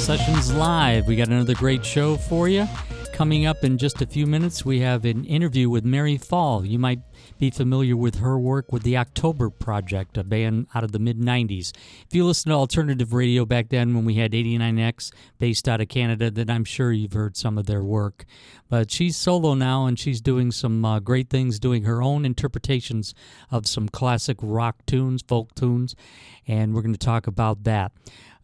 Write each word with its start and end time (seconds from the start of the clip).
Sessions 0.00 0.52
Live. 0.54 1.06
We 1.06 1.14
got 1.14 1.28
another 1.28 1.54
great 1.54 1.84
show 1.84 2.16
for 2.16 2.48
you. 2.48 2.66
Coming 3.12 3.44
up 3.44 3.64
in 3.64 3.76
just 3.76 4.00
a 4.00 4.06
few 4.06 4.26
minutes, 4.26 4.64
we 4.64 4.80
have 4.80 5.04
an 5.04 5.26
interview 5.26 5.68
with 5.68 5.84
Mary 5.84 6.16
Fahl. 6.16 6.66
You 6.66 6.78
might 6.78 7.00
be 7.38 7.50
familiar 7.50 7.96
with 7.96 8.16
her 8.16 8.38
work 8.38 8.72
with 8.72 8.82
the 8.82 8.96
October 8.96 9.50
Project, 9.50 10.16
a 10.16 10.24
band 10.24 10.68
out 10.74 10.84
of 10.84 10.92
the 10.92 10.98
mid 10.98 11.18
90s. 11.18 11.72
If 12.06 12.14
you 12.14 12.24
listen 12.24 12.48
to 12.48 12.56
alternative 12.56 13.12
radio 13.12 13.44
back 13.44 13.68
then 13.68 13.94
when 13.94 14.06
we 14.06 14.14
had 14.14 14.32
89X 14.32 15.12
based 15.38 15.68
out 15.68 15.82
of 15.82 15.88
Canada, 15.88 16.30
then 16.30 16.48
I'm 16.48 16.64
sure 16.64 16.92
you've 16.92 17.12
heard 17.12 17.36
some 17.36 17.58
of 17.58 17.66
their 17.66 17.84
work. 17.84 18.24
But 18.70 18.90
she's 18.90 19.16
solo 19.16 19.54
now 19.54 19.84
and 19.86 19.98
she's 19.98 20.20
doing 20.22 20.50
some 20.50 20.82
uh, 20.84 20.98
great 21.00 21.28
things, 21.28 21.58
doing 21.58 21.84
her 21.84 22.02
own 22.02 22.24
interpretations 22.24 23.14
of 23.50 23.66
some 23.66 23.88
classic 23.88 24.38
rock 24.40 24.86
tunes, 24.86 25.22
folk 25.22 25.54
tunes, 25.54 25.94
and 26.48 26.74
we're 26.74 26.82
going 26.82 26.94
to 26.94 26.98
talk 26.98 27.26
about 27.26 27.64
that. 27.64 27.92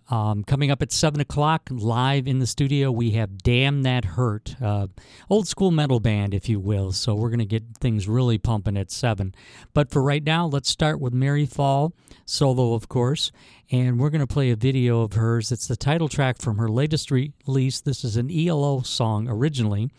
Um, 0.08 0.44
coming 0.44 0.70
up 0.70 0.82
at 0.82 0.92
7 0.92 1.20
o'clock, 1.20 1.68
live 1.70 2.28
in 2.28 2.38
the 2.38 2.46
studio, 2.46 2.92
we 2.92 3.12
have 3.12 3.38
Damn 3.38 3.82
That 3.82 4.04
Hurt, 4.04 4.54
uh, 4.62 4.86
old 5.28 5.48
school 5.48 5.72
metal 5.72 5.98
band, 5.98 6.32
if 6.32 6.48
you 6.48 6.60
will. 6.60 6.92
So 6.92 7.14
we're 7.14 7.28
going 7.28 7.40
to 7.40 7.44
get 7.44 7.64
things 7.80 8.06
really 8.06 8.38
pumping 8.38 8.76
at 8.76 8.92
7. 8.92 9.34
But 9.74 9.90
for 9.90 10.00
right 10.02 10.22
now, 10.22 10.46
let's 10.46 10.68
start 10.68 11.00
with 11.00 11.12
Mary 11.12 11.44
Fahl, 11.44 11.92
solo, 12.24 12.74
of 12.74 12.88
course. 12.88 13.32
And 13.72 13.98
we're 13.98 14.10
going 14.10 14.20
to 14.20 14.32
play 14.32 14.50
a 14.50 14.56
video 14.56 15.00
of 15.00 15.14
hers. 15.14 15.50
It's 15.50 15.66
the 15.66 15.76
title 15.76 16.08
track 16.08 16.40
from 16.40 16.58
her 16.58 16.68
latest 16.68 17.10
release. 17.10 17.80
This 17.80 18.04
is 18.04 18.16
an 18.16 18.30
ELO 18.30 18.82
song 18.82 19.28
originally, 19.28 19.90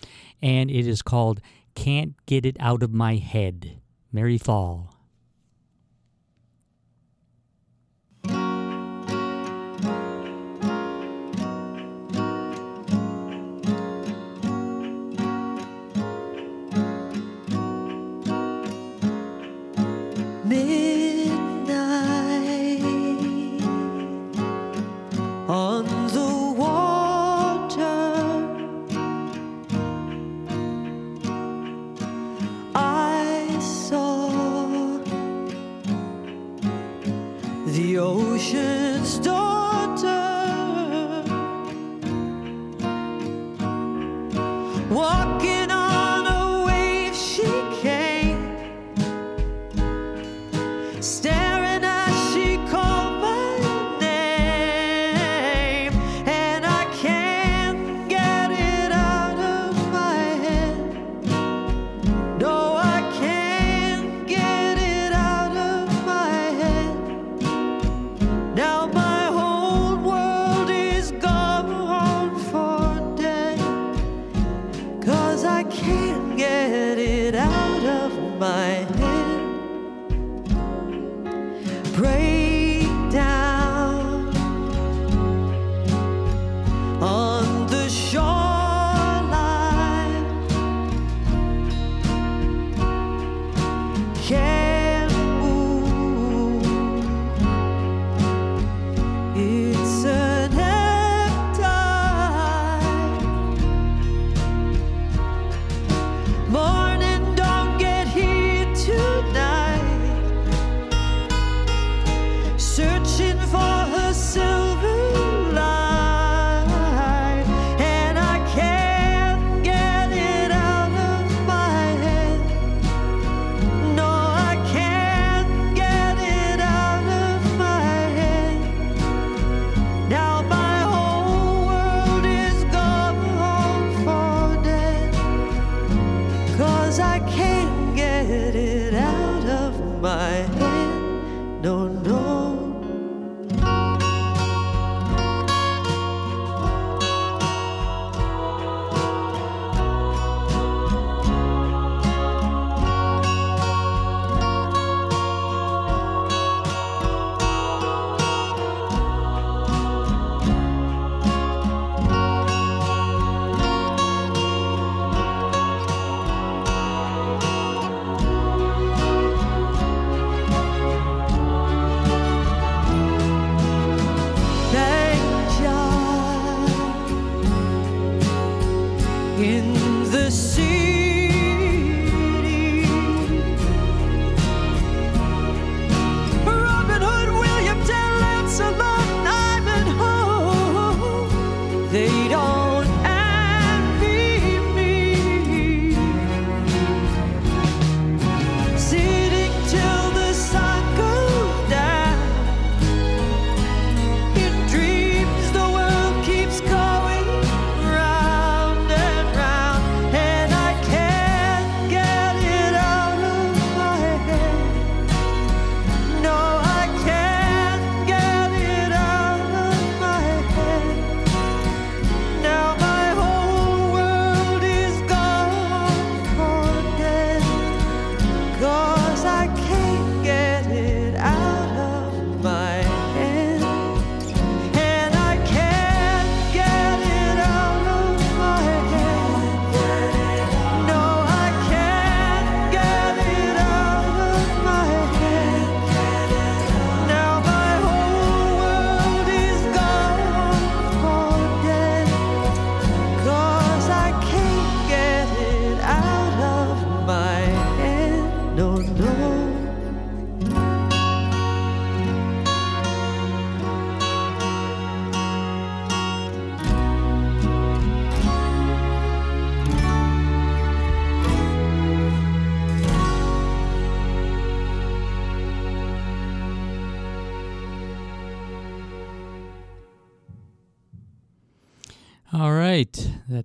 and 0.42 0.72
it 0.72 0.88
is 0.88 1.02
called 1.02 1.42
Can't 1.76 2.14
Get 2.26 2.46
It 2.46 2.56
Out 2.62 2.82
of 2.82 2.94
My 2.94 3.18
Head. 3.18 3.82
Mary 4.14 4.40
Fahl. 4.40 4.97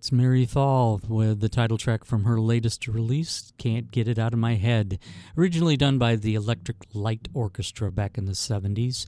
That's 0.03 0.11
Mary 0.11 0.45
Fahl 0.45 1.09
with 1.09 1.39
the 1.39 1.49
title 1.49 1.79
track 1.79 2.05
from 2.05 2.25
her 2.25 2.41
latest 2.41 2.89
release, 2.89 3.53
Can't 3.57 3.93
Get 3.93 4.09
It 4.09 4.19
Out 4.19 4.33
of 4.33 4.41
My 4.41 4.57
Head. 4.57 4.99
Originally 5.39 5.77
done 5.77 5.97
by 5.97 6.17
the 6.17 6.35
Electric 6.35 6.79
Light 6.93 7.29
Orchestra 7.33 7.93
back 7.93 8.19
in 8.19 8.25
the 8.25 8.33
70s. 8.33 9.07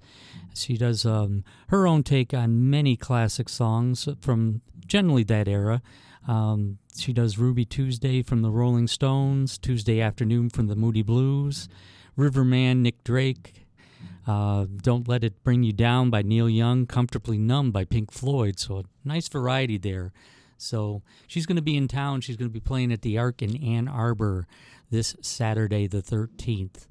She 0.55 0.77
does 0.77 1.05
um, 1.05 1.43
her 1.71 1.89
own 1.89 2.05
take 2.05 2.33
on 2.33 2.71
many 2.71 2.95
classic 2.95 3.49
songs 3.49 4.09
from 4.21 4.61
generally 4.87 5.25
that 5.25 5.49
era. 5.49 5.83
Um, 6.29 6.79
she 6.97 7.13
does 7.13 7.39
Ruby 7.39 7.65
Tuesday 7.65 8.23
from 8.23 8.43
the 8.43 8.53
Rolling 8.53 8.87
Stones, 8.87 9.59
Tuesday 9.59 10.01
Afternoon 10.01 10.49
from 10.49 10.69
the 10.69 10.77
Moody 10.77 11.03
Blues, 11.03 11.69
Riverman, 12.15 12.85
Nick 12.85 13.03
Drake, 13.03 13.67
uh, 14.29 14.67
Don't 14.81 15.09
Let 15.09 15.25
It 15.25 15.43
Bring 15.43 15.65
You 15.65 15.73
Down 15.73 16.11
by 16.11 16.23
Neil 16.23 16.49
Young, 16.49 16.87
Comfortably 16.87 17.37
Numb 17.37 17.73
by 17.73 17.85
Pink 17.85 18.13
Floyd. 18.13 18.61
So, 18.61 18.79
a 18.79 18.85
nice 19.05 19.27
variety 19.27 19.77
there. 19.77 20.13
So, 20.57 21.03
she's 21.27 21.47
going 21.47 21.57
to 21.57 21.63
be 21.63 21.77
in 21.77 21.89
town. 21.89 22.21
She's 22.21 22.37
going 22.37 22.49
to 22.49 22.53
be 22.53 22.61
playing 22.61 22.93
at 22.93 23.03
the 23.03 23.19
Ark 23.19 23.43
in 23.43 23.63
Ann 23.63 23.89
Arbor 23.89 24.47
this 24.91 25.17
Saturday, 25.21 25.87
the 25.87 26.03
13th. 26.03 26.87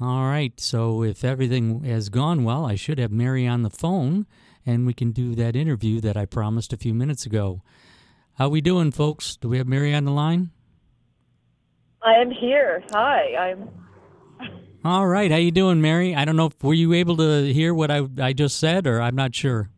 All 0.00 0.24
right. 0.24 0.58
So, 0.60 1.02
if 1.02 1.24
everything 1.24 1.84
has 1.84 2.08
gone 2.08 2.44
well, 2.44 2.66
I 2.66 2.74
should 2.74 2.98
have 2.98 3.12
Mary 3.12 3.46
on 3.46 3.62
the 3.62 3.70
phone 3.70 4.26
and 4.66 4.84
we 4.84 4.92
can 4.92 5.12
do 5.12 5.34
that 5.36 5.54
interview 5.54 6.00
that 6.00 6.16
I 6.16 6.26
promised 6.26 6.72
a 6.72 6.76
few 6.76 6.92
minutes 6.92 7.24
ago. 7.24 7.62
How 8.34 8.48
we 8.48 8.60
doing, 8.60 8.90
folks? 8.90 9.36
Do 9.36 9.48
we 9.48 9.58
have 9.58 9.68
Mary 9.68 9.94
on 9.94 10.04
the 10.04 10.10
line? 10.10 10.50
I 12.02 12.14
am 12.14 12.30
here. 12.30 12.82
Hi. 12.92 13.34
I'm 13.36 13.70
all 14.84 15.08
right, 15.08 15.32
how 15.32 15.36
you 15.36 15.50
doing, 15.50 15.80
Mary? 15.80 16.14
I 16.14 16.24
don't 16.24 16.36
know 16.36 16.46
if 16.46 16.62
were 16.62 16.72
you 16.72 16.92
able 16.92 17.16
to 17.16 17.52
hear 17.52 17.74
what 17.74 17.90
I 17.90 18.06
I 18.20 18.32
just 18.32 18.60
said, 18.60 18.86
or 18.86 19.02
I'm 19.02 19.16
not 19.16 19.34
sure. 19.34 19.68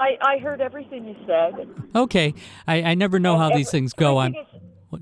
I 0.00 0.16
I 0.20 0.38
heard 0.38 0.60
everything 0.60 1.06
you 1.06 1.16
said. 1.26 1.68
Okay, 1.94 2.34
I 2.66 2.82
I 2.82 2.94
never 2.94 3.20
know 3.20 3.34
and 3.34 3.42
how 3.42 3.48
every, 3.48 3.58
these 3.58 3.70
things 3.70 3.92
go. 3.92 4.18
I'm. 4.18 4.34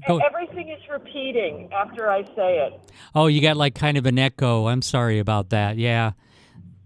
Go. 0.06 0.18
Everything 0.18 0.68
is 0.68 0.82
repeating 0.90 1.70
after 1.72 2.10
I 2.10 2.22
say 2.36 2.58
it. 2.66 2.78
Oh, 3.14 3.26
you 3.26 3.40
got 3.40 3.56
like 3.56 3.74
kind 3.74 3.96
of 3.96 4.04
an 4.04 4.18
echo. 4.18 4.66
I'm 4.66 4.82
sorry 4.82 5.18
about 5.18 5.48
that. 5.50 5.78
Yeah, 5.78 6.12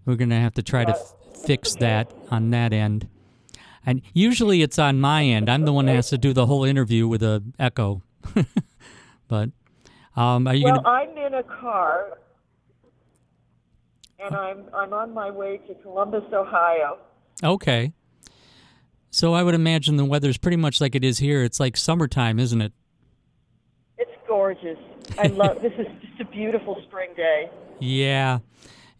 we're 0.05 0.15
gonna 0.15 0.39
have 0.39 0.53
to 0.53 0.63
try 0.63 0.85
to 0.85 0.91
f- 0.91 1.15
fix 1.45 1.75
that 1.75 2.13
on 2.31 2.51
that 2.51 2.71
end. 2.71 3.09
And 3.85 4.01
usually 4.13 4.61
it's 4.61 4.79
on 4.79 5.01
my 5.01 5.25
end. 5.25 5.49
I'm 5.49 5.65
the 5.65 5.73
one 5.73 5.87
that 5.87 5.95
has 5.95 6.09
to 6.11 6.17
do 6.17 6.31
the 6.31 6.45
whole 6.45 6.63
interview 6.63 7.05
with 7.05 7.21
a 7.23 7.43
echo. 7.59 8.01
but 9.27 9.49
um, 10.15 10.47
are 10.47 10.55
you 10.55 10.63
well, 10.63 10.75
gonna... 10.75 10.87
I'm 10.87 11.17
in 11.17 11.33
a 11.33 11.43
car, 11.43 12.19
and 14.19 14.33
I'm 14.33 14.63
I'm 14.73 14.93
on 14.93 15.13
my 15.13 15.29
way 15.29 15.57
to 15.67 15.75
Columbus, 15.75 16.23
Ohio. 16.31 16.99
Okay. 17.43 17.91
So 19.13 19.35
I 19.35 19.43
would 19.43 19.53
imagine 19.53 19.97
the 19.97 20.05
weather's 20.05 20.39
pretty 20.39 20.57
much 20.57 20.81
like 20.81 20.95
it 20.95 21.03
is 21.03 21.19
here. 21.19 21.43
It's 21.43 21.59
like 21.59 21.77
summertime, 21.77 22.39
isn't 22.39 22.59
it? 22.59 22.73
It's 23.99 24.09
gorgeous. 24.27 24.79
I 25.19 25.27
love. 25.27 25.61
this 25.61 25.71
is 25.73 25.85
just 26.01 26.21
a 26.21 26.25
beautiful 26.25 26.81
spring 26.87 27.11
day. 27.15 27.51
Yeah, 27.79 28.39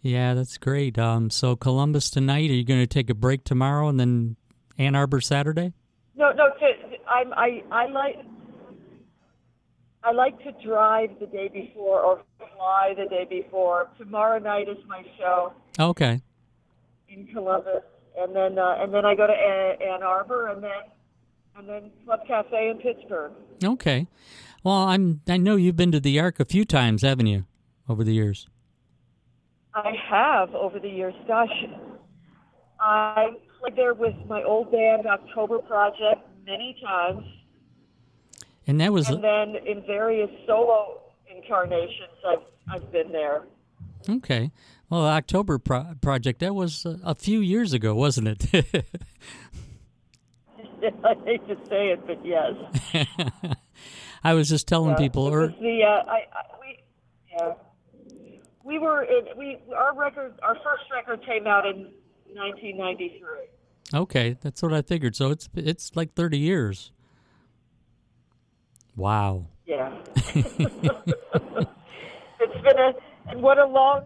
yeah, 0.02 0.34
that's 0.34 0.56
great. 0.56 1.00
Um, 1.00 1.30
so 1.30 1.56
Columbus 1.56 2.10
tonight. 2.10 2.48
Are 2.48 2.54
you 2.54 2.64
going 2.64 2.78
to 2.78 2.86
take 2.86 3.10
a 3.10 3.14
break 3.14 3.42
tomorrow 3.42 3.88
and 3.88 3.98
then 3.98 4.36
Ann 4.78 4.94
Arbor 4.94 5.20
Saturday? 5.20 5.72
No, 6.14 6.30
no. 6.30 6.46
To, 6.46 6.66
I'm 7.08 7.32
I 7.32 7.64
I 7.72 7.86
like 7.88 8.16
I 10.04 10.12
like 10.12 10.38
to 10.44 10.52
drive 10.64 11.10
the 11.18 11.26
day 11.26 11.48
before 11.48 12.02
or 12.02 12.22
fly 12.38 12.94
the 12.96 13.08
day 13.08 13.26
before. 13.28 13.88
Tomorrow 13.98 14.38
night 14.38 14.68
is 14.68 14.78
my 14.86 15.02
show. 15.18 15.52
Okay. 15.80 16.22
In 17.08 17.26
Columbus, 17.26 17.82
and 18.18 18.34
then 18.34 18.58
uh, 18.58 18.76
and 18.78 18.92
then 18.92 19.04
I 19.04 19.14
go 19.14 19.26
to 19.26 19.32
Ann 19.32 20.02
Arbor, 20.02 20.48
and 20.48 20.62
then 20.62 20.70
and 21.56 21.68
then 21.68 21.90
Club 22.04 22.20
Cafe 22.26 22.70
in 22.70 22.78
Pittsburgh. 22.78 23.32
Okay. 23.62 24.06
Well, 24.62 24.74
I'm 24.74 25.20
I 25.28 25.36
know 25.36 25.56
you've 25.56 25.76
been 25.76 25.92
to 25.92 26.00
the 26.00 26.18
Ark 26.20 26.40
a 26.40 26.44
few 26.44 26.64
times, 26.64 27.02
haven't 27.02 27.26
you, 27.26 27.44
over 27.88 28.04
the 28.04 28.14
years? 28.14 28.48
I 29.74 29.92
have 30.08 30.54
over 30.54 30.78
the 30.78 30.88
years. 30.88 31.14
Gosh, 31.26 31.50
I 32.80 33.30
played 33.60 33.76
there 33.76 33.94
with 33.94 34.14
my 34.28 34.42
old 34.42 34.70
band 34.70 35.06
October 35.06 35.58
Project 35.58 36.22
many 36.46 36.76
times. 36.84 37.24
And 38.66 38.80
that 38.80 38.92
was. 38.92 39.08
And 39.08 39.22
then 39.22 39.56
in 39.66 39.84
various 39.86 40.30
solo 40.46 41.02
incarnations, 41.34 42.16
I've 42.26 42.38
I've 42.82 42.92
been 42.92 43.12
there. 43.12 43.44
Okay. 44.08 44.50
Well, 44.90 45.06
October 45.06 45.58
Pro- 45.58 45.94
Project 46.00 46.40
that 46.40 46.54
was 46.54 46.84
uh, 46.86 46.98
a 47.04 47.14
few 47.14 47.40
years 47.40 47.72
ago, 47.72 47.94
wasn't 47.94 48.28
it? 48.28 48.46
I 51.04 51.14
hate 51.24 51.48
to 51.48 51.56
say 51.68 51.88
it, 51.92 52.06
but 52.06 52.24
yes. 52.24 52.52
I 54.24 54.34
was 54.34 54.48
just 54.48 54.68
telling 54.68 54.90
yeah, 54.90 54.96
people. 54.96 55.24
Or, 55.24 55.48
the 55.48 55.80
uh, 55.82 56.10
I, 56.10 56.26
I, 56.32 56.42
we 56.60 56.78
yeah 57.32 57.54
we 58.64 58.78
were 58.78 59.02
in, 59.02 59.26
we 59.36 59.58
our 59.76 59.94
record 59.96 60.34
our 60.42 60.54
first 60.56 60.84
record 60.92 61.24
came 61.24 61.46
out 61.46 61.66
in 61.66 61.92
1993. 62.34 63.98
Okay, 64.00 64.36
that's 64.40 64.62
what 64.62 64.72
I 64.72 64.82
figured. 64.82 65.14
So 65.14 65.30
it's 65.30 65.48
it's 65.54 65.94
like 65.94 66.14
30 66.14 66.38
years. 66.38 66.90
Wow. 68.96 69.46
Yeah. 69.66 69.92
it's 70.16 70.54
been 72.62 72.78
a 72.78 72.92
what 73.32 73.58
a 73.58 73.66
long 73.66 74.04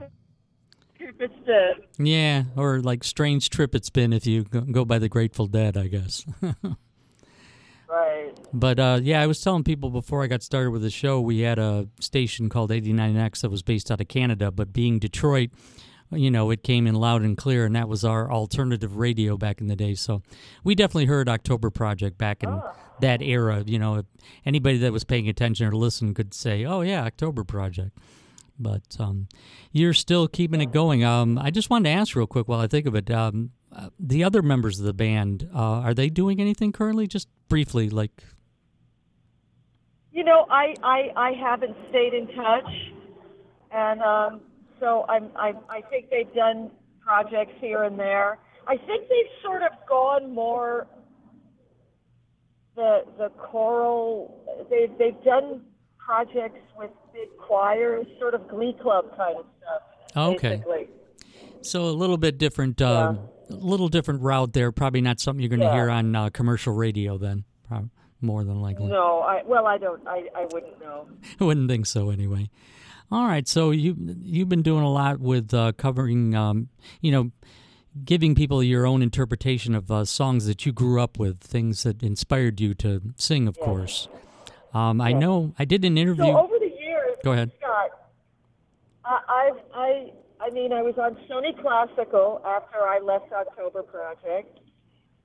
trip 0.96 1.16
it's 1.20 1.46
been. 1.46 2.06
Yeah, 2.06 2.44
or 2.56 2.80
like 2.80 3.04
strange 3.04 3.50
trip 3.50 3.74
it's 3.74 3.90
been 3.90 4.12
if 4.12 4.26
you 4.26 4.44
go 4.44 4.84
by 4.84 4.98
the 4.98 5.08
Grateful 5.08 5.46
Dead, 5.46 5.76
I 5.76 5.88
guess. 5.88 6.24
right. 7.88 8.32
But 8.52 8.78
uh, 8.78 9.00
yeah, 9.02 9.22
I 9.22 9.26
was 9.26 9.40
telling 9.40 9.64
people 9.64 9.90
before 9.90 10.22
I 10.22 10.26
got 10.26 10.42
started 10.42 10.70
with 10.70 10.82
the 10.82 10.90
show, 10.90 11.20
we 11.20 11.40
had 11.40 11.58
a 11.58 11.88
station 12.00 12.48
called 12.48 12.70
89X 12.70 13.40
that 13.40 13.50
was 13.50 13.62
based 13.62 13.90
out 13.90 14.00
of 14.00 14.08
Canada, 14.08 14.50
but 14.50 14.72
being 14.72 14.98
Detroit, 14.98 15.50
you 16.10 16.30
know, 16.30 16.50
it 16.50 16.62
came 16.62 16.86
in 16.86 16.94
loud 16.94 17.22
and 17.22 17.36
clear, 17.36 17.66
and 17.66 17.76
that 17.76 17.88
was 17.88 18.04
our 18.04 18.30
alternative 18.30 18.96
radio 18.96 19.36
back 19.36 19.60
in 19.60 19.66
the 19.66 19.76
day. 19.76 19.94
So 19.94 20.22
we 20.64 20.74
definitely 20.74 21.06
heard 21.06 21.28
October 21.28 21.70
Project 21.70 22.16
back 22.16 22.42
in 22.42 22.48
oh. 22.48 22.72
that 23.00 23.20
era. 23.20 23.62
You 23.66 23.78
know, 23.78 24.02
anybody 24.46 24.78
that 24.78 24.92
was 24.92 25.04
paying 25.04 25.28
attention 25.28 25.66
or 25.66 25.72
listening 25.72 26.14
could 26.14 26.32
say, 26.32 26.64
"Oh 26.64 26.80
yeah, 26.80 27.04
October 27.04 27.44
Project." 27.44 27.98
But 28.58 28.96
um, 28.98 29.28
you're 29.72 29.94
still 29.94 30.28
keeping 30.28 30.60
it 30.60 30.72
going. 30.72 31.04
Um, 31.04 31.38
I 31.38 31.50
just 31.50 31.70
wanted 31.70 31.90
to 31.90 31.94
ask 31.94 32.16
real 32.16 32.26
quick 32.26 32.48
while 32.48 32.60
I 32.60 32.66
think 32.66 32.86
of 32.86 32.94
it. 32.94 33.10
Um, 33.10 33.50
uh, 33.70 33.90
the 33.98 34.24
other 34.24 34.42
members 34.42 34.78
of 34.78 34.86
the 34.86 34.94
band 34.94 35.48
uh, 35.54 35.58
are 35.58 35.94
they 35.94 36.08
doing 36.08 36.40
anything 36.40 36.72
currently? 36.72 37.06
Just 37.06 37.28
briefly, 37.48 37.90
like. 37.90 38.24
You 40.12 40.24
know, 40.24 40.46
I 40.50 40.74
I, 40.82 41.12
I 41.16 41.32
haven't 41.32 41.76
stayed 41.90 42.14
in 42.14 42.26
touch, 42.28 42.70
and 43.70 44.02
um, 44.02 44.40
so 44.80 45.04
I'm, 45.08 45.30
I, 45.36 45.52
I 45.68 45.80
think 45.82 46.10
they've 46.10 46.32
done 46.34 46.70
projects 47.00 47.54
here 47.60 47.84
and 47.84 47.98
there. 47.98 48.38
I 48.66 48.76
think 48.76 49.08
they've 49.08 49.32
sort 49.42 49.62
of 49.62 49.70
gone 49.88 50.34
more 50.34 50.86
the 52.74 53.04
the 53.18 53.28
choral. 53.30 54.66
They've 54.70 54.90
they've 54.98 55.24
done 55.24 55.62
projects 56.08 56.60
with 56.78 56.90
big 57.12 57.28
choirs, 57.36 58.06
sort 58.18 58.34
of 58.34 58.48
glee 58.48 58.74
club 58.80 59.04
kind 59.14 59.36
of 59.36 59.44
stuff. 59.58 59.82
Okay. 60.16 60.56
Basically. 60.56 60.88
So 61.60 61.82
a 61.82 61.92
little 61.92 62.16
bit 62.16 62.38
different, 62.38 62.80
uh, 62.80 63.14
yeah. 63.14 63.56
little 63.56 63.88
different 63.88 64.22
route 64.22 64.54
there. 64.54 64.72
Probably 64.72 65.02
not 65.02 65.20
something 65.20 65.42
you're 65.42 65.50
going 65.50 65.60
to 65.60 65.66
yeah. 65.66 65.74
hear 65.74 65.90
on 65.90 66.16
uh, 66.16 66.30
commercial 66.30 66.72
radio 66.72 67.18
then. 67.18 67.44
more 68.22 68.42
than 68.42 68.62
likely. 68.62 68.86
No, 68.86 69.20
I 69.20 69.42
well, 69.44 69.66
I 69.66 69.76
don't. 69.76 70.06
I, 70.08 70.24
I 70.34 70.46
wouldn't 70.50 70.80
know. 70.80 71.08
I 71.40 71.44
wouldn't 71.44 71.68
think 71.68 71.86
so 71.86 72.10
anyway. 72.10 72.48
All 73.10 73.26
right, 73.26 73.46
so 73.46 73.70
you 73.70 73.94
you've 74.22 74.48
been 74.48 74.62
doing 74.62 74.84
a 74.84 74.90
lot 74.90 75.20
with 75.20 75.52
uh, 75.52 75.72
covering, 75.72 76.34
um, 76.34 76.68
you 77.00 77.12
know, 77.12 77.30
giving 78.04 78.34
people 78.34 78.62
your 78.62 78.86
own 78.86 79.02
interpretation 79.02 79.74
of 79.74 79.90
uh, 79.90 80.04
songs 80.04 80.46
that 80.46 80.66
you 80.66 80.72
grew 80.72 81.00
up 81.00 81.18
with, 81.18 81.40
things 81.40 81.82
that 81.84 82.02
inspired 82.02 82.60
you 82.60 82.74
to 82.74 83.00
sing, 83.16 83.46
of 83.46 83.56
yes. 83.58 83.64
course. 83.64 84.08
Um. 84.74 85.00
I 85.00 85.12
know 85.12 85.54
I 85.58 85.64
did 85.64 85.84
an 85.84 85.96
interview. 85.96 86.24
So 86.24 86.38
over 86.38 86.58
the 86.58 86.72
years, 86.78 87.16
go 87.24 87.32
ahead. 87.32 87.50
Scott, 87.58 87.90
I, 89.04 89.50
I 89.74 90.12
I 90.40 90.50
mean 90.50 90.72
I 90.72 90.82
was 90.82 90.94
on 90.98 91.16
Sony 91.28 91.58
Classical 91.60 92.42
after 92.46 92.78
I 92.78 92.98
left 92.98 93.32
October 93.32 93.82
Project, 93.82 94.60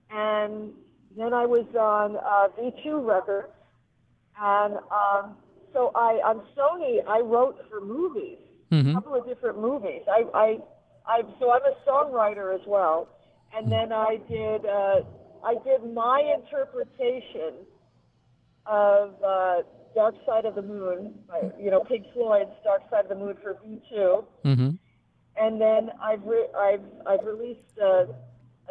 and 0.09 0.73
then 1.17 1.33
I 1.33 1.45
was 1.45 1.65
on 1.77 2.15
uh, 2.17 2.49
V2 2.59 3.05
Records, 3.05 3.53
and 4.39 4.75
um, 4.75 5.35
so 5.73 5.91
I 5.95 6.21
on 6.23 6.41
Sony 6.57 7.05
I 7.07 7.19
wrote 7.19 7.57
for 7.69 7.81
movies, 7.81 8.39
mm-hmm. 8.71 8.91
a 8.91 8.93
couple 8.93 9.15
of 9.15 9.27
different 9.27 9.59
movies. 9.59 10.01
I 10.09 10.23
I 10.33 10.57
I 11.05 11.21
so 11.39 11.51
I'm 11.51 11.61
a 11.63 11.89
songwriter 11.89 12.55
as 12.55 12.65
well, 12.65 13.09
and 13.55 13.71
then 13.71 13.91
I 13.91 14.17
did 14.29 14.65
uh, 14.65 15.01
I 15.43 15.55
did 15.65 15.93
my 15.93 16.33
interpretation 16.39 17.65
of 18.65 19.15
uh, 19.23 19.55
Dark 19.95 20.15
Side 20.25 20.45
of 20.45 20.55
the 20.55 20.61
Moon, 20.61 21.13
by, 21.27 21.41
you 21.59 21.71
know 21.71 21.81
Pink 21.81 22.05
Floyd's 22.13 22.51
Dark 22.63 22.81
Side 22.89 23.05
of 23.05 23.09
the 23.09 23.15
Moon 23.15 23.35
for 23.41 23.55
V2, 23.65 24.25
mm-hmm. 24.45 24.69
and 25.37 25.61
then 25.61 25.89
I've 26.01 26.23
re- 26.23 26.49
I've 26.57 26.85
I've 27.07 27.25
released 27.25 27.59
uh, 27.81 28.05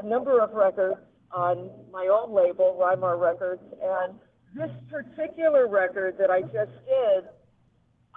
a 0.00 0.06
number 0.06 0.40
of 0.40 0.52
records 0.52 1.00
on 1.32 1.70
my 1.90 2.06
own 2.06 2.34
label, 2.34 2.78
Rymar 2.80 3.20
Records, 3.20 3.62
and 3.82 4.14
this 4.54 4.70
particular 4.90 5.66
record 5.66 6.16
that 6.18 6.30
I 6.30 6.42
just 6.42 6.52
did, 6.86 7.24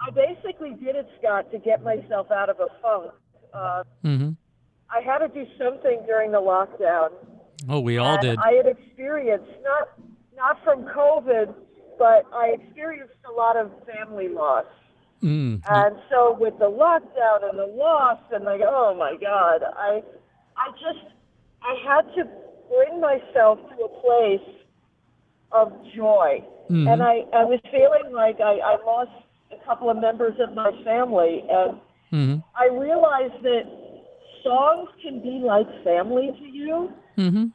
I 0.00 0.10
basically 0.10 0.74
did 0.74 0.96
it, 0.96 1.08
Scott, 1.18 1.50
to 1.50 1.58
get 1.58 1.82
myself 1.82 2.30
out 2.30 2.50
of 2.50 2.56
a 2.60 2.68
funk. 2.82 3.12
Uh, 3.54 3.82
Mm-hmm. 4.04 4.30
I 4.90 5.00
had 5.00 5.18
to 5.18 5.28
do 5.28 5.44
something 5.58 6.02
during 6.06 6.30
the 6.30 6.40
lockdown. 6.40 7.10
Oh, 7.68 7.80
we 7.80 7.98
all 7.98 8.18
did. 8.20 8.38
I 8.38 8.52
had 8.52 8.66
experienced 8.66 9.50
not 9.62 9.88
not 10.36 10.62
from 10.62 10.84
COVID, 10.84 11.54
but 11.98 12.26
I 12.34 12.56
experienced 12.60 13.14
a 13.28 13.32
lot 13.32 13.56
of 13.56 13.70
family 13.86 14.28
loss. 14.28 14.64
Mm. 15.22 15.62
And 15.68 15.96
so 16.10 16.36
with 16.38 16.58
the 16.58 16.70
lockdown 16.70 17.48
and 17.48 17.58
the 17.58 17.66
loss 17.66 18.18
and 18.32 18.44
like, 18.44 18.60
oh 18.62 18.94
my 18.94 19.16
God, 19.20 19.62
I, 19.76 20.02
I 20.56 20.70
just, 20.72 21.04
I 21.62 21.74
had 21.84 22.02
to 22.16 22.28
bring 22.68 23.00
myself 23.00 23.58
to 23.70 23.84
a 23.84 23.88
place 24.00 24.56
of 25.52 25.72
joy. 25.94 26.44
Mhm. 26.70 26.92
And 26.92 27.02
I, 27.02 27.24
I 27.32 27.44
was 27.44 27.60
feeling 27.70 28.12
like 28.12 28.40
I, 28.40 28.58
I 28.58 28.76
lost 28.84 29.10
a 29.52 29.64
couple 29.64 29.88
of 29.88 29.96
members 29.98 30.34
of 30.40 30.54
my 30.54 30.70
family. 30.84 31.44
And 31.48 31.80
Mm-hmm. 32.12 32.38
I 32.54 32.72
realized 32.72 33.42
that 33.42 33.62
songs 34.44 34.88
can 35.02 35.20
be 35.20 35.42
like 35.44 35.66
family 35.82 36.30
to 36.38 36.44
you. 36.44 36.92
Mm-hmm. 37.18 37.46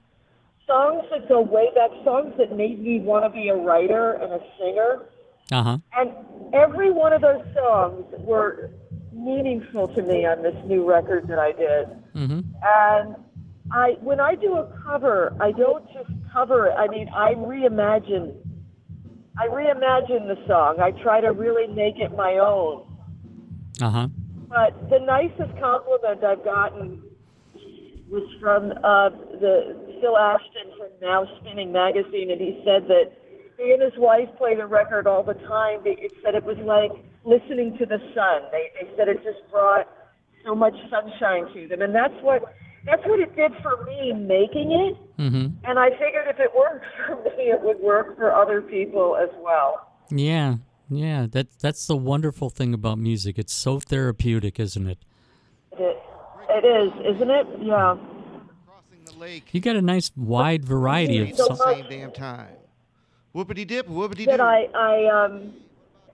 Songs 0.72 1.04
that 1.12 1.28
go 1.28 1.42
way 1.42 1.68
back, 1.76 1.92
songs 2.06 2.34
that 2.38 2.56
made 2.56 2.82
me 2.82 3.02
want 3.02 3.26
to 3.26 3.30
be 3.30 3.50
a 3.50 3.56
writer 3.56 4.14
and 4.14 4.32
a 4.32 4.40
singer. 4.58 5.04
Uh-huh. 5.52 5.78
And 5.98 6.12
every 6.54 6.92
one 6.92 7.12
of 7.12 7.22
those 7.22 7.44
songs 7.54 8.06
were 8.20 8.70
meaningful 9.12 9.90
to 9.90 10.02
me 10.02 10.26
on 10.26 10.42
this 10.42 10.56
new 10.66 10.88
record 10.88 11.28
that 11.28 11.40
I 11.40 11.52
did. 11.52 11.88
Mm-hmm. 12.16 12.40
And 12.64 13.16
I, 13.70 13.98
when 14.00 14.22
I 14.22 14.36
do 14.36 14.54
a 14.54 14.72
cover, 14.86 15.36
I 15.42 15.52
don't 15.52 15.86
just 15.92 16.10
cover 16.32 16.68
it. 16.68 16.74
I 16.78 16.88
mean, 16.88 17.10
I 17.10 17.34
reimagine. 17.34 18.34
I 19.38 19.48
reimagine 19.48 20.28
the 20.28 20.38
song. 20.48 20.80
I 20.80 20.92
try 21.04 21.20
to 21.20 21.34
really 21.34 21.68
make 21.68 22.00
it 22.00 22.16
my 22.16 22.38
own. 22.38 22.88
Uh-huh. 23.82 24.08
But 24.48 24.90
the 24.90 25.00
nicest 25.00 25.60
compliment 25.60 26.24
I've 26.24 26.46
gotten 26.46 27.04
was 28.10 28.24
from 28.40 28.72
uh, 28.72 29.10
the 29.40 29.91
Phil 30.02 30.18
Ashton 30.18 30.74
from 30.78 30.90
Now 31.02 31.26
Spinning 31.40 31.72
magazine, 31.72 32.32
and 32.32 32.42
he 32.42 32.62
said 32.66 32.88
that 32.88 33.14
he 33.58 33.72
and 33.72 33.82
his 33.82 33.94
wife 33.98 34.28
play 34.38 34.56
the 34.56 34.66
record 34.66 35.08
all 35.08 35.24
the 35.24 35.36
time. 35.46 35.82
They 35.84 36.10
said 36.24 36.36
it 36.36 36.44
was 36.44 36.58
like 36.66 36.92
listening 37.24 37.78
to 37.78 37.86
the 37.86 38.00
sun. 38.16 38.50
They, 38.52 38.72
they 38.82 38.90
said 38.98 39.08
it 39.08 39.24
just 39.24 39.50
brought 39.52 39.88
so 40.44 40.56
much 40.56 40.74
sunshine 40.90 41.54
to 41.54 41.68
them, 41.68 41.82
and 41.82 41.94
that's 41.94 42.16
what 42.22 42.42
that's 42.86 43.06
what 43.06 43.20
it 43.20 43.36
did 43.36 43.52
for 43.62 43.86
me 43.86 44.14
making 44.14 44.72
it. 44.72 45.22
Mm-hmm. 45.22 45.48
And 45.64 45.80
I 45.80 45.92
figured 45.92 46.28
if 46.28 46.40
it 46.40 46.50
worked 46.56 46.86
for 47.06 47.16
me, 47.38 47.52
it 47.52 47.62
would 47.62 47.80
work 47.80 48.18
for 48.18 48.34
other 48.34 48.62
people 48.62 49.16
as 49.16 49.30
well. 49.40 49.88
Yeah. 50.10 50.56
Yeah. 50.90 51.28
That 51.30 51.48
that's 51.60 51.86
the 51.86 51.96
wonderful 51.96 52.50
thing 52.50 52.74
about 52.74 52.98
music. 52.98 53.38
It's 53.38 53.54
so 53.54 53.80
therapeutic, 53.80 54.60
isn't 54.60 54.88
it? 54.88 54.98
It, 55.74 56.02
it 56.50 56.66
is, 56.66 57.16
isn't 57.16 57.30
it? 57.30 57.48
Yeah. 57.62 57.98
Crossing 59.22 59.34
the 59.34 59.36
lake 59.36 59.54
You 59.54 59.62
got 59.62 59.76
a 59.76 59.82
nice 59.82 60.12
wide 60.16 60.66
variety 60.66 61.20
of 61.20 61.30
at 61.30 61.38
So 61.38 61.48
the 61.50 61.56
songs. 61.56 61.76
same 61.78 61.86
damn 61.90 62.12
time. 62.12 62.56
Whoopity 63.36 63.66
dip, 63.66 63.88
whoopity 63.88 64.26
that 64.26 64.38
doo. 64.38 64.44
I, 64.44 64.68
I, 64.76 65.26
um, 65.26 65.54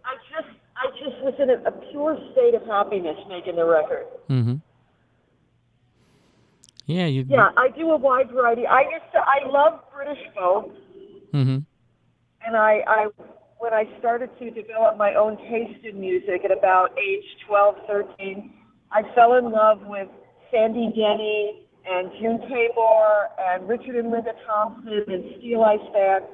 I 0.05 0.15
just, 0.29 0.55
I 0.75 0.87
just 1.03 1.21
was 1.23 1.33
in 1.39 1.49
a, 1.49 1.55
a 1.67 1.71
pure 1.91 2.17
state 2.33 2.53
of 2.53 2.63
happiness 2.67 3.17
making 3.27 3.55
the 3.55 3.65
record. 3.65 4.05
Mm-hmm. 4.29 4.55
Yeah, 6.85 7.07
you. 7.07 7.25
Yeah, 7.27 7.49
I 7.57 7.69
do 7.75 7.89
a 7.91 7.97
wide 7.97 8.31
variety. 8.31 8.65
I 8.65 8.81
used 8.81 9.11
to, 9.13 9.19
I 9.19 9.47
love 9.49 9.81
British 9.93 10.23
folk, 10.35 10.71
Mm-hmm. 11.33 11.57
and 12.47 12.55
I, 12.55 12.79
I, 12.87 13.07
when 13.59 13.73
I 13.73 13.83
started 13.99 14.29
to 14.39 14.49
develop 14.49 14.97
my 14.97 15.13
own 15.15 15.35
taste 15.51 15.83
in 15.83 15.99
music 15.99 16.41
at 16.45 16.51
about 16.57 16.97
age 16.97 17.25
12, 17.47 17.75
13, 17.87 18.53
I 18.93 19.01
fell 19.13 19.33
in 19.35 19.51
love 19.51 19.79
with 19.85 20.07
Sandy 20.49 20.89
Denny 20.95 21.66
and 21.89 22.11
June 22.19 22.39
Tabor 22.49 23.29
and 23.39 23.67
Richard 23.67 23.95
and 23.95 24.11
Linda 24.11 24.33
Thompson 24.45 25.03
and 25.07 25.23
Steel 25.37 25.63
Ice 25.63 25.79
Band. 25.93 26.25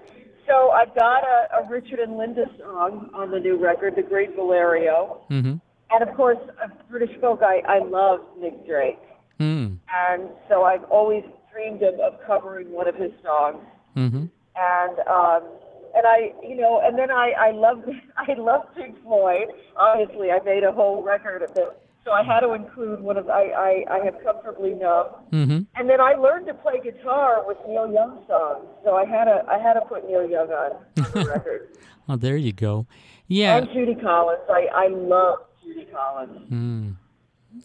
So 0.47 0.71
I've 0.71 0.93
got 0.95 1.23
a, 1.23 1.63
a 1.63 1.69
Richard 1.69 1.99
and 1.99 2.17
Linda 2.17 2.45
song 2.59 3.09
on 3.13 3.31
the 3.31 3.39
new 3.39 3.57
record, 3.57 3.95
The 3.95 4.01
Great 4.01 4.35
Valerio. 4.35 5.21
Mm-hmm. 5.29 5.55
And 5.91 6.09
of 6.09 6.15
course, 6.15 6.39
uh, 6.61 6.67
British 6.89 7.15
folk, 7.21 7.41
I, 7.43 7.61
I 7.67 7.79
love 7.79 8.19
Nick 8.39 8.65
Drake. 8.65 8.99
Mm. 9.39 9.77
And 9.93 10.29
so 10.49 10.63
I've 10.63 10.83
always 10.85 11.23
dreamed 11.53 11.83
of, 11.83 11.99
of 11.99 12.19
covering 12.25 12.71
one 12.71 12.87
of 12.87 12.95
his 12.95 13.11
songs. 13.23 13.63
Mm-hmm. 13.95 14.25
And, 14.55 14.99
um, 15.07 15.49
and 15.95 16.07
I, 16.07 16.33
you 16.41 16.55
know, 16.55 16.81
and 16.83 16.97
then 16.97 17.11
I, 17.11 17.33
I 17.37 17.51
love, 17.51 17.83
I 18.17 18.33
love 18.37 18.61
Pink 18.75 19.01
Floyd. 19.03 19.47
Obviously, 19.77 20.31
I 20.31 20.43
made 20.43 20.63
a 20.63 20.71
whole 20.71 21.03
record 21.03 21.43
of 21.43 21.51
it. 21.55 21.82
So 22.05 22.11
I 22.11 22.23
had 22.23 22.41
to 22.41 22.53
include 22.53 22.99
one 22.99 23.17
of, 23.17 23.29
I, 23.29 23.43
I, 23.89 23.95
I 23.95 24.05
have 24.05 24.15
comfortably 24.23 24.71
numb. 24.71 25.07
Mm-hmm. 25.31 25.59
And 25.75 25.89
then 25.89 26.01
I 26.01 26.15
learned 26.15 26.47
to 26.47 26.53
play 26.53 26.81
guitar 26.83 27.43
with 27.47 27.57
Neil 27.67 27.91
Young 27.91 28.23
songs. 28.27 28.65
So 28.83 28.95
I 28.95 29.05
had 29.05 29.25
to, 29.25 29.43
I 29.47 29.57
had 29.57 29.73
to 29.75 29.81
put 29.81 30.05
Neil 30.07 30.29
Young 30.29 30.49
on, 30.49 30.71
on 30.97 31.11
the 31.13 31.25
record. 31.33 31.77
Oh, 32.09 32.17
there 32.17 32.35
you 32.35 32.51
go. 32.51 32.87
Yeah. 33.27 33.57
And 33.57 33.69
Judy 33.71 33.95
Collins. 33.95 34.41
I, 34.49 34.67
I 34.73 34.87
love 34.89 35.39
Judy 35.63 35.87
Collins. 35.93 36.51
Mm. 36.51 36.95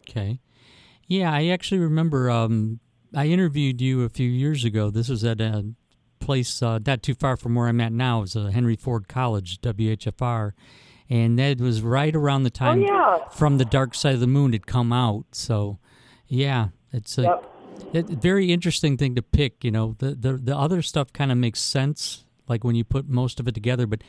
Okay. 0.09 0.39
Yeah, 1.09 1.33
I 1.33 1.49
actually 1.49 1.79
remember 1.79 2.31
um, 2.31 2.79
I 3.15 3.27
interviewed 3.27 3.81
you 3.81 4.05
a 4.05 4.09
few 4.09 4.29
years 4.29 4.65
ago. 4.65 4.91
This 4.91 5.09
was 5.09 5.25
at 5.25 5.41
a 5.41 5.65
place 6.21 6.63
uh, 6.63 6.79
not 6.87 7.03
too 7.03 7.15
far 7.15 7.37
from 7.37 7.55
where 7.55 7.67
I'm 7.67 7.81
at 7.81 7.93
now. 7.93 8.19
It 8.19 8.23
was 8.23 8.37
uh, 8.37 8.47
Henry 8.47 8.77
Ford 8.77 9.09
College, 9.09 9.61
WHFR. 9.63 10.53
And 11.11 11.39
that 11.39 11.61
was 11.61 11.81
right 11.83 12.15
around 12.15 12.43
the 12.43 12.51
time 12.51 12.83
Oh, 12.83 13.19
yeah. 13.21 13.29
From 13.31 13.57
the 13.59 13.65
Dark 13.65 13.95
Side 13.95 14.15
of 14.15 14.21
the 14.21 14.27
Moon 14.27 14.53
had 14.53 14.67
come 14.67 14.93
out. 14.93 15.25
So, 15.33 15.79
yeah, 16.27 16.69
it's 16.93 17.17
a 17.19 17.23
Yep. 17.23 17.45
it, 17.95 18.07
very 18.09 18.53
interesting 18.53 18.97
thing 18.99 19.15
to 19.15 19.23
pick. 19.23 19.65
You 19.65 19.71
know, 19.71 19.97
the, 19.99 20.15
the, 20.15 20.33
the 20.35 20.57
other 20.57 20.83
stuff 20.83 21.13
kind 21.13 21.33
of 21.33 21.39
makes 21.39 21.61
sense, 21.61 22.25
like 22.47 22.63
when 22.63 22.75
you 22.75 22.85
put 22.85 23.09
most 23.09 23.41
of 23.41 23.49
it 23.49 23.55
together. 23.55 23.87
But 23.87 24.03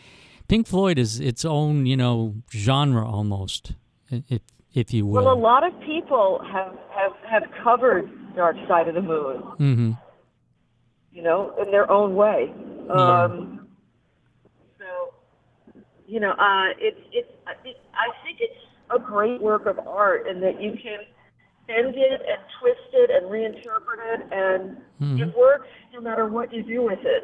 Pink 0.49 0.67
Floyd 0.67 0.97
is 0.99 1.19
its 1.21 1.45
own, 1.45 1.85
you 1.85 1.95
know, 1.95 2.35
genre 2.51 3.07
almost, 3.07 3.73
if 4.09 4.41
if 4.73 4.93
you 4.93 5.05
will. 5.05 5.23
Well, 5.23 5.33
a 5.33 5.39
lot 5.39 5.63
of 5.65 5.73
people 5.81 6.41
have, 6.51 6.75
have, 6.91 7.13
have 7.27 7.43
covered 7.63 8.07
Dark 8.35 8.55
Side 8.67 8.87
of 8.87 8.95
the 8.95 9.01
Moon, 9.01 9.41
Mm-hmm. 9.59 9.91
you 11.11 11.21
know, 11.23 11.53
in 11.61 11.71
their 11.71 11.89
own 11.89 12.15
way. 12.15 12.51
Um, 12.89 13.58
so, 13.58 13.58
you 16.09 16.19
know, 16.19 16.31
uh, 16.31 16.73
it's, 16.79 16.99
it's, 17.13 17.29
I 17.47 17.53
think 17.61 17.77
I 17.93 18.07
think 18.25 18.39
it's 18.41 18.59
a 18.89 18.97
great 18.99 19.39
work 19.41 19.65
of 19.67 19.77
art 19.87 20.27
in 20.27 20.41
that 20.41 20.59
you 20.61 20.71
can 20.71 20.99
bend 21.67 21.93
it 21.95 22.21
and 22.21 22.39
twist 22.59 22.89
it 22.93 23.11
and 23.11 23.27
reinterpret 23.31 23.99
it, 24.13 24.21
and 24.31 24.77
Mhm. 24.99 25.21
it 25.29 25.37
works 25.37 25.67
no 25.93 26.01
matter 26.01 26.25
what 26.25 26.51
you 26.51 26.63
do 26.63 26.81
with 26.83 26.99
it. 27.03 27.23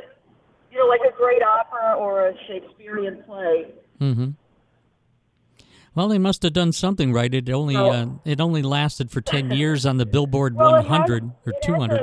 You 0.72 0.78
know, 0.80 0.86
like 0.86 1.02
a 1.02 1.16
great 1.18 1.42
opera 1.42 1.96
or 1.98 2.28
a 2.28 2.34
Shakespearean 2.48 3.24
play. 3.24 3.74
Mm-hmm. 4.00 4.32
Well, 5.96 6.10
they 6.10 6.18
must 6.20 6.44
have 6.44 6.52
done 6.54 6.74
something 6.74 7.14
right. 7.14 7.34
It 7.34 7.50
only 7.50 7.76
uh, 7.78 8.08
it 8.26 8.42
only 8.42 8.62
lasted 8.62 9.10
for 9.12 9.22
ten 9.22 9.50
years 9.62 9.86
on 9.86 9.98
the 9.98 10.06
Billboard 10.06 10.56
Well, 10.56 10.76
it 10.76 10.82
has- 10.86 10.90
100 11.10 11.32
or 11.48 11.54
200. 11.64 12.02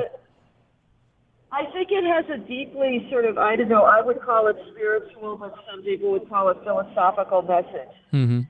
A- 1.94 1.98
I 1.98 2.00
think 2.00 2.30
it 2.30 2.30
has 2.30 2.40
a 2.40 2.48
deeply 2.48 3.06
sort 3.10 3.24
of, 3.24 3.38
I 3.38 3.56
don't 3.56 3.68
know, 3.68 3.84
I 3.84 4.00
would 4.00 4.20
call 4.22 4.46
it 4.46 4.56
spiritual, 4.72 5.36
but 5.36 5.54
some 5.70 5.82
people 5.82 6.10
would 6.12 6.28
call 6.28 6.48
it 6.48 6.56
philosophical 6.64 7.42
message. 7.42 7.94
Mm-hmm. 8.12 8.40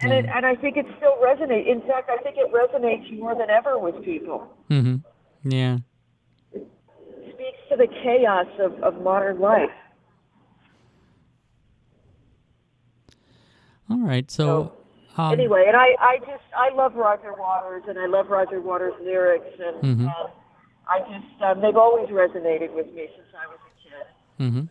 And, 0.00 0.12
it, 0.12 0.26
and 0.26 0.44
I 0.44 0.54
think 0.56 0.76
it 0.76 0.86
still 0.98 1.16
resonates. 1.22 1.66
In 1.70 1.80
fact, 1.82 2.10
I 2.10 2.18
think 2.22 2.36
it 2.36 2.52
resonates 2.52 3.16
more 3.18 3.34
than 3.34 3.48
ever 3.50 3.78
with 3.78 4.04
people. 4.04 4.48
Mm-hmm. 4.70 4.96
Yeah. 5.50 5.78
It 6.52 6.66
speaks 7.32 7.58
to 7.70 7.76
the 7.76 7.86
chaos 8.02 8.46
of, 8.60 8.74
of 8.82 9.00
modern 9.02 9.40
life. 9.40 9.70
All 13.90 14.00
right. 14.00 14.30
So, 14.30 14.72
um, 15.16 15.32
anyway, 15.32 15.64
and 15.68 15.76
I, 15.76 15.94
I 16.00 16.18
just, 16.18 16.42
I 16.56 16.74
love 16.74 16.94
Roger 16.94 17.32
Waters, 17.38 17.84
and 17.88 17.98
I 17.98 18.06
love 18.06 18.28
Roger 18.28 18.60
Waters' 18.60 18.94
lyrics, 19.02 19.46
and 19.58 20.00
Mhm. 20.00 20.06
um, 20.08 20.30
I 20.88 20.98
just, 21.00 21.42
um, 21.42 21.60
they've 21.62 21.76
always 21.76 22.08
resonated 22.10 22.74
with 22.74 22.86
me 22.86 23.08
since 23.16 23.28
I 23.34 23.46
was 23.48 23.58
a 23.64 23.72
kid. 23.82 24.06
Mm-hmm. 24.40 24.64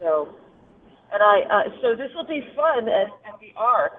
So, 0.00 0.34
and 1.12 1.22
I, 1.22 1.40
uh, 1.42 1.62
so 1.82 1.94
this 1.94 2.10
will 2.14 2.26
be 2.26 2.42
fun 2.56 2.88
at, 2.88 3.08
at 3.26 3.38
the 3.40 3.52
Ark. 3.56 3.92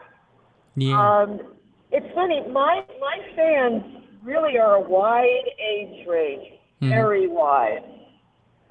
Yeah. 0.75 1.21
Um, 1.21 1.53
it's 1.91 2.07
funny. 2.15 2.41
My 2.51 2.83
my 2.99 3.17
fans 3.35 3.83
really 4.23 4.57
are 4.57 4.75
a 4.77 4.81
wide 4.81 5.45
age 5.59 6.07
range, 6.07 6.53
Mhm. 6.81 6.89
very 6.89 7.27
wide. 7.27 7.83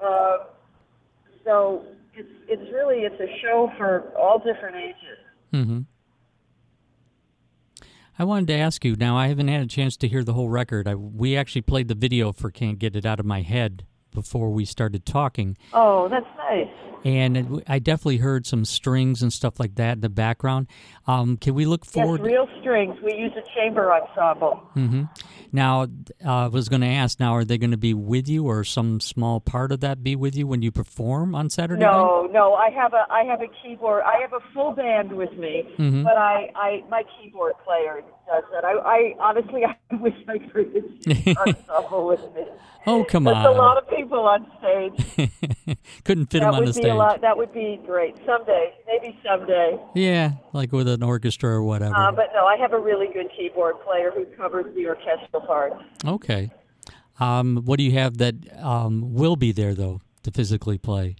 Uh, 0.01 0.37
so 1.45 1.85
it's 2.13 2.29
it's 2.49 2.73
really 2.73 2.99
it's 3.05 3.19
a 3.21 3.39
show 3.41 3.71
for 3.77 4.11
all 4.17 4.39
different 4.39 4.75
ages. 4.75 5.19
Mm-hmm. 5.53 5.79
I 8.17 8.23
wanted 8.25 8.47
to 8.47 8.53
ask 8.53 8.85
you. 8.85 8.95
Now, 8.95 9.17
I 9.17 9.27
haven't 9.27 9.47
had 9.47 9.63
a 9.63 9.67
chance 9.67 9.97
to 9.97 10.07
hear 10.07 10.23
the 10.23 10.33
whole 10.33 10.49
record. 10.49 10.87
I, 10.87 10.95
we 10.95 11.35
actually 11.35 11.61
played 11.61 11.87
the 11.87 11.95
video 11.95 12.31
for 12.31 12.51
"Can't 12.51 12.77
Get 12.77 12.95
It 12.95 13.05
Out 13.05 13.19
of 13.19 13.25
My 13.25 13.41
Head" 13.41 13.85
before 14.11 14.51
we 14.51 14.65
started 14.65 15.05
talking, 15.05 15.57
Oh, 15.73 16.07
that's 16.07 16.27
nice. 16.37 16.67
And 17.03 17.37
it, 17.37 17.45
I 17.67 17.79
definitely 17.79 18.17
heard 18.17 18.45
some 18.45 18.65
strings 18.65 19.21
and 19.21 19.31
stuff 19.31 19.59
like 19.59 19.75
that 19.75 19.93
in 19.93 20.01
the 20.01 20.09
background. 20.09 20.67
Um, 21.07 21.37
can 21.37 21.53
we 21.53 21.65
look 21.65 21.85
forward? 21.85 22.21
Yes, 22.23 22.31
real 22.31 22.47
strings. 22.61 22.95
We 23.03 23.13
use 23.15 23.33
a 23.35 23.43
chamber 23.55 23.91
ensemble. 23.93 24.55
hmm 24.73 25.03
Now, 25.51 25.83
uh, 26.25 26.45
I 26.45 26.47
was 26.47 26.69
going 26.69 26.81
to 26.81 26.87
ask. 26.87 27.19
Now, 27.19 27.33
are 27.35 27.43
they 27.45 27.57
going 27.57 27.71
to 27.71 27.77
be 27.77 27.93
with 27.93 28.27
you, 28.27 28.45
or 28.47 28.63
some 28.63 28.99
small 28.99 29.39
part 29.39 29.71
of 29.71 29.81
that 29.81 30.03
be 30.03 30.15
with 30.15 30.35
you 30.35 30.47
when 30.47 30.61
you 30.61 30.71
perform 30.71 31.35
on 31.35 31.49
Saturday 31.49 31.81
night? 31.83 31.91
No, 31.91 32.27
no. 32.31 32.53
I 32.53 32.69
have 32.71 32.93
a 32.93 33.05
I 33.11 33.23
have 33.23 33.41
a 33.41 33.47
keyboard. 33.61 34.03
I 34.05 34.19
have 34.21 34.33
a 34.33 34.39
full 34.53 34.71
band 34.71 35.11
with 35.13 35.33
me, 35.37 35.63
Mhm. 35.77 36.03
but 36.03 36.17
I, 36.17 36.49
I 36.55 36.83
my 36.89 37.03
keyboard 37.21 37.53
player 37.65 38.01
does 38.27 38.43
that. 38.53 38.63
I, 38.65 38.71
I 38.71 39.15
honestly 39.19 39.63
I 39.91 39.95
wish 39.95 40.13
I 40.27 40.37
could 40.39 40.73
this 40.73 41.35
ensemble 41.37 42.07
with 42.07 42.21
me. 42.35 42.43
Oh, 42.85 43.05
come 43.05 43.23
There's 43.23 43.37
on! 43.37 43.45
a 43.45 43.51
lot 43.51 43.77
of 43.77 43.89
people 43.89 44.19
on 44.19 44.45
stage. 44.59 45.77
Couldn't 46.03 46.25
fit 46.25 46.39
that 46.41 46.47
them 46.47 46.53
on 46.55 46.65
the 46.65 46.73
stage. 46.73 46.83
Lot. 46.95 47.21
That 47.21 47.37
would 47.37 47.53
be 47.53 47.79
great 47.85 48.15
someday. 48.25 48.73
Maybe 48.87 49.17
someday. 49.27 49.77
Yeah, 49.95 50.31
like 50.53 50.71
with 50.71 50.87
an 50.87 51.03
orchestra 51.03 51.49
or 51.51 51.63
whatever. 51.63 51.95
Uh, 51.95 52.11
but 52.11 52.27
no, 52.33 52.45
I 52.45 52.57
have 52.57 52.73
a 52.73 52.79
really 52.79 53.07
good 53.13 53.27
keyboard 53.37 53.75
player 53.85 54.11
who 54.13 54.25
covers 54.37 54.73
the 54.75 54.87
orchestral 54.87 55.41
parts. 55.41 55.75
okay. 56.05 56.51
Um, 57.19 57.61
what 57.65 57.77
do 57.77 57.83
you 57.83 57.91
have 57.91 58.17
that 58.17 58.35
um, 58.61 59.13
will 59.13 59.35
be 59.35 59.51
there 59.51 59.75
though 59.75 60.01
to 60.23 60.31
physically 60.31 60.77
play? 60.77 61.15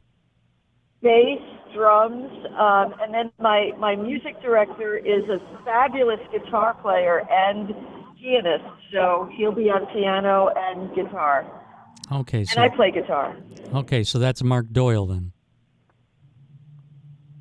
bass, 1.01 1.41
drums, 1.75 2.31
um, 2.57 2.93
and 3.01 3.13
then 3.13 3.29
my, 3.37 3.71
my 3.77 3.93
music 3.93 4.41
director 4.41 4.95
is 4.95 5.23
a 5.29 5.37
fabulous 5.65 6.19
guitar 6.31 6.73
player 6.81 7.23
and 7.29 7.73
pianist, 8.17 8.63
so 8.93 9.29
he'll 9.35 9.51
be 9.51 9.69
on 9.69 9.85
piano 9.93 10.49
and 10.55 10.95
guitar. 10.95 11.45
Okay, 12.09 12.39
And 12.39 12.49
so 12.49 12.61
I 12.61 12.69
play 12.69 12.89
guitar. 12.91 13.35
okay, 13.75 14.05
so 14.05 14.17
that's 14.17 14.41
Mark 14.41 14.67
Doyle 14.71 15.05
then. 15.07 15.32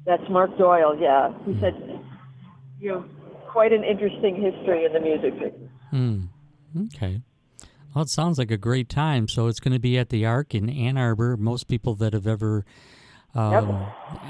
That's 0.04 0.22
Mark 0.28 0.56
Doyle, 0.58 0.98
yeah. 0.98 1.32
He 1.46 1.58
said, 1.60 1.74
you 2.80 2.88
know, 2.90 3.04
quite 3.48 3.72
an 3.72 3.84
interesting 3.84 4.34
history 4.40 4.84
in 4.84 4.92
the 4.92 5.00
music 5.00 5.34
business. 5.34 5.70
Hmm. 5.90 6.20
Okay. 6.94 7.20
Well, 7.94 8.02
it 8.02 8.08
sounds 8.08 8.38
like 8.38 8.50
a 8.50 8.56
great 8.56 8.88
time. 8.88 9.28
So 9.28 9.46
it's 9.48 9.60
going 9.60 9.74
to 9.74 9.78
be 9.80 9.98
at 9.98 10.08
the 10.08 10.24
Ark 10.24 10.54
in 10.54 10.68
Ann 10.70 10.96
Arbor. 10.96 11.36
Most 11.36 11.68
people 11.68 11.94
that 11.96 12.14
have 12.14 12.26
ever 12.26 12.64
um, 13.34 13.68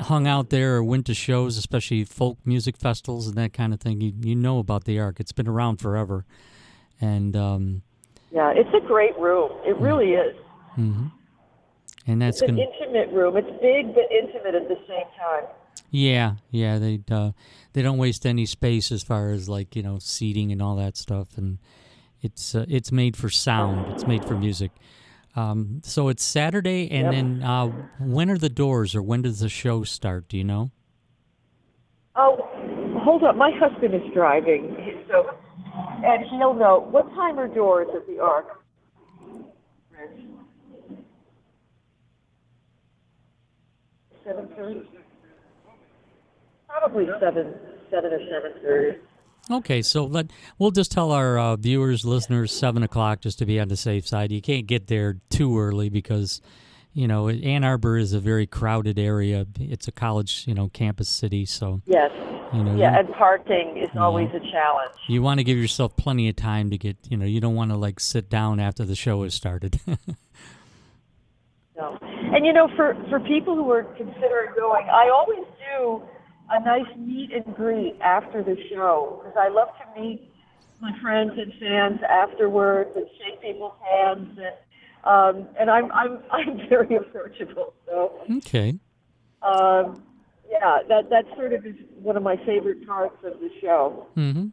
hung 0.02 0.26
out 0.26 0.50
there 0.50 0.76
or 0.76 0.84
went 0.84 1.06
to 1.06 1.14
shows, 1.14 1.56
especially 1.56 2.04
folk 2.04 2.38
music 2.44 2.76
festivals 2.76 3.28
and 3.28 3.36
that 3.36 3.52
kind 3.52 3.72
of 3.72 3.80
thing, 3.80 4.00
you, 4.00 4.12
you 4.20 4.34
know 4.34 4.58
about 4.58 4.84
the 4.84 4.98
Ark. 4.98 5.20
It's 5.20 5.32
been 5.32 5.48
around 5.48 5.76
forever. 5.78 6.24
And 7.00 7.34
um, 7.36 7.82
Yeah, 8.32 8.52
it's 8.54 8.70
a 8.74 8.84
great 8.86 9.16
room. 9.18 9.50
It 9.64 9.76
really 9.78 10.12
is. 10.14 10.36
mhm. 10.76 11.12
and 12.06 12.20
that's 12.20 12.42
It's 12.42 12.48
an 12.50 12.56
to 12.56 12.62
intimate 12.62 13.12
room. 13.14 13.36
It's 13.36 13.50
big 13.62 13.94
but 13.94 14.04
intimate 14.10 14.54
at 14.56 14.68
the 14.68 14.78
same 14.88 15.06
time. 15.18 15.44
Yeah, 15.92 16.36
yeah, 16.50 16.78
they 16.78 17.00
uh, 17.10 17.32
they 17.74 17.82
don't 17.82 17.98
waste 17.98 18.24
any 18.24 18.46
space 18.46 18.90
as 18.90 19.02
far 19.02 19.30
as 19.30 19.48
like 19.48 19.76
you 19.76 19.82
know 19.82 19.98
seating 20.00 20.50
and 20.50 20.62
all 20.62 20.74
that 20.76 20.96
stuff, 20.96 21.36
and 21.36 21.58
it's 22.22 22.54
uh, 22.54 22.64
it's 22.66 22.90
made 22.90 23.14
for 23.16 23.28
sound. 23.28 23.90
It's 23.90 24.06
made 24.06 24.24
for 24.24 24.34
music. 24.34 24.72
Um, 25.36 25.82
so 25.84 26.08
it's 26.08 26.24
Saturday, 26.24 26.90
and 26.90 27.12
Yep. 27.12 27.12
then 27.12 27.42
uh, 27.42 27.66
when 27.98 28.30
are 28.30 28.38
the 28.38 28.48
doors, 28.48 28.94
or 28.96 29.02
when 29.02 29.22
does 29.22 29.40
the 29.40 29.50
show 29.50 29.84
start? 29.84 30.28
Do 30.28 30.38
you 30.38 30.44
know? 30.44 30.70
Oh, 32.16 32.36
hold 33.04 33.24
up. 33.24 33.36
My 33.36 33.50
husband 33.60 33.94
is 33.94 34.02
driving, 34.14 34.74
so 35.10 35.30
and 36.04 36.24
he'll 36.30 36.54
know. 36.54 36.86
What 36.90 37.08
time 37.14 37.38
are 37.38 37.48
doors 37.48 37.88
at 37.94 38.06
the 38.06 38.18
Ark? 38.18 38.46
Seven 44.24 44.48
thirty. 44.56 44.88
Probably 46.78 47.06
seven, 47.20 47.54
seven 47.90 48.12
or 48.12 48.18
seven 48.30 48.52
thirty. 48.62 48.98
Okay, 49.50 49.82
so 49.82 50.04
let 50.06 50.30
we'll 50.58 50.70
just 50.70 50.90
tell 50.92 51.12
our 51.12 51.38
uh, 51.38 51.56
viewers, 51.56 52.04
listeners, 52.04 52.52
seven 52.52 52.82
o'clock, 52.82 53.20
just 53.20 53.38
to 53.40 53.46
be 53.46 53.58
on 53.60 53.68
the 53.68 53.76
safe 53.76 54.06
side. 54.06 54.30
You 54.32 54.40
can't 54.40 54.66
get 54.66 54.86
there 54.86 55.18
too 55.30 55.58
early 55.58 55.88
because, 55.88 56.40
you 56.94 57.08
know, 57.08 57.28
Ann 57.28 57.64
Arbor 57.64 57.98
is 57.98 58.12
a 58.12 58.20
very 58.20 58.46
crowded 58.46 58.98
area. 58.98 59.46
It's 59.58 59.88
a 59.88 59.92
college, 59.92 60.44
you 60.46 60.54
know, 60.54 60.68
campus 60.68 61.08
city, 61.08 61.44
so 61.44 61.82
Yes. 61.86 62.10
you 62.54 62.62
know. 62.62 62.76
Yeah, 62.76 62.92
you- 62.92 62.98
and 63.00 63.14
parking 63.14 63.76
is 63.78 63.90
always 63.98 64.28
a 64.28 64.40
challenge. 64.40 64.94
You 65.08 65.22
want 65.22 65.38
to 65.40 65.44
give 65.44 65.58
yourself 65.58 65.96
plenty 65.96 66.28
of 66.28 66.36
time 66.36 66.70
to 66.70 66.78
get, 66.78 66.96
you 67.10 67.16
know, 67.16 67.26
you 67.26 67.40
don't 67.40 67.56
want 67.56 67.72
to 67.72 67.76
like 67.76 67.98
sit 67.98 68.30
down 68.30 68.60
after 68.60 68.84
the 68.84 68.94
show 68.96 69.22
has 69.24 69.34
started. 69.34 69.78
No. 71.76 71.96
And 72.02 72.44
you 72.44 72.52
know, 72.52 72.68
for 72.76 72.94
for 73.08 73.18
people 73.20 73.54
who 73.56 73.70
are 73.70 73.84
considering 73.96 74.50
going, 74.56 74.86
I 74.92 75.08
always 75.08 75.44
do 75.58 76.02
a 76.52 76.60
nice 76.64 76.96
meet 76.96 77.32
and 77.32 77.54
greet 77.54 77.96
after 78.00 78.42
the 78.42 78.56
show 78.70 79.22
because 79.22 79.36
I 79.38 79.48
love 79.48 79.68
to 79.78 80.00
meet 80.00 80.30
my 80.80 80.92
friends 81.00 81.32
and 81.36 81.52
fans 81.58 82.00
afterwards 82.08 82.90
and 82.96 83.06
shake 83.18 83.40
people's 83.40 83.74
hands 83.82 84.38
and 84.38 84.54
um, 85.04 85.48
and 85.58 85.70
I'm 85.70 85.90
I'm 85.92 86.18
I'm 86.30 86.68
very 86.68 86.96
approachable. 86.96 87.74
So 87.86 88.12
okay. 88.38 88.78
um, 89.42 90.02
yeah, 90.50 90.80
that 90.88 91.10
that 91.10 91.24
sort 91.34 91.52
of 91.52 91.66
is 91.66 91.74
one 92.00 92.16
of 92.16 92.22
my 92.22 92.36
favorite 92.44 92.86
parts 92.86 93.16
of 93.24 93.40
the 93.40 93.50
show. 93.60 94.06
Mm-hmm. 94.16 94.48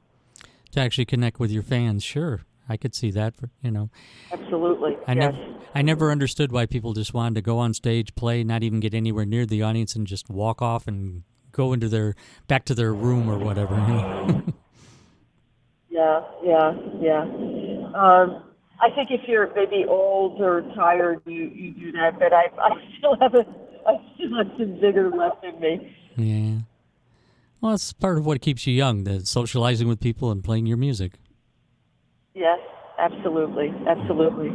To 0.72 0.80
actually 0.80 1.06
connect 1.06 1.40
with 1.40 1.52
your 1.52 1.64
fans, 1.64 2.04
sure. 2.04 2.42
I 2.72 2.78
could 2.78 2.94
see 2.94 3.10
that, 3.12 3.36
for, 3.36 3.50
you 3.64 3.72
know. 3.72 3.90
Absolutely. 4.32 4.96
I 5.08 5.14
yes. 5.14 5.34
never 5.34 5.60
I 5.74 5.82
never 5.82 6.12
understood 6.12 6.52
why 6.52 6.68
people 6.68 6.94
just 6.94 7.14
wanted 7.14 7.36
to 7.36 7.42
go 7.42 7.58
on 7.58 7.74
stage, 7.74 8.16
play, 8.16 8.44
not 8.44 8.64
even 8.64 8.80
get 8.80 8.94
anywhere 8.94 9.26
near 9.26 9.46
the 9.46 9.64
audience 9.64 9.96
and 9.96 10.06
just 10.06 10.30
walk 10.30 10.62
off 10.62 10.88
and 10.88 11.24
go 11.52 11.74
into 11.74 11.90
their 11.90 12.16
back 12.48 12.66
to 12.66 12.76
their 12.76 12.94
room 12.94 13.30
or 13.30 13.38
whatever. 13.38 13.76
You 13.76 13.82
know? 13.82 14.44
Yeah, 15.90 16.22
yeah, 16.44 16.74
yeah. 17.02 17.22
Um, 17.94 18.44
I 18.80 18.90
think 18.96 19.10
if 19.12 19.28
you're 19.28 19.54
maybe 19.54 19.86
old 19.88 20.40
or 20.40 20.62
tired, 20.76 21.20
you 21.26 21.52
you 21.54 21.72
do 21.74 21.92
that. 21.94 22.18
But 22.20 22.32
I 22.32 22.46
I 22.58 22.70
still 22.98 23.18
have 23.20 23.34
a 23.34 23.46
I 23.88 23.98
still 24.16 24.38
have 24.38 24.48
some 24.58 24.80
vigor 24.80 25.10
left 25.10 25.44
in 25.44 25.60
me. 25.60 25.96
yeah. 26.16 26.58
Well, 27.60 27.72
that's 27.72 27.92
part 27.92 28.18
of 28.18 28.26
what 28.26 28.40
keeps 28.40 28.66
you 28.66 28.74
young, 28.74 29.04
the 29.04 29.26
socializing 29.26 29.90
with 29.90 30.00
people 30.00 30.32
and 30.32 30.42
playing 30.42 30.66
your 30.66 30.78
music. 30.78 31.14
Yes, 32.34 32.60
absolutely, 32.98 33.74
absolutely. 33.86 34.50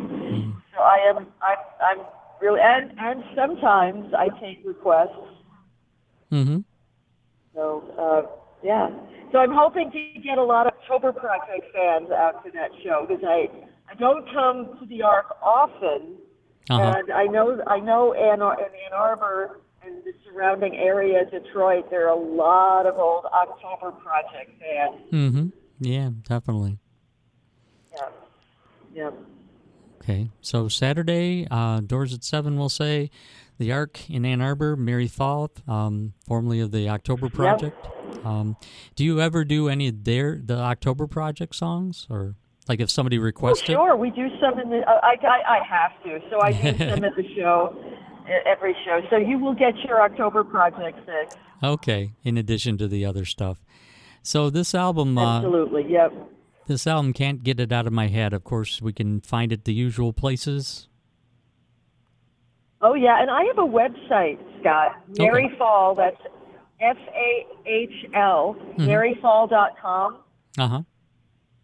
So 0.74 0.80
I 0.80 0.98
am 1.10 1.18
I'm 1.42 1.58
I'm 1.84 2.06
really 2.40 2.60
and 2.62 2.92
and 2.98 3.22
sometimes 3.36 4.14
I 4.14 4.28
take 4.40 4.62
requests. 4.64 5.10
Mm-hmm. 6.32 6.60
So 7.54 7.84
uh, 7.98 8.36
yeah. 8.62 8.90
So 9.32 9.38
I'm 9.38 9.52
hoping 9.52 9.90
to 9.90 10.20
get 10.20 10.38
a 10.38 10.44
lot 10.44 10.66
of 10.66 10.74
October 10.80 11.12
Project 11.12 11.66
fans 11.72 12.10
out 12.10 12.44
to 12.44 12.50
that 12.52 12.70
show 12.82 13.06
because 13.08 13.24
I 13.24 13.48
I 13.90 13.94
don't 13.94 14.24
come 14.32 14.78
to 14.80 14.86
the 14.86 15.02
Ark 15.02 15.36
often. 15.42 16.16
Uh-huh. 16.70 16.94
And 16.96 17.12
I 17.12 17.24
know 17.24 17.62
I 17.66 17.78
know 17.78 18.14
Ann, 18.14 18.40
Ann 18.40 18.92
Arbor 18.92 19.60
and 19.84 20.02
the 20.04 20.12
surrounding 20.24 20.76
area, 20.76 21.24
Detroit, 21.30 21.90
there 21.90 22.08
are 22.08 22.16
a 22.16 22.20
lot 22.20 22.86
of 22.86 22.96
old 22.96 23.26
October 23.26 23.92
Project 23.92 24.50
fans. 24.58 25.02
Mm-hmm. 25.12 25.48
Yeah, 25.80 26.10
definitely. 26.26 26.78
Yeah. 27.94 28.08
Yeah. 28.94 29.10
Okay, 30.00 30.30
so 30.40 30.68
Saturday, 30.68 31.46
uh, 31.50 31.80
doors 31.80 32.12
at 32.12 32.24
seven. 32.24 32.58
We'll 32.58 32.68
say, 32.68 33.10
the 33.58 33.72
Ark 33.72 34.08
in 34.10 34.24
Ann 34.24 34.40
Arbor, 34.40 34.76
Mary 34.76 35.08
Fahl, 35.08 35.48
um, 35.68 36.12
formerly 36.26 36.60
of 36.60 36.70
the 36.72 36.88
October 36.88 37.28
Project. 37.28 37.86
Um, 38.24 38.56
do 38.96 39.04
you 39.04 39.20
ever 39.20 39.44
do 39.44 39.68
any 39.68 39.88
of 39.88 40.04
their 40.04 40.40
the 40.44 40.56
October 40.58 41.06
Project 41.06 41.54
songs, 41.54 42.06
or 42.10 42.34
like 42.68 42.80
if 42.80 42.90
somebody 42.90 43.18
Oh, 43.18 43.22
requested? 43.22 43.66
sure. 43.74 43.96
We 43.96 44.10
do 44.10 44.28
some 44.40 44.58
in 44.58 44.70
the. 44.70 44.78
Uh, 44.78 45.00
I, 45.02 45.16
I 45.26 45.56
I 45.58 45.64
have 45.64 46.02
to, 46.04 46.18
so 46.30 46.40
I 46.40 46.52
do 46.52 46.78
some 46.90 47.04
at 47.04 47.14
the 47.16 47.24
show, 47.36 47.76
every 48.46 48.74
show. 48.84 49.00
So 49.10 49.16
you 49.16 49.38
will 49.38 49.54
get 49.54 49.76
your 49.86 50.00
October 50.02 50.42
Project 50.44 50.98
fix. 51.06 51.36
Okay, 51.62 52.12
in 52.24 52.36
addition 52.38 52.76
to 52.78 52.88
the 52.88 53.04
other 53.04 53.24
stuff. 53.24 53.58
So 54.22 54.48
this 54.50 54.74
album, 54.74 55.18
uh, 55.18 55.36
Absolutely. 55.38 55.84
Yep. 55.92 56.12
this 56.66 56.86
album 56.86 57.12
can't 57.12 57.42
get 57.44 57.60
it 57.60 57.72
out 57.72 57.86
of 57.86 57.92
my 57.92 58.06
head. 58.08 58.32
Of 58.32 58.42
course, 58.44 58.80
we 58.80 58.92
can 58.92 59.20
find 59.20 59.52
it 59.52 59.64
the 59.64 59.74
usual 59.74 60.12
places. 60.14 60.88
Oh 62.86 62.94
yeah, 62.94 63.20
and 63.20 63.30
I 63.30 63.42
have 63.44 63.58
a 63.58 63.62
website, 63.62 64.38
Scott. 64.60 64.92
Mary 65.18 65.50
Fahl. 65.58 65.96
That's 65.96 66.20
F 66.80 66.96
A 67.14 67.46
H 67.66 68.06
L. 68.14 68.56
MaryFahl.com. 68.78 70.18
Uh 70.58 70.68
huh. 70.68 70.82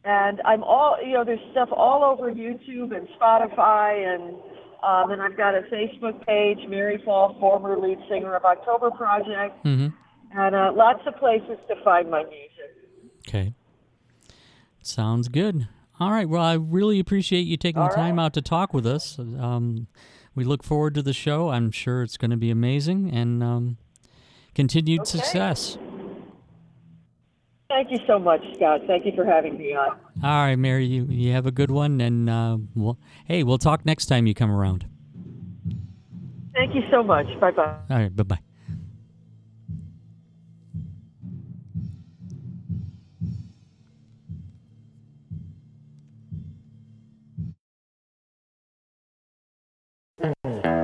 And 0.03 0.41
I'm 0.47 0.63
all, 0.65 0.97
you 1.05 1.13
know, 1.13 1.25
there's 1.25 1.39
stuff 1.51 1.69
all 1.73 2.03
over 2.05 2.33
YouTube 2.33 2.97
and 2.97 3.07
Spotify, 3.21 4.15
and 4.15 4.35
um, 4.83 5.11
and 5.11 5.21
I've 5.21 5.37
got 5.37 5.55
a 5.55 5.61
Facebook 5.71 6.25
page, 6.27 6.67
Mary 6.69 7.03
Fahl, 7.07 7.39
former 7.39 7.79
lead 7.79 7.99
singer 8.09 8.35
of 8.35 8.45
October 8.47 8.91
Project, 8.91 9.63
Mm-hmm. 9.65 9.89
and 10.39 10.55
uh, 10.57 10.73
lots 10.75 11.01
of 11.07 11.17
places 11.17 11.59
to 11.69 11.75
find 11.85 12.11
my 12.11 12.23
music. 12.23 12.49
Okay. 13.29 13.53
Sounds 14.83 15.29
good. 15.29 15.69
All 16.01 16.11
right. 16.11 16.27
Well, 16.27 16.43
I 16.43 16.55
really 16.55 16.99
appreciate 16.99 17.43
you 17.43 17.59
taking 17.59 17.83
All 17.83 17.89
the 17.91 17.95
time 17.95 18.17
right. 18.17 18.25
out 18.25 18.33
to 18.35 18.41
talk 18.43 18.73
with 18.73 18.87
us. 18.87 19.19
Um, 19.19 19.87
we 20.41 20.45
look 20.47 20.63
forward 20.63 20.95
to 20.95 21.03
the 21.03 21.13
show. 21.13 21.51
I'm 21.51 21.71
sure 21.71 22.03
it's 22.03 22.17
going 22.17 22.31
to 22.31 22.37
be 22.39 22.51
amazing 22.51 23.11
and 23.11 23.43
um, 23.43 23.77
continued 24.55 25.01
okay. 25.01 25.19
success. 25.19 25.77
Thank 27.69 27.91
you 27.91 27.99
so 28.07 28.19
much, 28.19 28.41
Scott. 28.57 28.81
Thank 28.87 29.05
you 29.05 29.13
for 29.15 29.27
having 29.27 29.59
me 29.59 29.75
on. 29.75 29.99
All 30.25 30.47
right, 30.47 30.57
Mary, 30.57 30.87
you, 30.87 31.05
you 31.11 31.33
have 31.33 31.45
a 31.45 31.51
good 31.51 31.71
one. 31.71 32.01
And 32.01 32.31
uh, 32.31 32.57
we'll, 32.75 32.99
hey, 33.27 33.43
we'll 33.43 33.59
talk 33.59 33.85
next 33.85 34.07
time 34.07 34.27
you 34.27 34.33
come 34.33 34.51
around. 34.51 34.87
Thank 36.55 36.75
you 36.75 36.85
so 36.91 37.03
much. 37.03 37.27
Bye 37.39 37.51
bye. 37.51 37.77
All 37.91 37.97
right, 37.99 38.17
bye 38.17 38.23
bye. 38.23 38.39
Mm-hmm. 50.23 50.80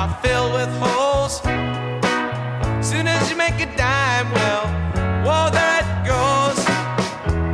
are 0.00 0.16
filled 0.22 0.54
with 0.54 0.72
holes. 0.80 1.34
Soon 2.90 3.06
as 3.06 3.30
you 3.30 3.36
make 3.36 3.58
a 3.60 3.68
dime, 3.76 4.28
well, 4.32 4.64
whoa, 5.26 5.50
there 5.56 5.80
it 5.84 5.90
goes. 6.12 6.58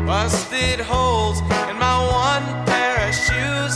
Busted 0.06 0.78
holes 0.78 1.40
in 1.70 1.76
my 1.86 1.96
one 2.28 2.46
pair 2.68 2.96
of 3.08 3.14
shoes. 3.26 3.74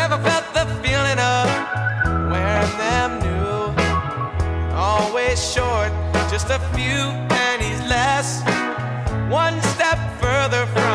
Never 0.00 0.18
felt 0.26 0.46
the 0.58 0.66
feeling 0.82 1.20
of 1.34 1.46
wearing 2.32 2.74
them 2.86 3.10
new. 3.26 3.54
Always 4.74 5.38
short, 5.54 5.92
just 6.32 6.48
a 6.50 6.60
few 6.74 7.02
pennies 7.34 7.80
less. 7.94 8.42
One 9.30 9.56
step 9.74 9.98
further 10.20 10.66
from 10.74 10.89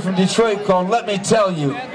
from 0.00 0.14
Detroit 0.14 0.64
called 0.64 0.88
Let 0.88 1.06
Me 1.06 1.18
Tell 1.18 1.52
You. 1.52 1.93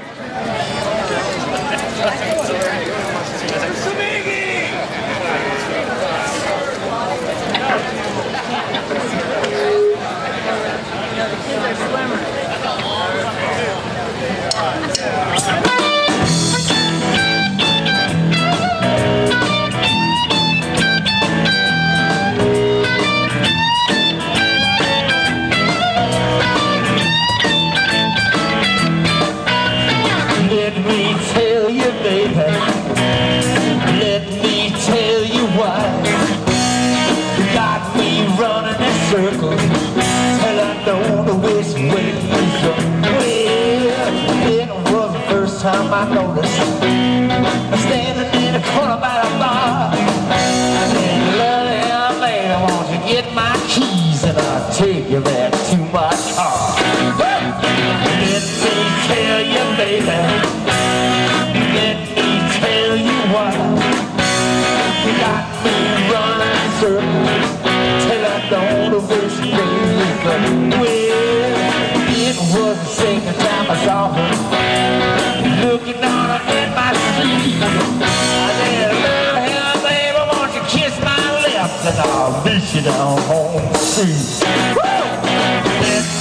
and 81.86 81.98
I'll 81.98 82.44
miss 82.44 82.74
you 82.74 82.82
down 82.82 83.18
home. 83.22 83.54
Let 83.56 84.04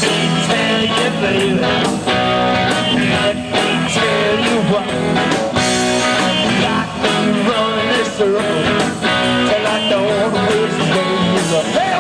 me 0.02 0.20
tell 0.48 0.84
you, 0.84 1.10
baby. 1.20 1.60
Let 3.10 3.36
me 3.36 3.68
tell 3.92 4.38
you 4.40 4.56
what. 4.72 4.88
Got 6.64 6.88
me 7.04 7.14
running 7.50 8.10
till 8.16 8.38
I 8.40 9.80
don't 9.90 10.32
waste 10.34 10.80
days. 10.96 11.52
Hey, 11.76 11.94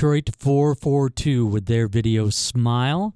Detroit 0.00 0.30
442 0.38 1.44
with 1.44 1.66
their 1.66 1.86
video 1.86 2.30
Smile. 2.30 3.14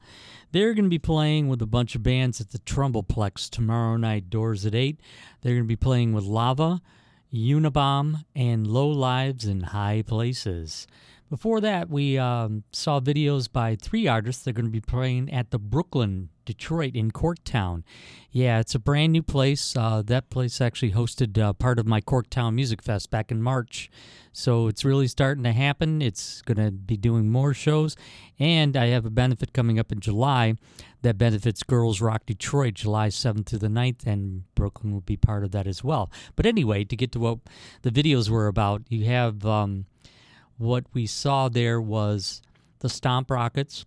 They're 0.53 0.75
going 0.75 0.85
to 0.85 0.91
be 0.91 0.99
playing 0.99 1.49
with 1.49 1.63
a 1.63 1.67
bunch 1.67 1.95
of 1.95 2.03
bands 2.03 2.43
at 2.43 2.51
the 2.51 2.59
Trumbullplex 2.59 3.49
tomorrow 3.49 3.97
night, 3.97 4.29
doors 4.29 4.67
at 4.67 4.75
8. 4.75 5.01
They're 5.41 5.55
going 5.55 5.65
to 5.65 5.67
be 5.67 5.77
playing 5.77 6.13
with 6.13 6.25
Lava, 6.25 6.83
Unibomb, 7.33 8.27
and 8.37 8.67
Low 8.67 8.89
Lives 8.89 9.47
in 9.47 9.63
High 9.63 10.03
Places. 10.07 10.87
Before 11.35 11.61
that, 11.63 11.91
we 11.91 12.17
um, 12.17 12.63
saw 12.71 13.01
videos 13.01 13.51
by 13.51 13.75
three 13.75 14.07
artists. 14.07 14.45
They're 14.45 14.55
going 14.55 14.67
to 14.67 14.71
be 14.71 14.81
playing 14.81 15.33
at 15.33 15.51
the 15.51 15.59
Brooklyn, 15.59 16.29
Detroit, 16.45 16.95
in 16.95 17.11
Corktown. 17.11 17.83
Yeah, 18.31 18.61
it's 18.61 18.77
a 18.77 18.79
brand 18.79 19.13
new 19.13 19.23
place. 19.25 19.77
Uh, 19.77 20.01
that 20.07 20.31
place 20.31 20.61
actually 20.61 20.93
hosted 20.93 21.37
uh, 21.37 21.53
part 21.53 21.81
of 21.81 21.89
my 21.89 22.01
Corktown 22.01 22.55
Music 22.55 22.81
Fest 22.81 23.11
back 23.11 23.33
in 23.33 23.43
March. 23.43 23.91
So 24.33 24.69
it's 24.69 24.85
really 24.85 25.09
starting 25.09 25.43
to 25.43 25.51
happen. 25.51 26.01
It's 26.01 26.41
going 26.43 26.65
to 26.65 26.71
be 26.71 26.97
doing 26.97 27.29
more 27.33 27.53
shows. 27.53 27.97
And 28.39 28.77
I 28.77 28.87
have 28.87 29.05
a 29.05 29.11
benefit 29.11 29.53
coming 29.53 29.77
up 29.81 29.91
in 29.91 29.99
July 29.99 30.55
that 31.03 31.19
benefits 31.19 31.65
Girls 31.65 32.01
Rock 32.01 32.27
Detroit, 32.27 32.75
July 32.75 33.09
7th 33.09 33.47
through 33.47 33.59
the 33.59 33.67
9th, 33.67 34.07
and 34.07 34.45
Brooklyn 34.55 34.93
will 34.93 35.01
be 35.01 35.17
part 35.17 35.43
of 35.43 35.51
that 35.51 35.67
as 35.67 35.83
well. 35.83 36.13
But 36.37 36.47
anyway, 36.47 36.85
to 36.85 36.95
get 36.95 37.11
to 37.11 37.19
what 37.19 37.41
the 37.83 37.91
videos 37.91 38.31
were 38.31 38.47
about, 38.47 38.83
you 38.89 39.07
have 39.07 39.45
um, 39.45 39.87
what 40.59 40.85
we 40.93 41.07
saw 41.07 41.49
there 41.49 41.81
was 41.81 42.43
the 42.81 42.89
Stomp 42.89 43.31
Rockets. 43.31 43.85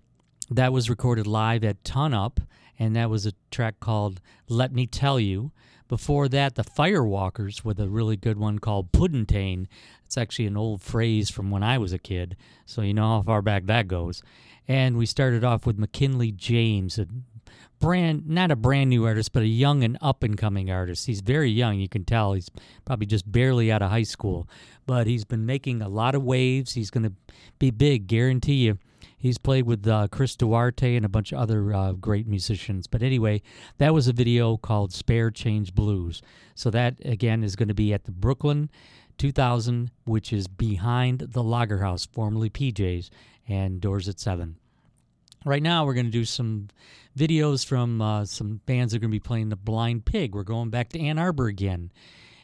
That 0.49 0.74
was 0.74 0.89
recorded 0.89 1.28
live 1.28 1.63
at 1.63 1.84
Ton 1.84 2.13
Up, 2.13 2.39
and 2.80 2.95
that 2.95 3.09
was 3.09 3.26
a 3.26 3.34
track 3.51 3.80
called 3.80 4.22
Let 4.47 4.74
Me 4.74 4.86
Tell 4.88 5.20
You. 5.20 5.51
Before 5.88 6.28
that, 6.30 6.55
the 6.55 6.63
Firewalkers 6.63 7.63
with 7.63 7.80
a 7.80 7.88
really 7.88 8.18
good 8.18 8.38
one 8.38 8.59
called 8.59 8.91
Puddentane. 8.91 9.68
It's 10.05 10.18
actually 10.18 10.47
an 10.47 10.57
old 10.57 10.82
phrase 10.82 11.30
from 11.30 11.49
when 11.49 11.63
I 11.63 11.78
was 11.78 11.93
a 11.93 11.99
kid, 11.99 12.36
so 12.65 12.82
you 12.82 12.93
know 12.93 13.18
how 13.18 13.22
far 13.24 13.41
back 13.41 13.65
that 13.65 13.88
goes. 13.88 14.22
And 14.68 14.97
we 14.97 15.05
started 15.05 15.45
off 15.45 15.65
with 15.65 15.80
McKinley 15.80 16.32
James, 16.32 16.99
a 16.99 17.07
brand 17.80 18.28
not 18.28 18.51
a 18.51 18.55
brand 18.55 18.89
new 18.89 19.05
artist, 19.05 19.34
but 19.34 19.43
a 19.43 19.47
young 19.47 19.84
and 19.84 19.97
up 20.01 20.23
and 20.23 20.38
coming 20.38 20.71
artist. 20.71 21.05
He's 21.05 21.21
very 21.21 21.49
young, 21.49 21.80
you 21.80 21.89
can 21.89 22.05
tell. 22.05 22.34
He's 22.34 22.49
probably 22.86 23.05
just 23.05 23.32
barely 23.32 23.71
out 23.71 23.82
of 23.82 23.91
high 23.91 24.03
school, 24.03 24.47
but 24.86 25.07
he's 25.07 25.25
been 25.25 25.45
making 25.45 25.82
a 25.82 25.89
lot 25.89 26.15
of 26.15 26.23
waves. 26.23 26.73
He's 26.73 26.89
going 26.89 27.03
to 27.03 27.13
be 27.59 27.71
big, 27.71 28.07
guarantee 28.07 28.65
you. 28.65 28.80
He's 29.19 29.39
played 29.39 29.65
with 29.65 29.88
uh, 29.88 30.07
Chris 30.11 30.36
Duarte 30.36 30.95
and 30.95 31.05
a 31.05 31.09
bunch 31.09 31.32
of 31.32 31.39
other 31.39 31.73
uh, 31.73 31.93
great 31.93 32.28
musicians. 32.28 32.86
But 32.86 33.01
anyway, 33.01 33.41
that 33.80 33.93
was 33.93 34.07
a 34.07 34.13
video 34.13 34.57
called 34.57 34.93
Spare 34.93 35.32
Change 35.32 35.73
Blues. 35.73 36.21
So 36.53 36.69
that, 36.69 36.97
again, 37.03 37.43
is 37.43 37.55
going 37.55 37.67
to 37.67 37.73
be 37.73 37.93
at 37.93 38.03
the 38.03 38.11
Brooklyn 38.11 38.69
2000, 39.17 39.89
which 40.05 40.32
is 40.32 40.47
behind 40.47 41.19
the 41.19 41.43
Lager 41.43 41.80
House, 41.80 42.05
formerly 42.05 42.51
PJ's, 42.51 43.09
and 43.47 43.82
doors 43.82 44.07
at 44.07 44.19
7. 44.19 44.55
Right 45.45 45.63
now, 45.63 45.86
we're 45.86 45.93
going 45.93 46.05
to 46.05 46.11
do 46.11 46.25
some 46.25 46.67
videos 47.18 47.65
from 47.65 47.99
uh, 48.01 48.24
some 48.26 48.61
bands 48.68 48.93
that 48.93 48.97
are 48.97 49.01
going 49.01 49.11
to 49.11 49.15
be 49.15 49.20
playing 49.20 49.49
the 49.49 49.55
Blind 49.55 50.05
Pig. 50.05 50.36
We're 50.36 50.43
going 50.43 50.70
back 50.70 50.89
to 50.89 50.99
Ann 50.99 51.18
Arbor 51.18 51.47
again. 51.47 51.91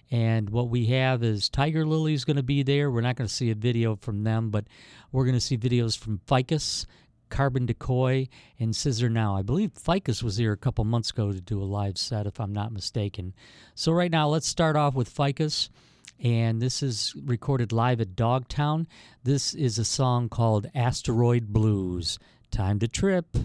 And 0.10 0.50
what 0.50 0.70
we 0.70 0.88
have 0.88 1.24
is 1.24 1.48
Tiger 1.48 1.86
Lily 1.86 2.14
is 2.14 2.26
going 2.26 2.38
to 2.38 2.44
be 2.44 2.64
there. 2.64 2.90
We're 2.90 3.02
not 3.02 3.16
going 3.16 3.28
to 3.28 3.34
see 3.34 3.52
a 3.52 3.56
video 3.56 3.96
from 3.96 4.24
them, 4.24 4.50
but 4.50 4.66
we're 5.12 5.26
going 5.26 5.36
to 5.36 5.42
see 5.42 5.58
videos 5.58 5.98
from 5.98 6.20
Ficus, 6.28 6.88
Carbon 7.30 7.68
Decoy, 7.68 8.28
and 8.60 8.76
Scissor 8.76 9.10
Now. 9.10 9.36
I 9.36 9.44
believe 9.44 9.72
Ficus 9.74 10.24
was 10.24 10.38
here 10.38 10.52
a 10.52 10.58
couple 10.58 10.84
months 10.86 11.12
ago 11.12 11.32
to 11.32 11.42
do 11.42 11.62
a 11.62 11.66
live 11.66 11.98
set, 11.98 12.26
if 12.26 12.40
I'm 12.40 12.54
not 12.54 12.72
mistaken. 12.72 13.34
So, 13.76 13.92
right 13.92 14.12
now, 14.12 14.28
let's 14.28 14.48
start 14.48 14.76
off 14.76 14.96
with 14.96 15.10
Ficus. 15.10 15.70
And 16.20 16.62
this 16.62 16.84
is 16.84 17.16
recorded 17.26 17.72
live 17.72 18.00
at 18.00 18.16
Dogtown. 18.16 18.88
This 19.24 19.54
is 19.54 19.78
a 19.78 19.86
song 19.86 20.30
called 20.30 20.70
Asteroid 20.76 21.48
Blues. 21.48 22.18
Time 22.52 22.80
to 22.80 22.88
trip. 22.88 23.36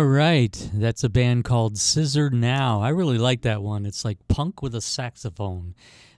All 0.00 0.06
right, 0.06 0.70
that's 0.72 1.04
a 1.04 1.10
band 1.10 1.44
called 1.44 1.76
Scissor 1.76 2.30
Now. 2.30 2.80
I 2.80 2.88
really 2.88 3.18
like 3.18 3.42
that 3.42 3.60
one. 3.60 3.84
It's 3.84 4.02
like 4.02 4.16
punk 4.28 4.62
with 4.62 4.74
a 4.74 4.80
saxophone. 4.80 5.74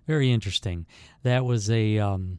Very 0.07 0.30
interesting. 0.30 0.87
That 1.24 1.45
was 1.45 1.68
a 1.68 1.99
um, 1.99 2.39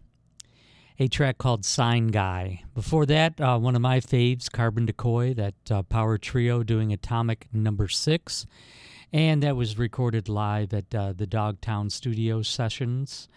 a 0.97 1.09
track 1.09 1.37
called 1.37 1.65
Sign 1.65 2.07
Guy. 2.07 2.63
Before 2.73 3.05
that, 3.07 3.41
uh, 3.41 3.59
one 3.59 3.75
of 3.75 3.81
my 3.81 3.99
faves, 3.99 4.49
Carbon 4.49 4.85
Decoy, 4.85 5.33
that 5.33 5.55
uh, 5.69 5.83
power 5.83 6.17
trio 6.17 6.63
doing 6.63 6.93
Atomic 6.93 7.49
Number 7.51 7.89
Six, 7.89 8.45
and 9.11 9.43
that 9.43 9.57
was 9.57 9.77
recorded 9.77 10.29
live 10.29 10.73
at 10.73 10.95
uh, 10.95 11.11
the 11.11 11.27
Dogtown 11.27 11.89
Studio 11.89 12.41
sessions. 12.41 13.27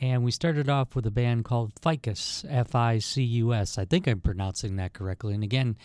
And 0.00 0.22
we 0.22 0.30
started 0.30 0.68
off 0.68 0.94
with 0.94 1.06
a 1.06 1.10
band 1.10 1.44
called 1.44 1.72
Ficus, 1.82 2.44
F 2.48 2.76
I 2.76 3.00
C 3.00 3.22
U 3.24 3.52
S. 3.52 3.78
I 3.78 3.84
think 3.84 4.06
I'm 4.06 4.20
pronouncing 4.20 4.76
that 4.76 4.92
correctly. 4.92 5.34
And 5.34 5.42
again, 5.42 5.76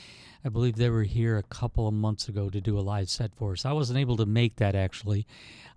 I 0.46 0.50
believe 0.50 0.76
they 0.76 0.92
were 0.92 1.04
here 1.04 1.38
a 1.38 1.44
couple 1.44 1.88
of 1.88 1.96
months 1.96 2.28
ago 2.28 2.50
to 2.50 2.62
do 2.62 2.78
a 2.78 2.82
live 2.82 3.10
set 3.10 3.34
for 3.34 3.54
us. 3.54 3.66
I 3.66 3.72
wasn't 3.72 3.98
able 3.98 4.18
to 4.18 4.28
make 4.28 4.58
that 4.58 4.76
actually. 4.76 5.26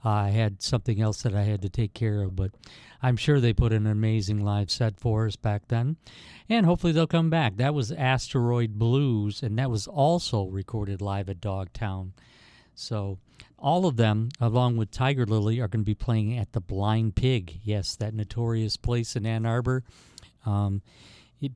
Uh, 0.05 0.11
I 0.11 0.31
had 0.31 0.61
something 0.61 1.01
else 1.01 1.23
that 1.23 1.35
I 1.35 1.45
had 1.45 1.63
to 1.63 1.71
take 1.71 1.95
care 1.95 2.23
of, 2.23 2.37
but 2.37 2.51
I'm 3.03 3.17
sure 3.17 3.41
they 3.41 3.55
put 3.55 3.73
an 3.73 3.87
amazing 3.87 4.45
live 4.45 4.71
set 4.71 5.01
for 5.01 5.27
us 5.27 5.37
back 5.37 5.69
then. 5.69 5.97
And 6.49 6.67
hopefully 6.67 6.93
they'll 6.93 7.07
come 7.07 7.31
back. 7.31 7.57
That 7.57 7.75
was 7.75 7.91
Asteroid 7.91 8.79
Blues, 8.79 9.43
and 9.43 9.59
that 9.59 9.71
was 9.71 9.87
also 9.87 10.45
recorded 10.45 11.01
live 11.01 11.31
at 11.31 11.41
Dogtown. 11.41 12.13
So 12.75 13.19
all 13.59 13.87
of 13.87 13.97
them, 13.97 14.29
along 14.41 14.77
with 14.77 14.91
Tiger 14.91 15.25
Lily, 15.27 15.61
are 15.61 15.69
going 15.69 15.83
to 15.83 15.87
be 15.87 15.95
playing 15.95 16.37
at 16.37 16.53
the 16.53 16.61
Blind 16.61 17.15
Pig. 17.17 17.61
Yes, 17.63 17.97
that 17.97 18.15
notorious 18.15 18.77
place 18.77 19.17
in 19.17 19.25
Ann 19.27 19.47
Arbor. 19.47 19.83
Um, 20.45 20.83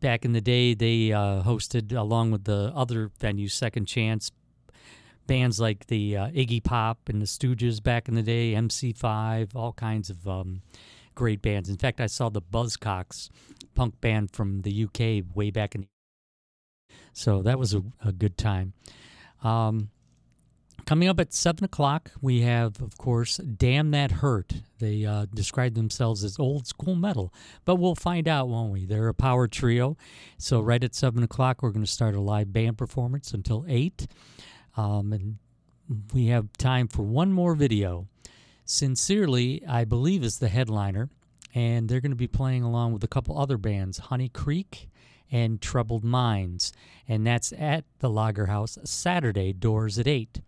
back 0.00 0.24
in 0.24 0.32
the 0.32 0.40
day, 0.40 0.74
they 0.74 1.12
uh, 1.12 1.42
hosted, 1.42 1.92
along 1.96 2.30
with 2.30 2.44
the 2.44 2.72
other 2.74 3.10
venues, 3.20 3.52
Second 3.52 3.86
Chance, 3.86 4.32
bands 5.26 5.60
like 5.60 5.86
the 5.86 6.16
uh, 6.16 6.28
Iggy 6.28 6.62
Pop 6.64 7.08
and 7.08 7.20
the 7.20 7.26
Stooges 7.26 7.82
back 7.82 8.08
in 8.08 8.14
the 8.14 8.22
day, 8.22 8.52
MC5, 8.54 9.54
all 9.54 9.72
kinds 9.74 10.10
of 10.10 10.26
um, 10.26 10.62
great 11.14 11.42
bands. 11.42 11.68
In 11.68 11.76
fact, 11.76 12.00
I 12.00 12.06
saw 12.06 12.28
the 12.30 12.42
Buzzcocks, 12.42 13.28
punk 13.74 14.00
band 14.00 14.32
from 14.32 14.62
the 14.62 14.84
UK, 14.84 15.24
way 15.36 15.50
back 15.50 15.74
in. 15.74 15.82
The- 15.82 15.88
So 17.12 17.42
that 17.42 17.58
was 17.58 17.74
a, 17.74 17.82
a 18.04 18.12
good 18.12 18.36
time. 18.38 18.72
Um, 19.42 19.90
Coming 20.86 21.08
up 21.08 21.20
at 21.20 21.32
7 21.32 21.64
o'clock, 21.64 22.10
we 22.20 22.40
have, 22.40 22.80
of 22.80 22.98
course, 22.98 23.36
Damn 23.38 23.90
That 23.92 24.10
Hurt. 24.10 24.52
They 24.78 25.04
uh, 25.04 25.26
describe 25.32 25.74
themselves 25.74 26.24
as 26.24 26.38
old 26.38 26.66
school 26.66 26.94
metal, 26.94 27.32
but 27.64 27.76
we'll 27.76 27.94
find 27.94 28.26
out, 28.26 28.48
won't 28.48 28.72
we? 28.72 28.86
They're 28.86 29.08
a 29.08 29.14
power 29.14 29.46
trio. 29.46 29.96
So, 30.38 30.60
right 30.60 30.82
at 30.82 30.94
7 30.94 31.22
o'clock, 31.22 31.62
we're 31.62 31.70
going 31.70 31.84
to 31.84 31.90
start 31.90 32.14
a 32.14 32.20
live 32.20 32.52
band 32.52 32.78
performance 32.78 33.32
until 33.32 33.64
8. 33.68 34.06
Um, 34.76 35.12
and 35.12 35.38
we 36.12 36.26
have 36.26 36.52
time 36.56 36.88
for 36.88 37.02
one 37.02 37.32
more 37.32 37.54
video. 37.54 38.08
Sincerely, 38.64 39.62
I 39.66 39.84
believe, 39.84 40.22
is 40.22 40.38
the 40.38 40.48
headliner, 40.48 41.08
and 41.54 41.88
they're 41.88 42.00
going 42.00 42.12
to 42.12 42.16
be 42.16 42.28
playing 42.28 42.62
along 42.62 42.92
with 42.92 43.04
a 43.04 43.08
couple 43.08 43.38
other 43.38 43.58
bands, 43.58 43.98
Honey 43.98 44.28
Creek 44.28 44.88
and 45.32 45.60
Troubled 45.60 46.04
Minds, 46.04 46.72
and 47.08 47.26
that's 47.26 47.52
at 47.52 47.84
the 48.00 48.10
Lager 48.10 48.46
House 48.46 48.78
Saturday, 48.84 49.52
doors 49.52 49.98
at 49.98 50.08
8. 50.08 50.40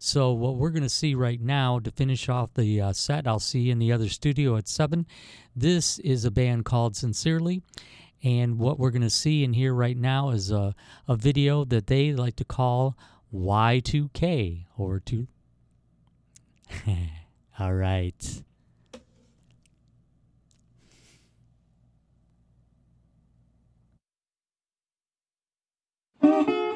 So, 0.00 0.32
what 0.32 0.56
we're 0.56 0.70
going 0.70 0.84
to 0.84 0.88
see 0.88 1.14
right 1.16 1.40
now 1.40 1.80
to 1.80 1.90
finish 1.90 2.28
off 2.28 2.54
the 2.54 2.80
uh, 2.80 2.92
set, 2.92 3.26
I'll 3.26 3.40
see 3.40 3.62
you 3.62 3.72
in 3.72 3.80
the 3.80 3.92
other 3.92 4.08
studio 4.08 4.56
at 4.56 4.68
7. 4.68 5.06
This 5.56 5.98
is 5.98 6.24
a 6.24 6.30
band 6.30 6.64
called 6.64 6.96
Sincerely. 6.96 7.62
And 8.22 8.58
what 8.58 8.78
we're 8.78 8.90
going 8.90 9.02
to 9.02 9.10
see 9.10 9.44
and 9.44 9.54
hear 9.54 9.74
right 9.74 9.96
now 9.96 10.30
is 10.30 10.50
a, 10.50 10.74
a 11.06 11.16
video 11.16 11.64
that 11.64 11.88
they 11.88 12.12
like 12.12 12.36
to 12.36 12.44
call 12.44 12.96
Y2K 13.34 14.66
or 14.76 15.00
2. 15.00 15.26
All 17.58 17.74
right. 17.74 18.42
The 26.20 26.64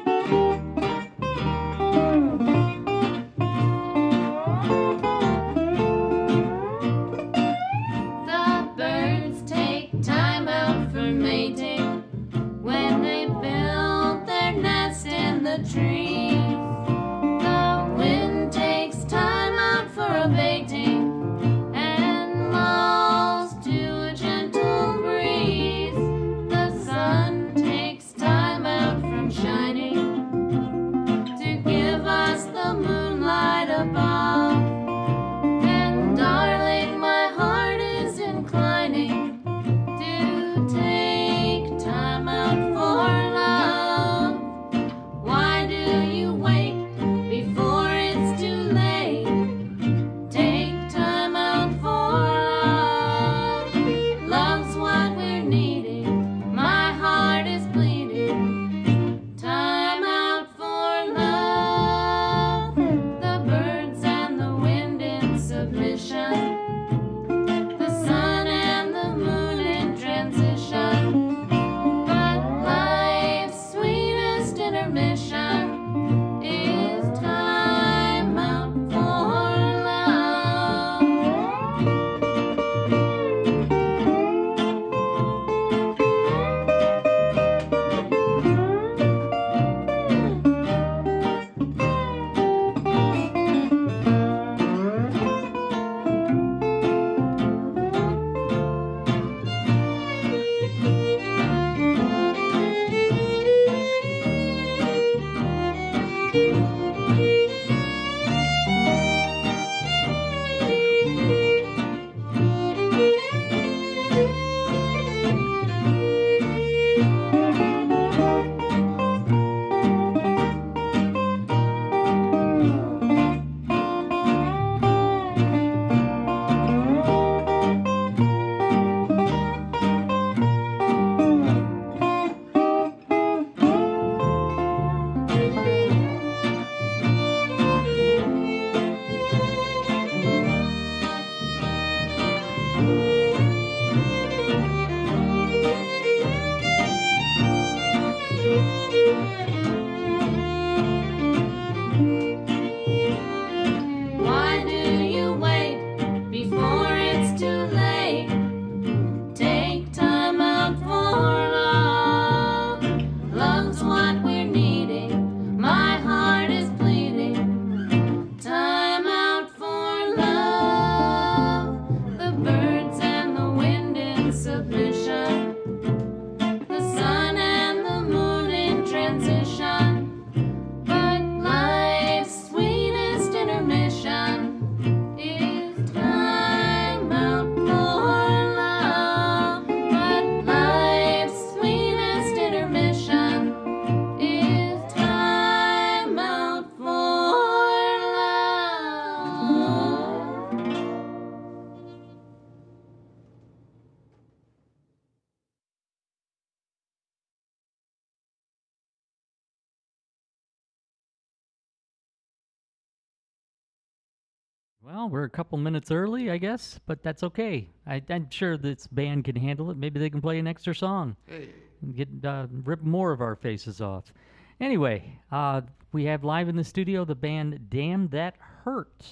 Well, 215.03 215.09
we're 215.09 215.23
a 215.25 215.29
couple 215.29 215.57
minutes 215.57 215.91
early, 215.91 216.31
I 216.31 216.37
guess, 216.37 216.79
but 216.85 217.03
that's 217.03 217.23
okay. 217.23 217.67
I, 217.85 218.01
I'm 218.09 218.29
sure 218.29 218.55
this 218.55 218.87
band 218.87 219.25
can 219.25 219.35
handle 219.35 219.69
it. 219.69 219.75
Maybe 219.75 219.99
they 219.99 220.09
can 220.09 220.21
play 220.21 220.39
an 220.39 220.47
extra 220.47 220.73
song 220.73 221.17
Hey. 221.25 221.49
and 221.81 221.93
get 221.93 222.07
uh, 222.23 222.47
rip 222.63 222.81
more 222.83 223.11
of 223.11 223.19
our 223.19 223.35
faces 223.35 223.81
off. 223.81 224.13
Anyway, 224.61 225.19
uh, 225.29 225.59
we 225.91 226.05
have 226.05 226.23
live 226.23 226.47
in 226.47 226.55
the 226.55 226.63
studio 226.63 227.03
the 227.03 227.15
band 227.15 227.69
Damn 227.69 228.07
That 228.11 228.35
Hurt. 228.63 229.03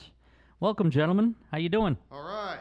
Welcome, 0.62 0.92
gentlemen. 0.92 1.36
How 1.52 1.58
you 1.58 1.68
doing? 1.68 1.98
All 2.10 2.24
right. 2.24 2.60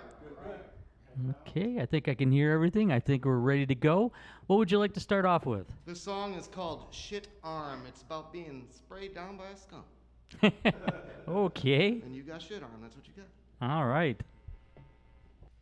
Okay, 1.46 1.78
I 1.80 1.86
think 1.86 2.08
I 2.08 2.14
can 2.14 2.32
hear 2.32 2.50
everything. 2.50 2.90
I 2.90 2.98
think 2.98 3.24
we're 3.24 3.36
ready 3.36 3.64
to 3.66 3.76
go. 3.76 4.10
What 4.48 4.56
would 4.56 4.72
you 4.72 4.80
like 4.80 4.94
to 4.94 5.00
start 5.00 5.24
off 5.24 5.46
with? 5.46 5.68
This 5.86 6.00
song 6.00 6.34
is 6.34 6.48
called 6.48 6.88
Shit 6.90 7.28
Arm. 7.44 7.82
It's 7.86 8.02
about 8.02 8.32
being 8.32 8.66
sprayed 8.74 9.14
down 9.14 9.36
by 9.36 9.50
a 9.50 9.56
skunk. 9.56 9.84
okay. 11.28 12.00
And 12.04 12.14
you 12.14 12.22
got 12.22 12.42
shit 12.42 12.62
arm. 12.62 12.72
That's 12.82 12.96
what 12.96 13.06
you 13.06 13.12
got. 13.16 13.68
All 13.68 13.86
right. 13.86 14.20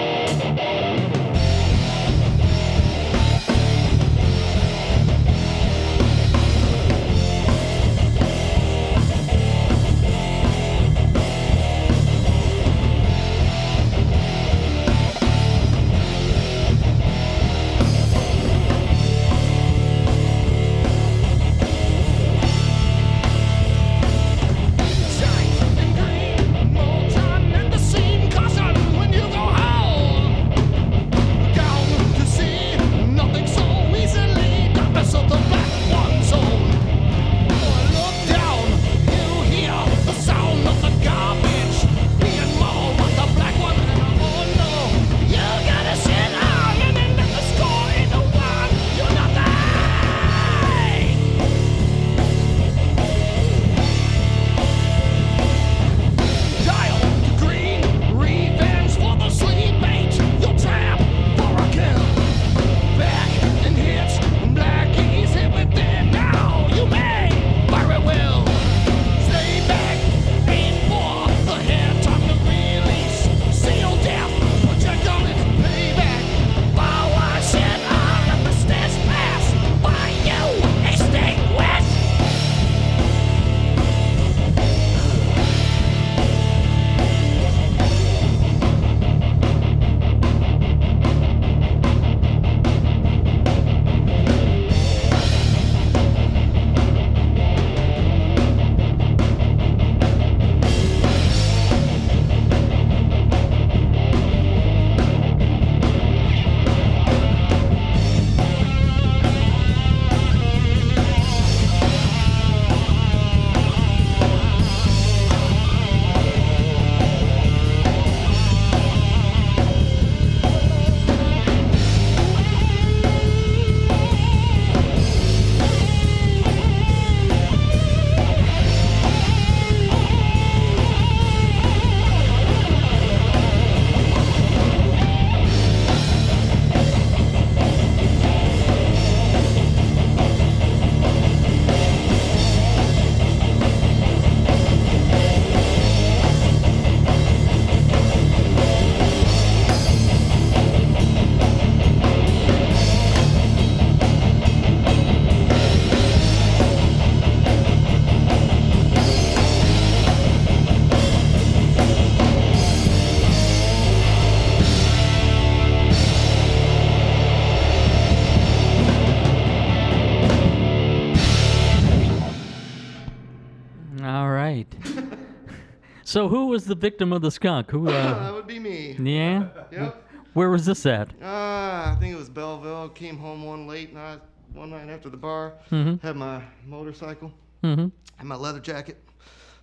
So, 176.07 176.27
who 176.29 176.47
was 176.47 176.63
the 176.65 176.75
victim 176.75 177.11
of 177.11 177.21
the 177.21 177.29
skunk? 177.31 177.69
Who? 177.71 177.89
Uh, 177.89 178.19
that 178.23 178.33
would 178.33 178.47
be 178.47 178.59
me. 178.59 178.95
yeah. 178.99 179.47
Yep. 179.71 180.03
Where 180.33 180.49
was 180.49 180.65
this 180.65 180.85
at? 180.85 181.09
Uh, 181.21 181.25
I 181.25 181.97
think 181.99 182.13
it 182.13 182.17
was 182.17 182.29
Belleville. 182.29 182.89
Came 182.89 183.17
home 183.17 183.43
one 183.43 183.67
late 183.67 183.93
night, 183.93 184.19
one 184.53 184.69
night 184.69 184.87
after 184.87 185.09
the 185.09 185.17
bar. 185.17 185.53
Mhm. 185.71 186.01
Had 186.01 186.15
my 186.15 186.41
motorcycle. 186.65 187.33
Mm-hmm. 187.63 187.87
Had 188.17 188.25
my 188.27 188.35
leather 188.35 188.59
jacket. 188.59 189.03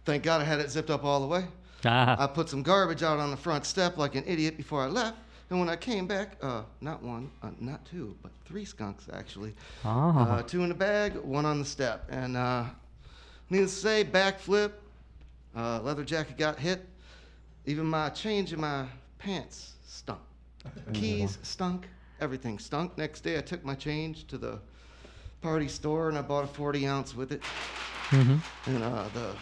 Thank 0.04 0.22
God 0.24 0.40
I 0.40 0.44
had 0.44 0.60
it 0.60 0.70
zipped 0.70 0.90
up 0.90 1.04
all 1.04 1.20
the 1.20 1.26
way. 1.26 1.46
Ah. 1.84 2.16
I 2.18 2.26
put 2.26 2.48
some 2.48 2.62
garbage 2.62 3.02
out 3.02 3.18
on 3.18 3.30
the 3.30 3.36
front 3.36 3.64
step 3.64 3.96
like 3.96 4.14
an 4.16 4.24
idiot 4.26 4.56
before 4.56 4.82
I 4.82 4.86
left. 4.86 5.16
And 5.50 5.60
when 5.60 5.68
I 5.68 5.76
came 5.76 6.06
back, 6.06 6.36
uh, 6.42 6.62
not 6.80 7.02
one, 7.02 7.30
uh, 7.42 7.50
not 7.60 7.84
two, 7.86 8.16
but 8.22 8.32
three 8.44 8.64
skunks 8.64 9.06
actually. 9.12 9.54
Ah. 9.84 10.38
Uh, 10.38 10.42
two 10.42 10.64
in 10.64 10.70
a 10.70 10.74
bag, 10.74 11.16
one 11.16 11.46
on 11.46 11.58
the 11.58 11.64
step. 11.64 12.04
And 12.10 12.36
uh, 12.36 12.64
needless 13.48 13.74
to 13.74 13.80
say, 13.80 14.04
backflip, 14.04 14.72
uh, 15.56 15.80
leather 15.82 16.04
jacket 16.04 16.36
got 16.38 16.58
hit. 16.58 16.86
Even 17.66 17.86
my 17.86 18.10
change 18.10 18.52
in 18.52 18.60
my 18.60 18.86
pants 19.18 19.72
stunk. 19.86 20.20
Keys 20.92 21.38
stunk. 21.42 21.88
Everything 22.20 22.58
stunk. 22.58 22.96
Next 22.96 23.20
day, 23.22 23.38
I 23.38 23.40
took 23.40 23.64
my 23.64 23.74
change 23.74 24.26
to 24.28 24.38
the 24.38 24.58
party 25.40 25.68
store 25.68 26.08
and 26.08 26.16
I 26.16 26.22
bought 26.22 26.44
a 26.44 26.46
40 26.46 26.86
ounce 26.86 27.14
with 27.14 27.32
it. 27.32 27.42
Mhm. 28.10 28.38
And 28.66 28.82
uh, 28.82 29.04
the 29.14 29.34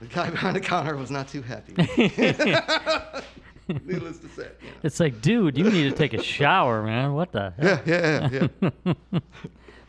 the 0.00 0.06
guy 0.06 0.30
behind 0.36 0.56
the 0.56 0.60
counter 0.60 0.96
was 0.96 1.10
not 1.10 1.28
too 1.28 1.42
happy. 1.42 1.72
Needless 3.68 4.18
to 4.18 4.28
say. 4.28 4.48
you 4.60 4.66
know. 4.68 4.74
It's 4.82 4.98
like, 5.00 5.20
dude, 5.22 5.56
you 5.56 5.64
need 5.70 5.84
to 5.90 5.96
take 5.96 6.12
a 6.14 6.22
shower, 6.22 6.82
man. 6.82 7.14
What 7.14 7.32
the 7.32 7.52
hell? 7.58 7.80
Yeah, 7.86 8.28
yeah, 8.32 8.48
yeah. 8.84 9.20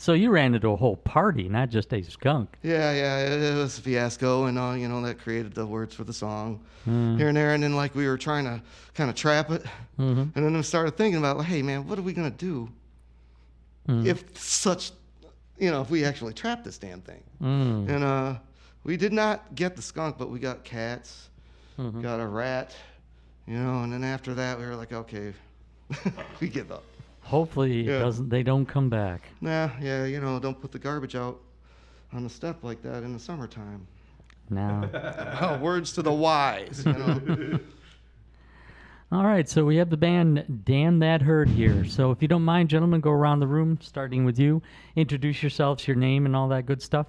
So 0.04 0.12
you 0.12 0.32
ran 0.32 0.54
into 0.54 0.68
a 0.68 0.76
whole 0.76 0.98
party, 0.98 1.48
not 1.48 1.70
just 1.70 1.94
a 1.94 2.04
skunk. 2.04 2.58
Yeah, 2.62 2.92
yeah, 2.92 3.20
it, 3.20 3.56
was 3.56 3.78
a 3.78 3.82
fiasco, 3.82 4.48
and 4.48 4.60
uh, 4.60 4.74
you 4.74 4.90
know 4.90 5.02
that 5.04 5.18
created 5.18 5.56
the 5.56 5.66
words 5.66 5.96
for 5.96 6.04
the 6.04 6.12
song 6.12 6.60
here 6.84 7.30
and 7.30 7.38
there, 7.38 7.54
and 7.54 7.64
then 7.64 7.74
like 7.74 7.96
we 7.96 8.06
were 8.06 8.18
trying 8.18 8.44
to 8.44 8.62
kind 8.96 9.10
of 9.10 9.16
trap 9.16 9.50
it, 9.50 9.64
and 9.98 10.34
then 10.34 10.54
we 10.54 10.62
started 10.62 10.98
thinking 10.98 11.20
about, 11.20 11.38
like, 11.38 11.48
hey 11.48 11.62
man, 11.62 11.88
what 11.88 11.98
are 11.98 12.02
we 12.02 12.12
gonna 12.12 12.30
do 12.30 12.70
if 13.88 14.38
such, 14.38 14.92
you 15.58 15.72
know, 15.72 15.80
if 15.80 15.90
we 15.90 16.04
actually 16.04 16.34
trap 16.34 16.66
this 16.66 16.78
damn 16.78 17.00
thing? 17.00 17.24
Mm. 17.42 17.88
And 17.88 18.04
uh, 18.04 18.36
we 18.84 18.98
did 18.98 19.14
not 19.14 19.56
get 19.56 19.78
the 19.78 19.82
skunk, 19.82 20.18
but 20.18 20.30
we 20.30 20.38
got 20.38 20.66
cats, 20.66 21.30
Mm-hmm. 21.80 22.02
got 22.02 22.20
a 22.20 22.28
rat, 22.28 22.76
you 23.48 23.58
know, 23.58 23.84
and 23.84 23.94
then 23.94 24.04
after 24.04 24.34
that 24.34 24.60
we 24.60 24.66
were 24.66 24.76
like, 24.76 24.92
okay, 24.92 25.34
we 26.42 26.50
give 26.50 26.74
up. 26.74 26.84
Hopefully, 27.24 27.80
it 27.82 27.86
Yeah. 27.88 28.00
doesn't. 28.00 28.30
They 28.30 28.44
don't 28.44 28.66
come 28.66 28.90
back. 28.90 29.22
Nah, 29.42 29.70
yeah, 29.82 30.06
you 30.06 30.20
know, 30.20 30.40
don't 30.40 30.60
put 30.60 30.72
the 30.72 30.80
garbage 30.80 31.16
out 31.16 31.40
on 32.12 32.24
the 32.24 32.30
step 32.30 32.64
like 32.64 32.82
that 32.84 33.04
in 33.04 33.14
the 33.14 33.20
summertime. 33.20 33.88
Now, 34.50 34.90
Oh, 35.42 35.58
words 35.60 35.94
to 35.94 36.02
the 36.02 36.12
wise. 36.12 36.84
You 36.86 36.94
know? 36.94 37.60
all 39.12 39.24
right. 39.24 39.48
So 39.50 39.64
we 39.66 39.78
have 39.78 39.90
the 39.90 39.98
band 39.98 40.64
"Damn 40.66 41.00
That 41.00 41.22
Hurt" 41.22 41.48
here. 41.50 41.86
So 41.86 42.12
if 42.12 42.22
you 42.22 42.28
don't 42.28 42.44
mind, 42.44 42.70
gentlemen, 42.70 43.00
go 43.02 43.12
around 43.12 43.40
the 43.40 43.48
room, 43.48 43.80
starting 43.82 44.26
with 44.26 44.38
you. 44.38 44.62
Introduce 44.96 45.42
yourselves, 45.42 45.88
your 45.88 45.96
name, 45.96 46.26
and 46.26 46.36
all 46.36 46.50
that 46.50 46.66
good 46.66 46.82
stuff. 46.82 47.08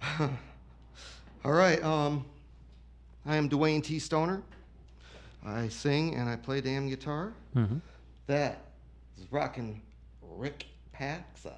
All 1.44 1.52
right. 1.52 1.82
Um, 1.82 2.24
I 3.26 3.36
am 3.36 3.48
Dwayne 3.48 3.82
T. 3.82 3.98
Stoner. 3.98 4.42
I 5.44 5.68
sing 5.68 6.14
and 6.14 6.28
I 6.28 6.36
play 6.36 6.60
damn 6.60 6.88
guitar. 6.88 7.32
Mhm. 7.56 7.80
That 8.28 8.60
is 9.18 9.26
rocking 9.32 9.80
Rick 10.22 10.66
Pax 10.92 11.46
uh, 11.46 11.52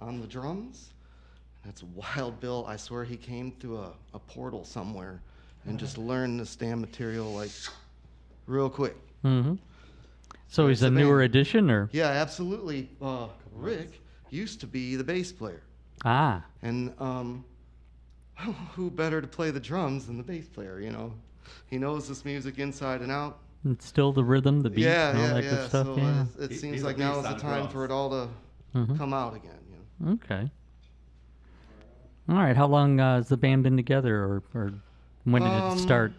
on 0.00 0.20
the 0.20 0.26
drums. 0.26 0.90
That's 1.64 1.82
Wild 1.82 2.40
Bill. 2.40 2.64
I 2.68 2.76
swear 2.76 3.04
he 3.04 3.16
came 3.16 3.52
through 3.52 3.78
a, 3.78 3.92
a 4.14 4.18
portal 4.18 4.64
somewhere 4.64 5.22
and 5.64 5.78
just 5.78 5.96
learned 5.96 6.40
this 6.40 6.56
damn 6.56 6.80
material 6.80 7.32
like 7.32 7.50
real 8.46 8.68
quick. 8.68 8.96
Mm-hmm. 9.24 9.54
So 10.48 10.66
he's 10.66 10.82
a 10.82 10.90
newer 10.90 11.22
addition, 11.22 11.70
or 11.70 11.88
Yeah, 11.92 12.08
absolutely. 12.08 12.88
Uh, 13.00 13.28
Rick 13.54 14.00
used 14.30 14.60
to 14.60 14.66
be 14.66 14.96
the 14.96 15.04
bass 15.04 15.30
player. 15.30 15.62
ah, 16.04 16.42
And 16.62 16.92
um, 16.98 17.44
who 18.74 18.90
better 18.90 19.20
to 19.20 19.26
play 19.28 19.50
the 19.52 19.60
drums 19.60 20.06
than 20.06 20.16
the 20.16 20.22
bass 20.24 20.48
player? 20.48 20.80
You 20.80 20.90
know, 20.90 21.12
he 21.66 21.78
knows 21.78 22.08
this 22.08 22.24
music 22.24 22.58
inside 22.58 23.02
and 23.02 23.12
out. 23.12 23.38
It's 23.64 23.86
still 23.86 24.12
the 24.12 24.24
rhythm, 24.24 24.60
the 24.62 24.70
beat, 24.70 24.82
yeah, 24.84 25.10
and 25.10 25.18
all 25.18 25.24
yeah, 25.28 25.34
that 25.34 25.44
yeah. 25.44 25.50
good 25.50 25.68
stuff. 25.68 25.86
so 25.86 25.96
yeah. 25.96 26.24
uh, 26.40 26.42
it 26.44 26.48
seems 26.54 26.74
he's 26.74 26.82
like 26.84 26.98
now 26.98 27.18
is 27.18 27.22
the 27.24 27.34
time 27.34 27.58
drums. 27.60 27.72
for 27.72 27.84
it 27.84 27.90
all 27.90 28.10
to 28.10 28.28
Mhm. 28.74 28.96
come 28.98 29.12
out 29.14 29.34
again. 29.34 29.58
You 29.70 30.06
know? 30.06 30.12
Okay. 30.12 30.50
All 32.28 32.36
right. 32.36 32.56
How 32.56 32.66
long 32.66 33.00
uh, 33.00 33.16
has 33.16 33.28
the 33.28 33.36
band 33.36 33.62
been 33.62 33.76
together, 33.76 34.16
or, 34.22 34.42
or 34.54 34.72
when 35.24 35.42
did 35.42 35.50
Um, 35.50 35.76
it 35.76 35.80
start? 35.80 36.12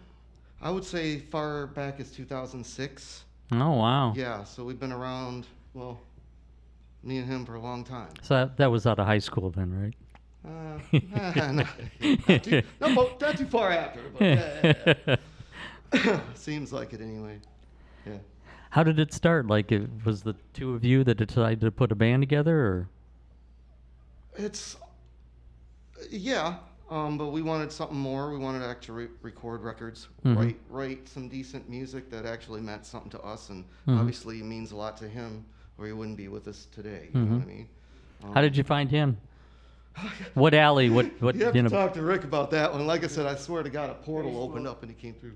I 0.60 0.70
would 0.70 0.84
say 0.84 1.18
far 1.18 1.68
back 1.68 2.00
as 2.00 2.10
2006. 2.10 3.24
Oh 3.52 3.72
wow. 3.72 4.12
Yeah, 4.14 4.44
so 4.44 4.64
we've 4.64 4.78
been 4.80 4.92
around. 4.92 5.46
Well, 5.74 6.00
me 7.02 7.18
and 7.18 7.26
him 7.26 7.46
for 7.46 7.54
a 7.54 7.60
long 7.60 7.84
time. 7.84 8.08
So 8.22 8.34
that, 8.34 8.56
that 8.58 8.70
was 8.70 8.86
out 8.86 8.98
of 8.98 9.06
high 9.06 9.18
school 9.20 9.50
then, 9.50 9.72
right? 9.72 9.94
Uh, 10.44 10.78
eh, 10.92 11.52
no, 11.52 11.62
not, 12.28 12.42
too, 12.44 12.62
no, 12.80 12.94
but 12.94 13.20
not 13.20 13.36
too 13.38 13.46
far 13.46 13.70
after. 13.70 14.00
But, 14.12 14.22
yeah, 14.22 14.60
yeah, 14.86 14.94
yeah. 15.06 15.16
Seems 16.34 16.72
like 16.72 16.92
it 16.92 17.00
anyway. 17.00 17.38
Yeah. 18.06 18.18
How 18.70 18.82
did 18.84 18.98
it 18.98 19.12
start? 19.12 19.46
Like, 19.46 19.72
it 19.72 19.88
was 20.04 20.22
the 20.22 20.34
two 20.52 20.74
of 20.74 20.84
you 20.84 21.02
that 21.04 21.16
decided 21.16 21.60
to 21.62 21.70
put 21.70 21.90
a 21.92 21.94
band 21.94 22.22
together, 22.22 22.56
or 22.60 22.88
It's 24.36 24.76
yeah, 26.10 26.56
um, 26.88 27.18
but 27.18 27.28
we 27.28 27.42
wanted 27.42 27.70
something 27.72 27.96
more. 27.98 28.30
We 28.30 28.38
wanted 28.38 28.60
to 28.60 28.66
actually 28.66 29.04
re- 29.06 29.10
record 29.22 29.62
records, 29.62 30.08
Mhm. 30.24 30.36
write 30.36 30.60
write 30.70 31.08
some 31.08 31.28
decent 31.28 31.68
music 31.68 32.10
that 32.10 32.24
actually 32.24 32.60
meant 32.60 32.86
something 32.86 33.10
to 33.10 33.20
us, 33.22 33.50
and 33.50 33.64
Mhm. 33.86 33.98
obviously 33.98 34.42
means 34.42 34.70
a 34.72 34.76
lot 34.76 34.96
to 34.98 35.08
him, 35.08 35.44
or 35.78 35.86
he 35.86 35.92
wouldn't 35.92 36.16
be 36.16 36.28
with 36.28 36.46
us 36.48 36.66
today. 36.72 37.10
You 37.12 37.20
know 37.20 37.34
what 37.36 37.42
I 37.42 37.46
mean? 37.46 37.68
Um, 38.24 38.32
how 38.34 38.40
did 38.40 38.56
you 38.56 38.64
find 38.64 38.88
him? 38.90 39.18
What 40.34 40.54
alley? 40.54 40.88
What 40.88 41.06
what? 41.20 41.34
You 41.34 41.44
have 41.46 41.56
you 41.56 41.62
to 41.64 41.68
know- 41.68 41.76
talk 41.86 41.92
to 41.94 42.02
Rick 42.02 42.22
about 42.24 42.50
that 42.52 42.72
one. 42.72 42.86
Like 42.86 43.02
I 43.04 43.08
said, 43.08 43.26
I 43.26 43.34
swear 43.34 43.62
to 43.64 43.70
God, 43.70 43.90
a 43.90 43.94
portal 43.94 44.40
opened 44.40 44.66
up 44.68 44.82
and 44.82 44.90
he 44.90 44.96
came 44.96 45.14
through. 45.14 45.34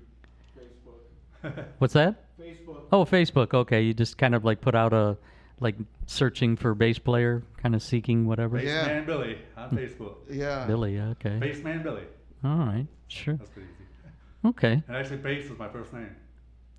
What's 1.79 1.93
that? 1.93 2.25
Facebook. 2.39 2.83
Oh, 2.91 3.05
Facebook. 3.05 3.53
Okay, 3.53 3.81
you 3.81 3.93
just 3.93 4.17
kind 4.17 4.35
of 4.35 4.45
like 4.45 4.61
put 4.61 4.75
out 4.75 4.93
a 4.93 5.17
like 5.59 5.75
searching 6.05 6.55
for 6.55 6.73
bass 6.75 6.99
player, 6.99 7.43
kind 7.57 7.75
of 7.75 7.81
seeking 7.81 8.25
whatever. 8.25 8.59
Yeah. 8.59 8.87
Bassman 8.87 9.05
Billy 9.05 9.37
on 9.57 9.69
hmm. 9.69 9.77
Facebook. 9.77 10.15
Yeah. 10.29 10.65
Billy. 10.65 10.99
Okay. 10.99 11.39
Bassman 11.41 11.83
Billy. 11.83 12.03
All 12.43 12.57
right. 12.57 12.87
Sure. 13.07 13.35
That's 13.35 13.49
pretty 13.49 13.69
easy. 13.69 14.49
Okay. 14.49 14.83
And 14.87 14.95
actually, 14.95 15.17
bass 15.17 15.45
is 15.45 15.57
my 15.57 15.69
first 15.69 15.93
name. 15.93 16.15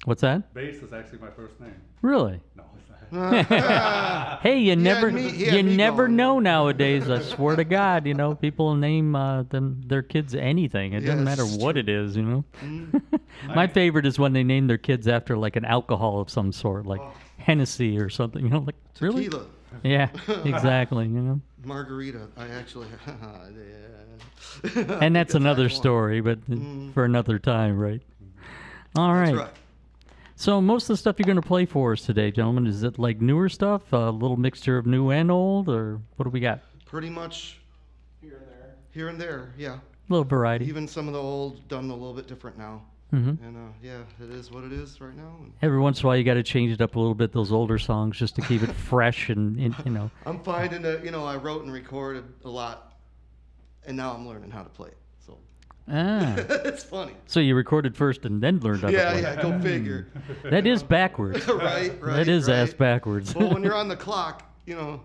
What's 0.05 0.21
that? 0.23 0.53
Bass 0.55 0.83
is 0.83 0.93
actually 0.93 1.19
my 1.19 1.31
first 1.31 1.59
name. 1.61 1.75
Really? 2.03 2.41
No, 2.55 2.65
it's 2.79 3.13
not. 3.13 4.41
Hey, 4.43 4.59
you 4.61 4.77
never 4.77 5.11
me- 5.11 5.31
he 5.31 5.45
had 5.47 5.55
you 5.57 5.63
me 5.63 5.77
never 5.77 6.05
going. 6.07 6.17
know 6.17 6.39
nowadays. 6.39 7.09
I 7.11 7.21
swear 7.21 7.57
to 7.57 7.65
God, 7.65 8.07
you 8.07 8.15
know, 8.15 8.35
people 8.35 8.75
name 8.77 9.17
uh, 9.17 9.43
them 9.45 9.83
their 9.87 10.03
kids 10.03 10.35
anything. 10.35 10.93
It 10.93 11.03
Yeah, 11.03 11.11
doesn't 11.11 11.25
matter 11.25 11.45
this 11.45 11.57
what 11.57 11.77
it 11.77 11.89
is, 11.89 12.17
you 12.17 12.23
know. 12.23 12.45
Mm. 12.63 13.03
My 13.55 13.67
favorite 13.67 14.07
is 14.07 14.19
when 14.19 14.33
they 14.35 14.45
name 14.45 14.67
their 14.67 14.79
kids 14.79 15.09
after 15.09 15.37
like 15.37 15.57
an 15.57 15.65
alcohol 15.65 16.21
of 16.21 16.31
some 16.31 16.53
sort, 16.53 16.87
like 16.87 17.01
Hennessy 17.39 17.99
or 17.99 18.09
something. 18.11 18.45
You 18.45 18.51
know, 18.51 18.59
like 18.61 18.77
really? 19.01 19.25
Tequila, 19.25 19.47
Yeah, 19.83 20.11
exactly. 20.45 21.05
You 21.07 21.21
know, 21.23 21.41
margarita. 21.65 22.29
I 22.37 22.49
actually. 22.49 22.87
yeah. 23.07 24.99
and 25.01 25.15
that's 25.17 25.35
another 25.35 25.69
story, 25.69 26.21
but 26.21 26.41
Mm. 26.49 26.93
for 26.95 27.05
another 27.05 27.39
time, 27.39 27.79
right? 27.79 28.03
All 28.97 29.13
right. 29.15 29.35
That's 29.35 29.39
right. 29.49 29.55
So 30.39 30.61
most 30.61 30.85
of 30.85 30.89
the 30.89 30.97
stuff 30.99 31.19
you're 31.19 31.25
going 31.25 31.41
to 31.41 31.49
play 31.49 31.65
for 31.65 31.95
us 31.95 32.03
today, 32.03 32.31
gentlemen, 32.31 32.67
is 32.67 32.83
it 32.83 32.99
like 32.99 33.23
newer 33.23 33.49
stuff, 33.49 33.91
a 33.95 34.11
little 34.11 34.37
mixture 34.37 34.77
of 34.77 34.85
new 34.85 35.11
and 35.11 35.31
old, 35.31 35.71
or 35.71 35.99
what 36.17 36.25
do 36.25 36.31
we 36.31 36.41
got? 36.41 36.61
Pretty 36.85 37.09
much. 37.09 37.59
Here 38.21 38.37
and 38.37 38.47
there. 38.47 38.75
Here 38.91 39.09
and 39.09 39.19
there, 39.19 39.55
yeah. 39.57 39.77
A 39.77 39.81
little 40.11 40.27
variety. 40.27 40.67
Even 40.67 40.87
some 40.87 41.09
of 41.09 41.15
the 41.15 41.21
old 41.21 41.67
done 41.69 41.89
a 41.89 41.95
little 41.95 42.13
bit 42.13 42.27
different 42.27 42.59
now. 42.59 42.83
Mm-hmm. 43.15 43.43
And 43.43 43.57
uh, 43.57 43.73
yeah, 43.83 44.01
it 44.23 44.31
is 44.31 44.51
what 44.51 44.65
it 44.65 44.73
is 44.73 45.01
right 45.01 45.17
now. 45.17 45.39
Every 45.63 45.79
once 45.79 46.01
in 46.01 46.05
a 46.05 46.09
while, 46.09 46.17
you 46.19 46.25
got 46.25 46.35
to 46.35 46.43
change 46.43 46.71
it 46.71 46.83
up 46.83 46.97
a 46.97 46.99
little 46.99 47.15
bit. 47.15 47.33
Those 47.33 47.51
older 47.51 47.79
songs, 47.79 48.19
just 48.19 48.37
to 48.37 48.43
keep 48.43 48.63
it 48.63 48.73
fresh 48.91 49.31
and, 49.31 49.59
and 49.59 49.75
you 49.87 49.91
know. 49.91 50.11
I'm 50.27 50.41
finding 50.41 50.83
that 50.83 51.03
you 51.03 51.13
know 51.13 51.25
I 51.25 51.37
wrote 51.37 51.63
and 51.63 51.73
recorded 51.73 52.25
a 52.45 52.51
lot, 52.51 52.93
and 53.87 53.97
now 53.97 54.13
I'm 54.13 54.29
learning 54.29 54.51
how 54.51 54.63
to 54.63 54.69
play 54.69 54.91
it. 54.91 54.99
So 55.89 55.93
Ah. 55.95 56.35
it's 56.65 56.85
funny. 56.85 57.13
So 57.27 57.41
you 57.41 57.55
recorded 57.55 57.97
first 57.97 58.25
and 58.25 58.43
then 58.43 58.59
learned 58.61 58.83
how 58.83 58.89
to 58.89 58.93
Yeah, 58.93 59.13
play. 59.13 59.23
yeah. 59.23 59.43
Go 59.43 59.59
figure. 59.61 60.09
That 60.43 60.67
is 60.67 60.83
backwards. 60.83 61.47
right, 61.49 62.01
right. 62.03 62.17
that 62.17 62.29
is 62.29 62.49
right. 62.49 62.57
ass 62.57 62.75
backwards. 62.75 63.35
well, 63.35 63.53
when 63.53 63.63
you're 63.63 63.75
on 63.75 63.89
the 63.89 63.97
clock, 63.97 64.43
you 64.67 64.75
know, 64.75 65.01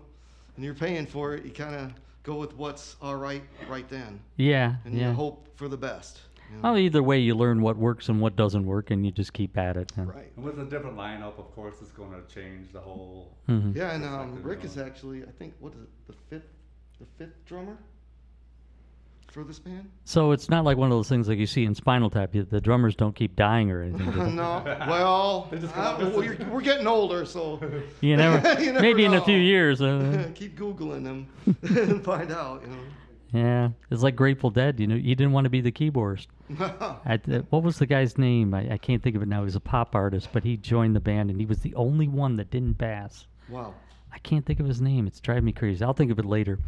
and 0.56 0.64
you're 0.64 0.74
paying 0.74 1.06
for 1.06 1.34
it, 1.34 1.44
you 1.44 1.50
kind 1.50 1.74
of 1.74 1.92
go 2.24 2.34
with 2.36 2.54
what's 2.56 2.96
all 3.02 3.16
right 3.16 3.42
right 3.68 3.88
then, 3.88 4.20
yeah, 4.36 4.76
and 4.84 4.94
yeah. 4.94 5.08
you 5.08 5.14
hope 5.14 5.48
for 5.56 5.66
the 5.68 5.76
best. 5.76 6.20
you 6.50 6.56
know? 6.56 6.62
Well, 6.62 6.78
either 6.78 7.02
way, 7.02 7.18
you 7.18 7.34
learn 7.34 7.62
what 7.62 7.76
works 7.76 8.08
and 8.08 8.20
what 8.20 8.36
doesn't 8.36 8.64
work, 8.66 8.90
and 8.90 9.04
you 9.04 9.10
just 9.12 9.32
keep 9.32 9.56
at 9.58 9.76
it. 9.76 9.90
you 9.96 10.04
know. 10.04 10.10
Right. 10.10 10.30
and 10.36 10.44
with 10.44 10.58
a 10.60 10.64
different 10.64 10.96
lineup, 10.96 11.38
of 11.38 11.52
course, 11.54 11.76
it's 11.80 11.90
going 11.92 12.12
to 12.12 12.34
change 12.34 12.72
the 12.72 12.80
whole. 12.80 13.36
Mhm. 13.48 13.74
Yeah, 13.74 13.92
and 13.92 14.04
um, 14.04 14.40
Rick 14.42 14.60
you 14.62 14.68
is 14.68 14.78
actually, 14.78 15.22
I 15.24 15.30
think, 15.38 15.54
what 15.60 15.72
is 15.74 15.80
it, 15.80 15.88
the 16.08 16.14
fifth, 16.28 16.48
the 17.00 17.06
fifth 17.18 17.44
drummer 17.46 17.76
for 19.32 19.44
this 19.44 19.58
band? 19.58 19.90
So 20.04 20.32
it's 20.32 20.48
not 20.50 20.64
like 20.64 20.76
one 20.76 20.90
of 20.90 20.96
those 20.96 21.08
things 21.08 21.28
like 21.28 21.38
you 21.38 21.46
see 21.46 21.64
in 21.64 21.74
Spinal 21.74 22.10
Tap. 22.10 22.34
you- 22.34 22.44
The 22.44 22.60
drummers 22.60 22.94
don't 22.94 23.14
keep 23.14 23.34
dying 23.36 23.70
or 23.70 23.82
anything. 23.82 24.36
no, 24.36 24.62
well, 24.88 25.48
uh, 25.74 25.96
go 25.98 26.08
well, 26.10 26.24
you're, 26.24 26.36
we're 26.50 26.60
getting 26.60 26.86
older, 26.86 27.24
so 27.24 27.60
You 28.00 28.16
never. 28.16 28.60
You 28.62 28.72
never 28.72 28.82
maybe 28.82 29.04
in 29.04 29.14
a 29.14 29.24
few 29.24 29.36
know. 29.38 29.42
years. 29.44 29.80
Uh, 29.80 30.30
keep 30.34 30.56
googling 30.58 31.04
them 31.04 31.26
and 31.62 32.04
find 32.04 32.30
out. 32.30 32.62
You 32.62 32.76
yeah, 33.40 33.70
it's 33.90 34.02
like 34.02 34.14
Grateful 34.14 34.50
Dead. 34.50 34.78
You 34.78 34.86
know, 34.86 34.94
you 34.94 35.14
didn't 35.14 35.32
want 35.32 35.44
to 35.46 35.50
be 35.50 35.62
the 35.62 35.72
keyboardist. 35.72 36.26
I, 36.60 37.14
uh, 37.32 37.38
what 37.48 37.62
was 37.62 37.78
the 37.78 37.86
guy's 37.86 38.18
name? 38.18 38.52
I, 38.52 38.74
I 38.74 38.76
can't 38.76 39.02
think 39.02 39.16
of 39.16 39.22
it 39.22 39.28
now. 39.28 39.38
He 39.38 39.44
was 39.46 39.56
a 39.56 39.60
pop 39.60 39.94
artist, 39.94 40.28
but 40.34 40.44
he 40.44 40.58
joined 40.58 40.94
the 40.94 41.00
band, 41.00 41.30
and 41.30 41.40
he 41.40 41.46
was 41.46 41.60
the 41.60 41.74
only 41.74 42.08
one 42.08 42.36
that 42.36 42.50
didn't 42.50 42.74
pass. 42.74 43.26
wow. 43.48 43.72
I 44.14 44.18
can't 44.18 44.44
think 44.44 44.60
of 44.60 44.66
his 44.66 44.82
name. 44.82 45.06
It's 45.06 45.20
driving 45.20 45.46
me 45.46 45.52
crazy. 45.52 45.82
I'll 45.82 45.94
think 45.94 46.10
of 46.10 46.18
it 46.18 46.26
later. 46.26 46.58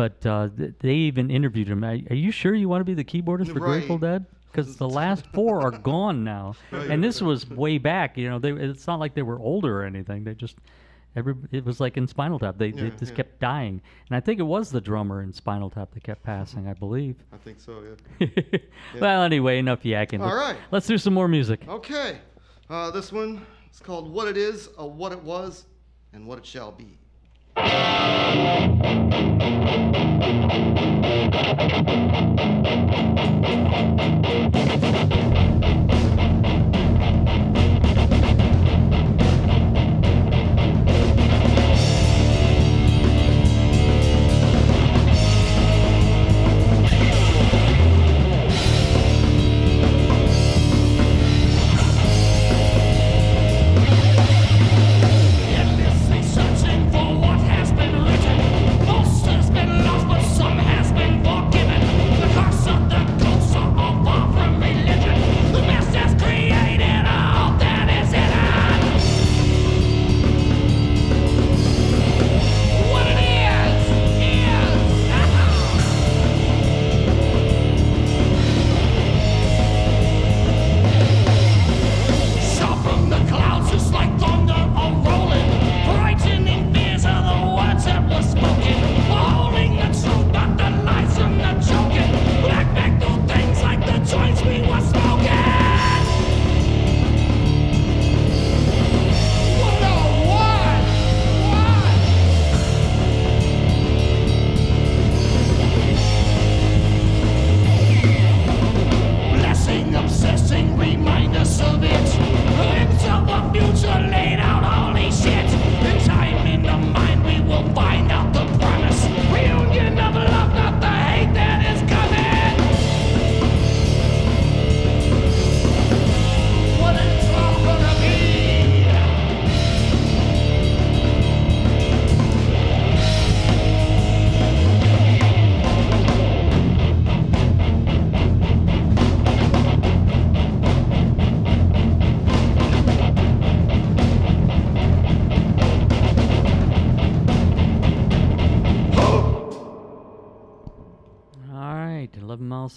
But 0.00 0.24
uh, 0.26 0.48
th- 0.56 0.74
they 0.80 0.94
even 0.94 1.30
interviewed 1.30 1.68
him. 1.68 1.84
Are, 1.84 1.98
are 2.08 2.14
you 2.14 2.30
sure 2.30 2.54
you 2.54 2.70
want 2.70 2.80
to 2.80 2.84
be 2.86 2.94
the 2.94 3.04
keyboardist 3.04 3.52
for 3.52 3.60
Grateful 3.60 3.98
Dead? 3.98 4.24
Because 4.50 4.76
the 4.76 4.88
last 5.02 5.26
four 5.34 5.60
are 5.60 5.70
gone 5.70 6.24
now, 6.24 6.54
Right. 6.70 6.90
and 6.90 7.04
this 7.04 7.20
was 7.20 7.48
way 7.50 7.76
back. 7.76 8.16
You 8.16 8.30
know, 8.30 8.38
they, 8.38 8.52
it's 8.52 8.86
not 8.86 8.98
like 8.98 9.14
they 9.14 9.20
were 9.22 9.38
older 9.38 9.82
or 9.82 9.84
anything. 9.84 10.24
They 10.24 10.32
just 10.34 10.56
Every 11.16 11.34
it 11.52 11.64
was 11.66 11.80
like 11.80 11.98
in 11.98 12.06
Spinal 12.06 12.38
Tap. 12.38 12.56
They, 12.56 12.70
they 12.70 12.88
just 12.90 13.10
yeah. 13.10 13.16
kept 13.16 13.40
dying, 13.40 13.82
and 14.08 14.16
I 14.16 14.20
think 14.20 14.38
it 14.40 14.44
was 14.44 14.70
the 14.70 14.80
drummer 14.80 15.22
in 15.22 15.32
Spinal 15.34 15.68
Tap 15.68 15.90
that 15.92 16.02
kept 16.02 16.22
passing. 16.22 16.66
I 16.68 16.72
believe. 16.72 17.16
I 17.32 17.36
think 17.36 17.60
so. 17.60 17.82
Yeah. 18.20 18.28
Well, 19.00 19.22
anyway, 19.22 19.58
enough 19.58 19.82
yakking. 19.82 20.20
All 20.20 20.28
Let's- 20.34 20.52
right. 20.52 20.56
Let's 20.70 20.86
do 20.86 20.96
some 20.98 21.12
more 21.12 21.28
music. 21.28 21.60
Okay. 21.68 22.18
Uh, 22.70 22.90
this 22.90 23.12
one 23.12 23.44
is 23.70 23.80
called 23.80 24.10
"What 24.10 24.28
It 24.28 24.36
Is," 24.38 24.68
a 24.78 24.86
"What 24.86 25.12
It 25.12 25.22
Was," 25.22 25.66
and 26.14 26.26
"What 26.26 26.38
It 26.38 26.46
Shall 26.46 26.72
Be." 26.72 26.96
Thank 27.56 27.68
you. 27.68 28.70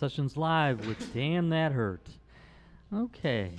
Sessions 0.04 0.36
live 0.36 0.86
with 0.86 1.14
Damn 1.14 1.48
That 1.52 1.72
Hurt. 1.72 2.06
Okay. 2.94 3.52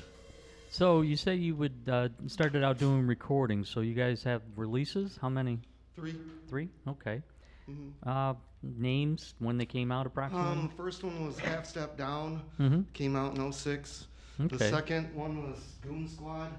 So 0.69 1.01
you 1.01 1.17
say 1.17 1.37
you 1.37 1.57
would 1.57 1.89
uh, 1.91 2.11
started 2.27 2.63
out 2.63 2.77
doing 2.77 3.07
recordings. 3.07 3.71
So 3.71 3.81
you 3.81 3.95
guys 3.95 4.23
have 4.25 4.43
releases? 4.55 5.17
How 5.23 5.31
many? 5.31 5.59
Three. 5.97 6.15
Three. 6.47 6.69
Okay. 6.87 7.23
Mhm. 7.67 7.93
Uh, 8.07 8.35
names 8.63 9.33
when 9.39 9.57
they 9.57 9.65
came 9.65 9.91
out 9.91 10.05
approximately. 10.07 10.51
Um, 10.53 10.69
first 10.77 11.03
one 11.03 11.25
was 11.25 11.39
Half 11.39 11.65
Step 11.65 11.97
Down. 11.97 12.43
Mhm. 12.61 12.85
Came 12.93 13.17
out 13.17 13.35
in 13.35 13.41
06. 13.41 14.09
Okay. 14.39 14.55
The 14.55 14.69
second 14.69 15.15
one 15.15 15.51
was 15.51 15.77
Goon 15.81 16.07
Squad. 16.07 16.51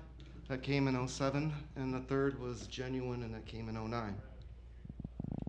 That 0.48 0.64
came 0.64 0.88
in 0.88 0.96
07. 0.96 1.54
And 1.76 1.94
the 1.94 2.00
third 2.00 2.40
was 2.40 2.66
Genuine, 2.66 3.22
and 3.22 3.36
that 3.36 3.46
came 3.46 3.70
in 3.70 3.78
09. 3.78 4.16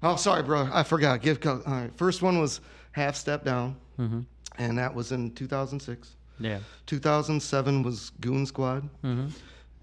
Oh, 0.03 0.17
sorry, 0.17 0.43
bro. 0.43 0.69
I 0.71 0.83
forgot. 0.83 1.23
Give. 1.23 1.41
Co- 1.41 1.63
all 1.67 1.73
right. 1.73 1.97
First 1.97 2.21
one 2.21 2.39
was 2.39 2.61
Half 2.97 3.15
Step 3.17 3.45
Down. 3.45 3.77
Mhm. 3.99 4.25
And 4.57 4.79
that 4.79 4.95
was 4.95 5.13
in 5.13 5.31
2006. 5.35 6.17
Yeah. 6.41 6.61
2007 6.87 7.83
was 7.83 8.11
Goon 8.23 8.47
Squad. 8.47 8.89
Mhm. 9.05 9.31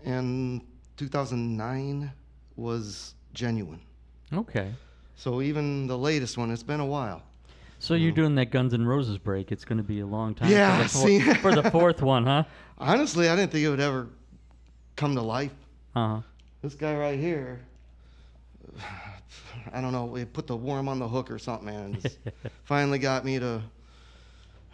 And 0.04 0.62
2009 0.98 2.12
was 2.56 3.14
Genuine. 3.36 3.82
Okay. 4.34 4.74
So 5.16 5.42
even 5.44 5.86
the 5.86 5.98
latest 5.98 6.40
one, 6.40 6.50
it's 6.50 6.64
been 6.64 6.80
a 6.80 6.86
while. 6.88 7.22
So 7.78 7.94
you're 7.94 8.12
doing 8.12 8.34
that 8.36 8.48
Guns 8.50 8.74
N' 8.74 8.84
Roses 8.86 9.20
break. 9.20 9.52
It's 9.52 9.64
going 9.64 9.78
to 9.78 9.84
be 9.84 10.00
a 10.00 10.08
long 10.08 10.34
time. 10.34 10.50
Yeah, 10.50 10.78
For 10.78 10.84
the, 10.84 10.90
see? 11.06 11.20
for 11.36 11.54
the 11.54 11.70
fourth 11.70 12.02
one, 12.02 12.26
huh? 12.26 12.46
Honestly, 12.80 13.30
I 13.30 13.36
didn't 13.36 13.52
think 13.52 13.64
it 13.64 13.70
would 13.70 13.80
ever 13.80 14.08
come 14.96 15.14
to 15.14 15.22
life. 15.22 15.54
Uh 15.96 16.08
huh. 16.16 16.22
This 16.64 16.74
guy 16.74 16.96
right 16.98 17.20
here, 17.20 17.60
I 19.72 19.82
don't 19.82 19.92
know, 19.94 20.06
we 20.06 20.26
put 20.26 20.48
the 20.48 20.56
worm 20.58 20.88
on 20.88 21.00
the 21.00 21.08
hook 21.08 21.32
or 21.32 21.40
something, 21.40 21.68
man. 21.68 21.98
and 22.04 22.14
finally 22.64 23.00
got 23.00 23.24
me 23.26 23.40
to 23.40 23.62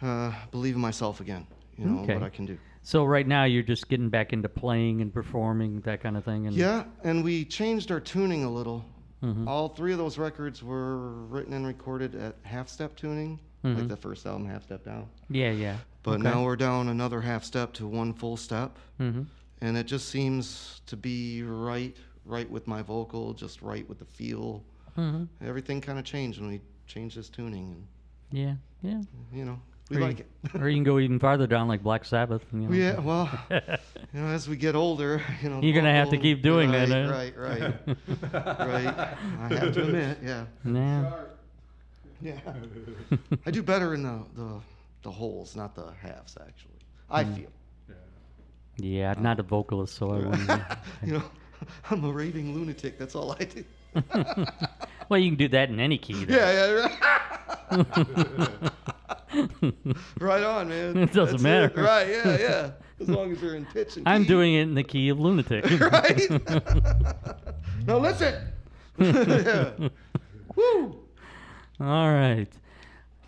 uh, 0.02 0.32
believe 0.50 0.74
in 0.74 0.80
myself 0.80 1.20
again. 1.20 1.46
You 1.76 1.86
know 1.86 2.02
Okay. 2.02 2.14
what 2.14 2.22
I 2.22 2.28
can 2.30 2.46
do. 2.46 2.58
So 2.82 3.04
right 3.04 3.26
now 3.26 3.44
you're 3.44 3.62
just 3.62 3.88
getting 3.88 4.08
back 4.08 4.32
into 4.32 4.48
playing 4.48 5.00
and 5.02 5.12
performing 5.12 5.80
that 5.82 6.02
kind 6.02 6.16
of 6.16 6.24
thing. 6.24 6.46
And 6.46 6.56
Yeah, 6.56 6.84
and 7.04 7.22
we 7.22 7.44
changed 7.44 7.90
our 7.90 8.00
tuning 8.00 8.44
a 8.44 8.50
little. 8.50 8.84
Mhm. 9.22 9.46
All 9.46 9.68
three 9.68 9.92
of 9.92 9.98
those 9.98 10.16
records 10.18 10.62
were 10.62 11.10
written 11.26 11.52
and 11.52 11.66
recorded 11.66 12.14
at 12.14 12.36
half 12.42 12.68
step 12.70 12.96
tuning, 12.96 13.38
Mhm. 13.64 13.76
like 13.76 13.88
the 13.88 13.96
first 13.96 14.24
album, 14.24 14.46
Half 14.46 14.64
Step 14.64 14.82
Down. 14.84 15.06
Yeah, 15.28 15.50
yeah. 15.50 15.76
But 16.02 16.12
Okay. 16.20 16.22
now 16.22 16.42
we're 16.44 16.56
down 16.56 16.88
another 16.88 17.20
half 17.20 17.44
step 17.44 17.74
to 17.74 17.86
one 17.86 18.14
full 18.14 18.38
step. 18.38 18.78
Mhm. 18.98 19.26
And 19.60 19.76
it 19.76 19.84
just 19.84 20.08
seems 20.08 20.80
to 20.86 20.96
be 20.96 21.42
right, 21.42 21.94
right 22.24 22.50
with 22.50 22.66
my 22.66 22.80
vocal, 22.80 23.34
just 23.34 23.60
right 23.60 23.86
with 23.86 23.98
the 23.98 24.06
feel. 24.06 24.64
Mhm. 24.96 25.28
Everything 25.44 25.80
kind 25.80 25.98
of 25.98 26.04
changed 26.04 26.40
when 26.40 26.50
we 26.50 26.60
changed 26.86 27.16
this 27.16 27.28
tuning. 27.28 27.72
And, 27.72 27.86
Yeah, 28.30 28.54
yeah. 28.82 29.00
you 29.32 29.44
know, 29.44 29.60
we 29.90 29.96
or 29.96 30.00
like 30.00 30.18
you, 30.20 30.24
it. 30.54 30.54
or 30.62 30.68
you 30.68 30.76
can 30.76 30.84
go 30.84 30.98
even 30.98 31.18
farther 31.18 31.46
down, 31.46 31.68
like 31.68 31.82
Black 31.82 32.04
Sabbath. 32.04 32.44
You 32.52 32.58
know. 32.60 32.72
Yeah, 32.72 32.98
well, 33.00 33.28
you 33.50 34.20
know, 34.20 34.26
as 34.26 34.48
we 34.48 34.56
get 34.56 34.74
older, 34.74 35.22
you 35.42 35.48
know, 35.50 35.60
You're 35.60 35.74
gonna 35.74 35.92
have 35.94 36.10
to 36.10 36.18
keep 36.18 36.42
doing 36.42 36.70
right, 36.70 36.88
that? 36.88 37.10
Right, 37.10 37.36
right, 37.36 37.74
right. 38.32 38.86
I 38.86 39.48
have 39.54 39.74
to 39.74 39.82
admit, 39.82 40.18
yeah. 40.22 40.46
Yeah. 40.64 41.12
Yeah. 42.22 42.38
I 43.46 43.50
do 43.50 43.62
better 43.62 43.94
in 43.94 44.02
the, 44.02 44.24
the 44.34 44.60
the 45.02 45.10
holes, 45.10 45.56
not 45.56 45.74
the 45.74 45.90
halves, 46.02 46.36
actually. 46.40 46.74
I 47.10 47.24
Mm. 47.24 47.36
feel. 47.36 47.48
Yeah, 48.76 49.12
I'm 49.16 49.22
not 49.22 49.40
a 49.40 49.42
vocalist, 49.42 49.94
so 49.96 50.10
I 50.10 50.18
wouldn't. 50.26 50.62
you 51.04 51.12
know, 51.14 51.22
I'm 51.90 52.04
a 52.04 52.10
raving 52.12 52.54
lunatic. 52.54 52.98
That's 52.98 53.14
all 53.14 53.32
I 53.38 53.44
do. 53.44 53.64
well, 55.08 55.18
you 55.18 55.30
can 55.30 55.36
do 55.36 55.48
that 55.48 55.68
in 55.70 55.80
any 55.80 55.98
key. 55.98 56.24
then. 56.24 56.36
Yeah, 56.36 56.52
yeah, 56.52 56.96
right. 60.20 60.42
on, 60.42 60.68
man. 60.68 60.96
It 60.96 61.12
doesn't 61.12 61.40
That's 61.40 61.42
matter. 61.42 61.72
Right, 61.76 62.08
yeah, 62.08 62.38
yeah. 62.38 62.70
As 63.00 63.08
long 63.08 63.32
as 63.32 63.40
you're 63.40 63.54
in 63.54 63.64
pitch 63.64 63.96
and 63.96 64.06
I'm 64.06 64.24
doing 64.24 64.54
it 64.54 64.62
in 64.62 64.74
the 64.74 64.82
key 64.82 65.08
of 65.08 65.18
lunatic. 65.18 65.64
right? 65.80 66.30
now 67.86 67.96
listen. 67.96 68.48
Yeah. 68.98 69.72
Woo. 70.54 71.00
All 71.80 72.12
right. 72.12 72.48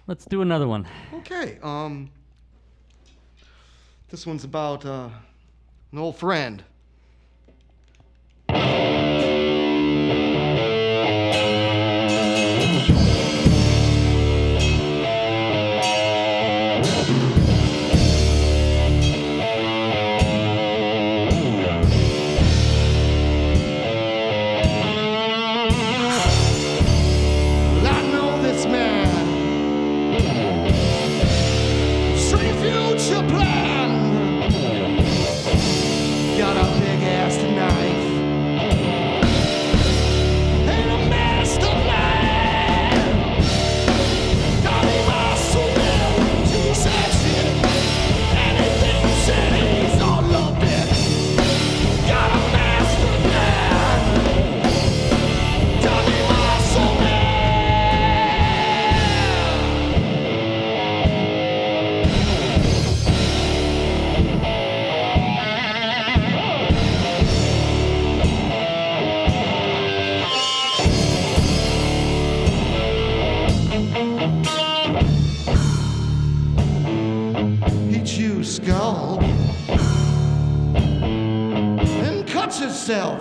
Let's 0.06 0.26
do 0.26 0.42
another 0.42 0.68
one. 0.68 0.86
Okay. 1.14 1.58
Um. 1.62 2.10
This 4.10 4.26
one's 4.26 4.44
about 4.44 4.84
uh, 4.84 5.08
an 5.92 5.98
old 5.98 6.18
friend. 6.18 6.62
Himself. 82.82 83.20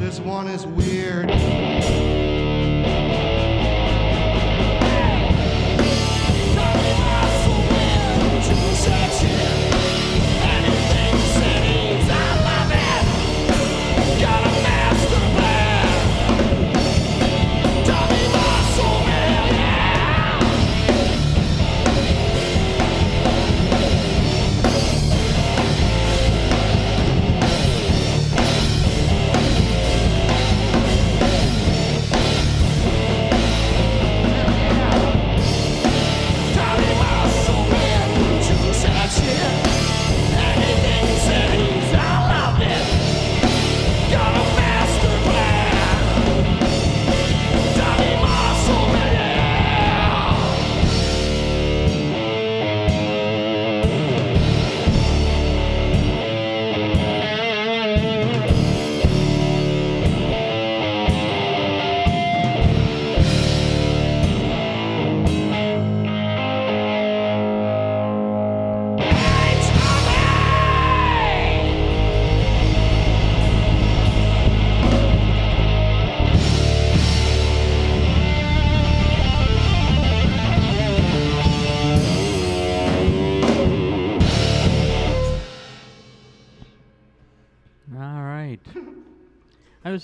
This 0.00 0.18
one 0.18 0.48
is 0.48 0.66
weird. 0.66 1.29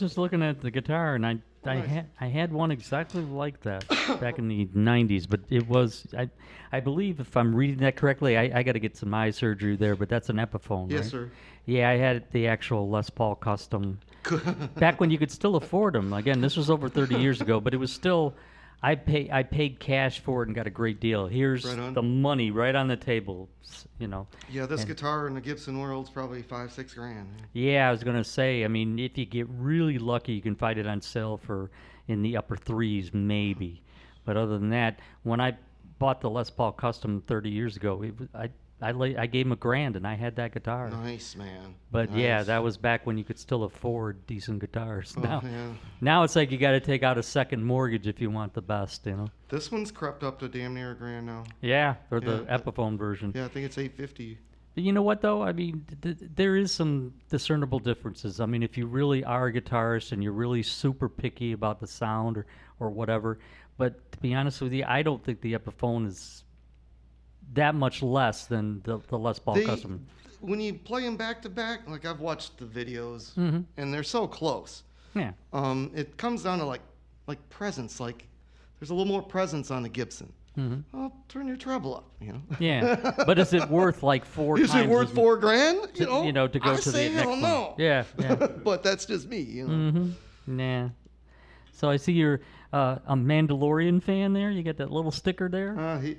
Was 0.01 0.10
just 0.10 0.18
looking 0.18 0.43
at 0.43 0.60
the 0.60 0.70
guitar, 0.70 1.14
and 1.14 1.27
I 1.27 1.39
I 1.64 1.74
Nice. 1.81 1.89
had 1.89 2.06
I 2.20 2.27
had 2.27 2.52
one 2.52 2.70
exactly 2.70 3.23
like 3.23 3.60
that 3.62 3.89
back 4.20 4.39
in 4.39 4.47
the 4.48 4.66
'90s, 4.66 5.27
but 5.28 5.40
it 5.48 5.66
was 5.66 6.06
I 6.16 6.28
I 6.70 6.81
believe 6.81 7.18
if 7.20 7.36
I'm 7.36 7.55
reading 7.55 7.78
that 7.78 7.97
correctly, 7.97 8.36
I, 8.36 8.59
I 8.59 8.62
got 8.62 8.73
to 8.73 8.78
get 8.81 8.97
some 8.97 9.12
eye 9.14 9.31
surgery 9.31 9.74
there, 9.77 9.97
but 9.97 10.09
that's 10.09 10.28
an 10.28 10.36
Epiphone, 10.36 10.90
Yes, 10.90 11.02
right? 11.05 11.10
sir. 11.10 11.31
Yeah, 11.64 11.89
I 11.90 11.97
had 11.97 12.31
the 12.32 12.47
actual 12.47 12.89
Les 12.89 13.10
Paul 13.10 13.35
custom 13.36 13.98
back 14.77 15.01
when 15.01 15.10
you 15.10 15.18
could 15.18 15.31
still 15.32 15.56
afford 15.56 15.94
them. 15.94 16.12
Again, 16.12 16.40
this 16.40 16.56
was 16.56 16.70
over 16.70 16.89
30 16.89 17.16
years 17.16 17.40
ago, 17.40 17.60
but 17.60 17.74
it 17.74 17.78
was 17.78 17.93
still. 17.93 18.35
I 18.82 18.94
pay 18.94 19.28
I 19.32 19.43
paid 19.43 19.81
cash 19.81 20.20
for 20.20 20.43
it 20.43 20.48
and 20.48 20.55
got 20.55 20.66
a 20.66 20.70
great 20.70 21.01
deal. 21.01 21.27
Here's 21.27 21.65
Right 21.65 21.78
on. 21.78 21.94
the 21.94 22.03
money 22.03 22.51
right 22.51 22.74
on 22.74 22.89
the 22.89 22.97
table, 22.97 23.48
s- 23.65 23.86
you 23.98 24.07
know. 24.07 24.27
Yeah, 24.51 24.66
this 24.66 24.81
And- 24.82 24.89
guitar 24.89 25.27
in 25.27 25.35
the 25.35 25.40
Gibson 25.40 25.78
world's 25.78 26.11
probably 26.11 26.43
five, 26.43 26.70
six 26.70 26.94
grand. 26.94 27.28
Yeah, 27.53 27.89
I 27.89 27.90
was 27.90 28.05
gonna 28.05 28.23
say. 28.24 28.65
I 28.65 28.69
mean, 28.69 28.98
if 28.98 29.16
you 29.19 29.24
get 29.24 29.48
really 29.48 29.98
lucky, 29.98 30.32
you 30.35 30.43
can 30.43 30.55
find 30.55 30.78
it 30.78 30.86
on 30.86 31.01
sale 31.01 31.36
for 31.36 31.70
in 32.07 32.23
the 32.23 32.36
upper 32.36 32.57
threes, 32.57 33.12
maybe. 33.12 33.82
But 34.24 34.36
other 34.36 34.59
than 34.59 34.70
that, 34.70 35.01
when 35.23 35.40
I 35.40 35.57
bought 35.98 36.20
the 36.20 36.31
Les 36.31 36.51
Paul 36.51 36.73
Custom 36.73 37.23
30 37.27 37.51
years 37.51 37.77
ago, 37.77 38.03
it 38.03 38.19
was, 38.19 38.28
I 38.35 38.51
I 38.81 38.93
lay, 38.93 39.16
I 39.16 39.27
gave 39.27 39.47
him 39.47 39.53
a 39.53 39.57
grand, 39.57 39.97
and 39.97 40.07
I 40.07 40.15
had 40.15 40.36
that 40.36 40.53
guitar. 40.53 40.90
Nice, 40.90 41.35
man. 41.35 41.77
But 41.90 42.15
yeah, 42.15 42.43
that 42.43 42.62
was 42.62 42.77
back 42.77 43.07
when 43.07 43.16
you 43.16 43.24
could 43.24 43.39
still 43.39 43.65
afford 43.65 44.27
decent 44.27 44.59
guitars. 44.59 45.15
Oh, 45.16 45.23
now, 45.23 45.43
yeah. 45.43 45.69
now 46.03 46.23
it's 46.24 46.36
like 46.36 46.51
you 46.51 46.59
got 46.59 46.73
to 46.73 46.81
take 46.81 47.03
out 47.03 47.16
a 47.16 47.23
second 47.23 47.65
mortgage 47.65 48.07
if 48.07 48.20
you 48.20 48.31
want 48.31 48.53
the 48.53 48.61
best, 48.61 49.07
you 49.07 49.16
know. 49.16 49.28
This 49.48 49.73
one's 49.73 49.90
crept 49.90 50.23
up 50.23 50.39
to 50.40 50.48
damn 50.48 50.74
near 50.74 50.90
a 50.90 50.94
grand 50.94 51.27
now. 51.27 51.44
Yeah, 51.62 51.94
for 52.11 52.20
the 52.20 52.40
Epiphone 52.51 52.98
version. 52.98 53.32
Yeah, 53.35 53.47
I 53.47 53.48
think 53.48 53.65
it's 53.65 53.78
850. 53.78 54.39
You 54.74 54.93
know 54.93 55.03
what 55.03 55.23
though? 55.23 55.43
I 55.43 55.53
mean, 55.53 55.86
th- 56.03 56.19
there 56.35 56.55
is 56.55 56.70
some 56.70 57.15
discernible 57.31 57.78
differences. 57.78 58.40
I 58.40 58.47
mean, 58.47 58.62
if 58.62 58.77
you 58.77 58.86
really 58.86 59.24
are 59.24 59.47
a 59.47 59.53
guitarist 59.53 60.12
and 60.12 60.23
you're 60.23 60.32
really 60.32 60.62
super 60.62 61.09
picky 61.09 61.53
about 61.53 61.81
the 61.81 61.86
sound 61.86 62.36
or, 62.36 62.47
or 62.78 62.90
whatever, 62.90 63.39
but 63.78 64.12
to 64.12 64.19
be 64.19 64.35
honest 64.35 64.61
with 64.61 64.74
you, 64.74 64.85
I 64.86 65.01
don't 65.01 65.24
think 65.24 65.40
the 65.40 65.55
Epiphone 65.55 66.07
is 66.07 66.44
that 67.55 67.74
much 67.74 68.02
less 68.02 68.47
than 68.47 68.81
the, 68.85 68.98
the 69.09 69.18
Les 69.18 69.39
Paul 69.39 69.55
They- 69.55 69.64
Custom. 69.64 70.06
When 70.40 70.60
you 70.60 70.74
play 70.74 71.02
them 71.02 71.16
back 71.16 71.40
to 71.43 71.48
back, 71.48 71.89
like 71.89 72.05
I've 72.05 72.20
watched 72.20 72.59
the 72.59 72.66
videos, 72.66 73.32
Mhm. 73.35 73.64
and 73.78 73.93
they're 73.93 74.02
so 74.02 74.27
close. 74.27 74.82
Yeah. 75.14 75.32
Um, 75.52 75.90
it 75.94 76.16
comes 76.18 76.43
down 76.43 76.59
to 76.59 76.64
like, 76.66 76.82
like 77.27 77.47
presence. 77.48 77.98
Like, 78.01 78.28
there's 78.78 78.90
a 78.90 78.94
little 78.94 79.10
more 79.10 79.23
presence 79.23 79.70
on 79.70 79.82
the 79.82 79.89
Gibson. 79.89 80.31
Mm-hmm. 80.59 80.97
Oh, 80.97 81.12
turn 81.28 81.48
your 81.48 81.56
treble 81.56 81.97
up. 81.97 82.05
You 82.20 82.32
know. 82.35 82.43
Yeah, 82.59 83.12
but 83.27 83.39
is 83.39 83.52
it 83.55 83.68
worth 83.68 84.02
like 84.02 84.24
four? 84.24 84.59
Is 84.60 84.74
it 84.74 84.89
worth 84.89 85.12
four 85.14 85.36
grand? 85.36 85.94
To, 85.94 86.01
You 86.01 86.06
know, 86.06 86.23
you 86.24 86.32
know, 86.32 86.48
to 86.48 86.59
go 86.59 86.73
I 86.73 86.77
to 86.77 86.90
the 86.90 87.09
next 87.10 87.27
one. 87.27 87.40
no. 87.43 87.74
Yeah, 87.78 88.05
yeah. 88.18 88.35
but 88.64 88.82
that's 88.82 89.05
just 89.06 89.28
me. 89.28 89.40
You 89.40 89.66
know. 89.68 89.90
Mm-hmm. 89.93 90.56
Nah. 90.56 90.89
So 91.73 91.90
I 91.90 91.97
see 91.97 92.12
you're 92.12 92.40
uh, 92.73 92.98
a 93.06 93.14
Mandalorian 93.16 94.02
fan 94.02 94.32
there. 94.32 94.51
You 94.51 94.62
got 94.62 94.77
that 94.78 94.90
little 94.90 95.10
sticker 95.10 95.48
there. 95.48 95.78
Uh, 95.78 96.01
he, 96.01 96.16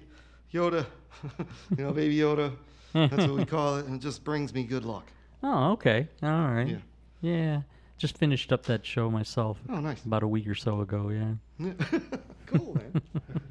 Yoda, 0.53 0.86
you 1.78 1.84
know, 1.84 1.91
baby 1.91 2.18
Yoda. 2.18 2.56
That's 2.94 3.28
what 3.28 3.32
we 3.32 3.45
call 3.57 3.78
it, 3.78 3.86
and 3.86 3.95
it 3.95 4.02
just 4.02 4.24
brings 4.24 4.53
me 4.53 4.64
good 4.64 4.86
luck. 4.86 5.06
Oh, 5.44 5.72
okay. 5.74 6.07
All 6.24 6.30
right. 6.30 6.68
Yeah. 6.68 6.78
Yeah. 7.22 7.61
Just 7.98 8.18
finished 8.18 8.52
up 8.53 8.64
that 8.64 8.86
show 8.86 9.10
myself. 9.10 9.60
Oh, 9.69 9.80
nice. 9.80 10.03
About 10.06 10.24
a 10.24 10.28
week 10.28 10.48
or 10.48 10.56
so 10.56 10.82
ago, 10.82 11.10
yeah. 11.10 11.34
Yeah. 11.60 11.99
cool, 12.45 12.76
man. 12.76 13.02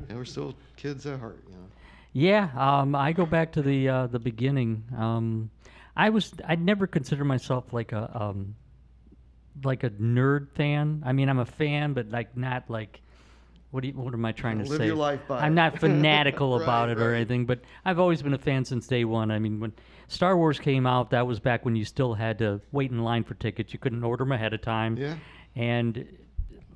yeah, 0.08 0.14
we're 0.14 0.24
still 0.24 0.54
kids 0.76 1.04
at 1.06 1.18
heart, 1.18 1.42
you 1.48 1.54
know. 1.54 1.60
Yeah, 2.12 2.48
um, 2.56 2.94
I 2.94 3.12
go 3.12 3.26
back 3.26 3.52
to 3.52 3.62
the 3.62 3.88
uh, 3.88 4.06
the 4.06 4.18
beginning. 4.18 4.84
Um, 4.96 5.50
I 5.96 6.08
was 6.08 6.32
I'd 6.46 6.62
never 6.64 6.86
consider 6.86 7.24
myself 7.24 7.72
like 7.74 7.92
a 7.92 8.10
um, 8.18 8.54
like 9.64 9.84
a 9.84 9.90
nerd 9.90 10.48
fan. 10.54 11.02
I 11.04 11.12
mean, 11.12 11.28
I'm 11.28 11.40
a 11.40 11.44
fan, 11.44 11.92
but 11.92 12.08
like 12.08 12.34
not 12.36 12.70
like 12.70 13.02
what 13.70 13.82
do 13.82 13.88
you, 13.88 13.94
what 13.94 14.14
am 14.14 14.24
I 14.24 14.32
trying 14.32 14.58
to 14.58 14.64
Live 14.64 14.78
say? 14.78 14.86
your 14.86 14.96
life 14.96 15.20
by 15.28 15.40
I'm 15.40 15.54
not 15.54 15.78
fanatical 15.80 16.60
about 16.62 16.88
Right, 16.88 16.96
it 16.96 17.02
or 17.02 17.10
right. 17.10 17.16
anything, 17.16 17.46
but 17.46 17.60
I've 17.84 17.98
always 17.98 18.22
been 18.22 18.34
a 18.34 18.38
fan 18.38 18.64
since 18.64 18.86
day 18.86 19.04
one. 19.04 19.30
I 19.30 19.38
mean, 19.38 19.60
when 19.60 19.72
Star 20.08 20.36
Wars 20.36 20.58
came 20.58 20.86
out, 20.86 21.10
that 21.10 21.26
was 21.26 21.40
back 21.40 21.64
when 21.64 21.76
you 21.76 21.84
still 21.84 22.14
had 22.14 22.38
to 22.38 22.60
wait 22.72 22.90
in 22.90 22.98
line 23.02 23.24
for 23.24 23.34
tickets. 23.34 23.72
You 23.72 23.78
couldn't 23.78 24.02
order 24.04 24.24
them 24.24 24.32
ahead 24.32 24.54
of 24.54 24.62
time. 24.62 24.96
Yeah. 24.96 25.16
And 25.56 26.06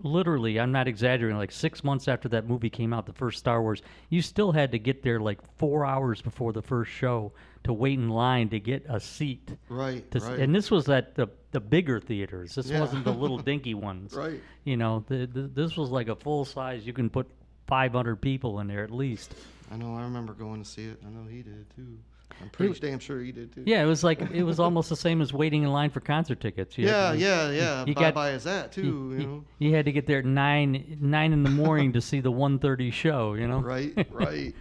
literally, 0.02 0.58
I'm 0.58 0.72
not 0.72 0.88
exaggerating, 0.88 1.36
like 1.38 1.52
six 1.52 1.82
months 1.84 2.08
after 2.08 2.28
that 2.30 2.46
movie 2.48 2.70
came 2.70 2.92
out, 2.92 3.06
the 3.06 3.12
first 3.12 3.38
Star 3.38 3.62
Wars, 3.62 3.82
you 4.08 4.22
still 4.22 4.52
had 4.52 4.72
to 4.72 4.78
get 4.78 5.02
there 5.02 5.20
like 5.20 5.38
four 5.58 5.84
hours 5.86 6.20
before 6.22 6.52
the 6.52 6.62
first 6.62 6.90
show 6.90 7.32
to 7.64 7.72
wait 7.72 7.98
in 7.98 8.08
line 8.08 8.48
to 8.50 8.60
get 8.60 8.84
a 8.88 8.98
seat. 9.00 9.56
Right, 9.68 10.08
to 10.12 10.18
right. 10.20 10.38
And 10.38 10.54
this 10.54 10.70
was 10.70 10.88
at 10.88 11.14
the, 11.14 11.28
the 11.50 11.60
bigger 11.60 12.00
theaters. 12.00 12.54
This 12.54 12.68
Yeah. 12.70 12.80
wasn't 12.80 13.04
the 13.04 13.12
little 13.12 13.38
dinky 13.50 13.74
ones. 13.74 14.14
Right. 14.14 14.40
You 14.64 14.76
know, 14.76 15.04
the, 15.08 15.26
the, 15.26 15.42
this 15.42 15.76
was 15.76 15.90
like 15.90 16.08
a 16.08 16.16
full 16.16 16.44
size, 16.44 16.86
you 16.86 16.92
can 16.92 17.10
put 17.10 17.28
500 17.66 18.16
people 18.20 18.60
in 18.60 18.66
there 18.66 18.82
at 18.82 18.90
least. 18.90 19.34
I 19.70 19.76
know. 19.76 19.94
I 19.94 20.02
remember 20.02 20.32
going 20.32 20.62
to 20.62 20.68
see 20.68 20.86
it. 20.86 21.00
I 21.06 21.10
know 21.10 21.28
he 21.28 21.42
did 21.42 21.66
too. 21.76 21.98
I'm 22.42 22.48
pretty 22.50 22.72
w- 22.74 22.90
damn 22.90 22.98
sure 22.98 23.20
he 23.20 23.32
did 23.32 23.52
too. 23.52 23.62
Yeah, 23.66 23.82
it 23.82 23.86
was 23.86 24.02
like 24.02 24.20
it 24.32 24.42
was 24.42 24.58
almost 24.60 24.88
the 24.88 24.96
same 24.96 25.20
as 25.20 25.32
waiting 25.32 25.62
in 25.62 25.70
line 25.70 25.90
for 25.90 26.00
concert 26.00 26.40
tickets. 26.40 26.76
You 26.78 26.86
Yeah, 26.86 27.10
had 27.10 27.18
yeah, 27.20 27.50
you- 27.50 27.56
yeah. 27.56 27.84
You 27.86 27.94
Bye 27.94 28.00
got 28.00 28.14
bye 28.14 28.30
is 28.30 28.44
that 28.44 28.72
too, 28.72 28.82
You, 28.82 29.12
you 29.12 29.26
know? 29.26 29.44
you 29.58 29.74
had 29.74 29.84
to 29.84 29.92
get 29.92 30.06
there 30.06 30.20
at 30.20 30.24
nine 30.24 30.98
nine 31.00 31.32
in 31.32 31.42
the 31.42 31.50
morning 31.50 31.92
to 31.94 32.00
see 32.00 32.20
the 32.20 32.32
1:30 32.32 32.90
show. 32.92 33.34
You 33.34 33.46
know. 33.48 33.60
Right, 33.60 34.06
right. 34.12 34.54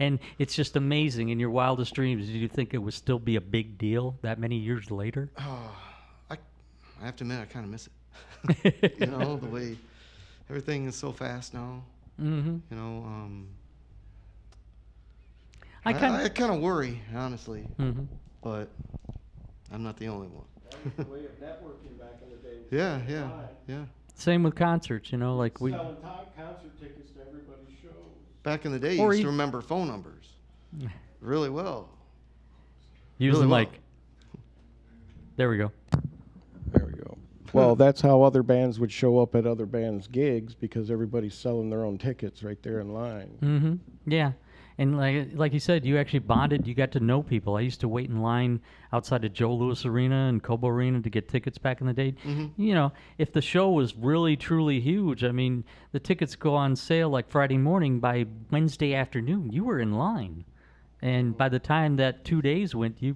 and 0.00 0.18
it's 0.38 0.54
just 0.54 0.76
amazing. 0.76 1.28
In 1.30 1.38
your 1.40 1.50
wildest 1.50 1.94
dreams, 1.94 2.26
did 2.26 2.36
you 2.36 2.48
think 2.48 2.72
it 2.74 2.78
would 2.78 2.94
still 2.94 3.18
be 3.18 3.36
a 3.36 3.40
big 3.40 3.78
deal 3.78 4.16
that 4.22 4.38
many 4.38 4.56
years 4.56 4.90
later? 4.90 5.30
Oh, 5.38 5.76
I, 6.30 6.36
I 7.02 7.04
have 7.06 7.16
to 7.16 7.24
admit, 7.24 7.40
I 7.40 7.44
kind 7.46 7.64
of 7.64 7.70
miss 7.70 7.88
it. 7.88 8.94
you 9.00 9.06
know, 9.06 9.36
the 9.38 9.46
way 9.46 9.76
everything 10.50 10.86
is 10.86 10.94
so 10.94 11.10
fast 11.12 11.54
now. 11.54 11.82
Mhm. 12.20 12.60
You 12.70 12.76
know, 12.76 13.02
um, 13.06 13.48
I 15.84 15.90
I 15.90 15.92
kinda- 15.92 16.24
I, 16.24 16.28
kind 16.30 16.52
of 16.52 16.60
worry, 16.60 17.00
honestly. 17.14 17.66
Mhm. 17.78 18.06
But 18.42 18.68
I'm 19.72 19.82
not 19.82 19.96
the 19.96 20.08
only 20.08 20.28
one. 20.28 20.44
The 20.96 21.04
way 21.04 21.24
of 21.24 21.40
networking 21.40 21.98
back 21.98 22.20
in 22.22 22.30
the 22.30 22.36
Yeah, 22.76 23.00
yeah, 23.08 23.20
time. 23.22 23.48
yeah. 23.66 23.84
Same 24.14 24.42
with 24.42 24.54
concerts. 24.54 25.12
You 25.12 25.18
know, 25.18 25.36
like 25.36 25.60
we. 25.60 25.72
Selling 25.72 25.96
concert 26.36 26.78
tickets 26.80 27.10
to 27.12 27.20
everybody's 27.26 27.78
shows. 27.82 27.92
back 28.42 28.64
in 28.64 28.72
the 28.72 28.78
day, 28.78 28.94
you 28.96 29.04
used 29.04 29.20
e- 29.20 29.22
to 29.22 29.28
remember 29.28 29.60
phone 29.60 29.88
numbers 29.88 30.26
really 31.20 31.50
well. 31.50 31.88
Using 33.18 33.40
Really 33.42 33.50
well. 33.50 33.58
like. 33.60 33.80
There 35.36 35.48
we 35.48 35.56
go. 35.58 35.72
There 36.72 36.86
we 36.86 36.92
go. 36.92 37.16
Well, 37.52 37.76
that's 37.76 38.00
how 38.00 38.22
other 38.22 38.42
bands 38.42 38.80
would 38.80 38.90
show 38.90 39.20
up 39.20 39.36
at 39.36 39.46
other 39.46 39.64
bands' 39.64 40.08
gigs 40.08 40.56
because 40.56 40.90
everybody's 40.90 41.34
selling 41.36 41.70
their 41.70 41.84
own 41.84 41.98
tickets 41.98 42.42
right 42.42 42.60
there 42.64 42.80
in 42.80 42.92
line. 42.92 43.38
Mm-hmm. 43.40 43.74
Yeah, 44.10 44.32
and 44.78 44.96
like 44.98 45.28
like 45.34 45.52
you 45.52 45.60
said, 45.60 45.84
you 45.84 45.98
actually 45.98 46.18
bonded. 46.20 46.66
You 46.66 46.74
got 46.74 46.92
to 46.92 47.00
know 47.00 47.22
people. 47.22 47.56
I 47.56 47.60
used 47.60 47.80
to 47.80 47.88
wait 47.88 48.08
in 48.10 48.20
line 48.22 48.60
outside 48.92 49.24
of 49.24 49.32
Joe 49.32 49.54
Louis 49.54 49.84
Arena 49.84 50.28
and 50.28 50.42
Cobo 50.42 50.68
Arena 50.68 51.00
to 51.02 51.10
get 51.10 51.28
tickets 51.28 51.58
back 51.58 51.80
in 51.80 51.86
the 51.86 51.92
day. 51.92 52.14
You 52.56 52.74
know, 52.74 52.92
if 53.18 53.32
the 53.32 53.40
show 53.42 53.70
was 53.70 53.94
really 53.96 54.36
truly 54.36 54.80
huge, 54.80 55.22
I 55.24 55.30
mean, 55.32 55.64
the 55.92 56.00
tickets 56.00 56.34
go 56.36 56.54
on 56.54 56.74
sale 56.76 57.08
like 57.08 57.28
Friday 57.30 57.58
morning. 57.58 58.00
By 58.00 58.26
Wednesday 58.50 58.94
afternoon, 58.94 59.52
you 59.52 59.64
were 59.64 59.78
in 59.78 59.92
line, 59.94 60.44
and 61.02 61.36
by 61.36 61.48
the 61.48 61.58
time 61.60 61.96
that 61.96 62.24
two 62.24 62.42
days 62.42 62.74
went, 62.74 62.96
you 63.00 63.14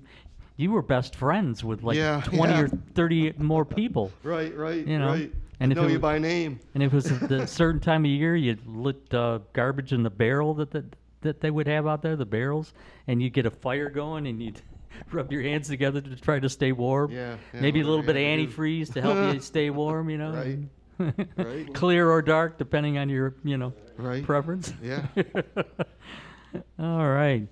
you 0.57 0.71
were 0.71 0.83
best 0.83 1.17
friends 1.17 1.65
with 1.65 1.83
like 1.83 1.97
Yeah, 1.97 2.21
twenty 2.25 2.53
yeah. 2.55 2.61
or 2.63 2.69
thirty 2.69 3.33
more 3.39 3.65
people. 3.65 4.13
Right, 4.23 4.55
right, 4.57 4.87
You 4.87 4.99
know, 4.99 5.09
right. 5.09 5.33
and 5.61 5.73
if 5.73 5.79
know 5.79 5.87
it 5.89 5.93
you 5.93 5.99
by 5.99 6.19
name. 6.19 6.61
And 6.75 6.83
if 6.85 6.93
it 6.93 6.97
was 6.97 7.11
a 7.33 7.47
certain 7.49 7.81
time 7.81 8.05
of 8.05 8.11
year, 8.11 8.37
you 8.37 8.57
lit 8.67 9.13
uh, 9.15 9.41
garbage 9.53 9.93
in 9.93 10.03
the 10.05 10.11
barrel 10.11 10.55
that, 10.55 10.71
that 10.73 10.85
that 11.23 11.41
they 11.41 11.51
would 11.51 11.67
have 11.67 11.87
out 11.87 12.03
there, 12.03 12.17
the 12.17 12.27
barrels, 12.27 12.73
and 13.07 13.21
you'd 13.23 13.33
get 13.33 13.47
a 13.47 13.51
fire 13.51 13.91
going, 13.91 14.27
and 14.27 14.43
you'd 14.43 14.61
rub 15.13 15.33
your 15.33 15.43
hands 15.43 15.69
together 15.69 16.01
to 16.01 16.17
try 16.17 16.39
to 16.39 16.49
stay 16.49 16.73
warm. 16.73 17.11
Yeah, 17.13 17.37
yeah, 17.55 17.61
Maybe 17.61 17.81
a 17.81 17.85
little 17.85 18.03
bit 18.05 18.17
of 18.17 18.23
you 18.23 18.29
had 18.29 18.37
to 18.39 18.47
do. 18.47 18.53
antifreeze 18.53 18.93
to 18.95 19.01
help 19.03 19.35
you 19.35 19.41
stay 19.43 19.71
warm. 19.71 20.11
You 20.11 20.19
know. 20.19 20.33
Right, 20.99 21.19
right. 21.37 21.73
Clear 21.75 22.11
or 22.11 22.23
dark, 22.23 22.59
depending 22.59 22.99
on 22.99 23.09
your 23.09 23.35
you 23.45 23.57
know 23.57 23.73
Right. 23.97 24.25
preference. 24.25 24.73
Yeah. 24.83 25.07
All 26.79 27.09
right. 27.09 27.47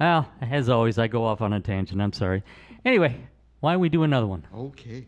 Well, 0.00 0.28
as 0.40 0.68
always, 0.68 0.98
I 0.98 1.06
go 1.06 1.24
off 1.24 1.40
on 1.40 1.52
a 1.52 1.60
tangent. 1.60 2.00
I'm 2.02 2.12
sorry. 2.12 2.42
Anyway, 2.84 3.16
why 3.60 3.72
don't 3.72 3.80
we 3.80 3.88
do 3.88 4.02
another 4.02 4.26
one? 4.26 4.44
Okay. 4.54 5.06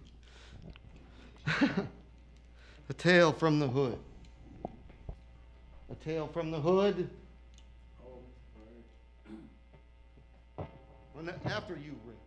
a 2.89 2.93
tale 2.95 3.33
from 3.33 3.59
the 3.59 3.69
hood. 3.69 3.99
A 5.91 5.95
tale 6.05 6.29
from 6.29 6.51
the 6.51 6.61
hood. 6.61 7.09
After 11.47 11.75
you, 11.75 11.97
Rick. 12.05 12.26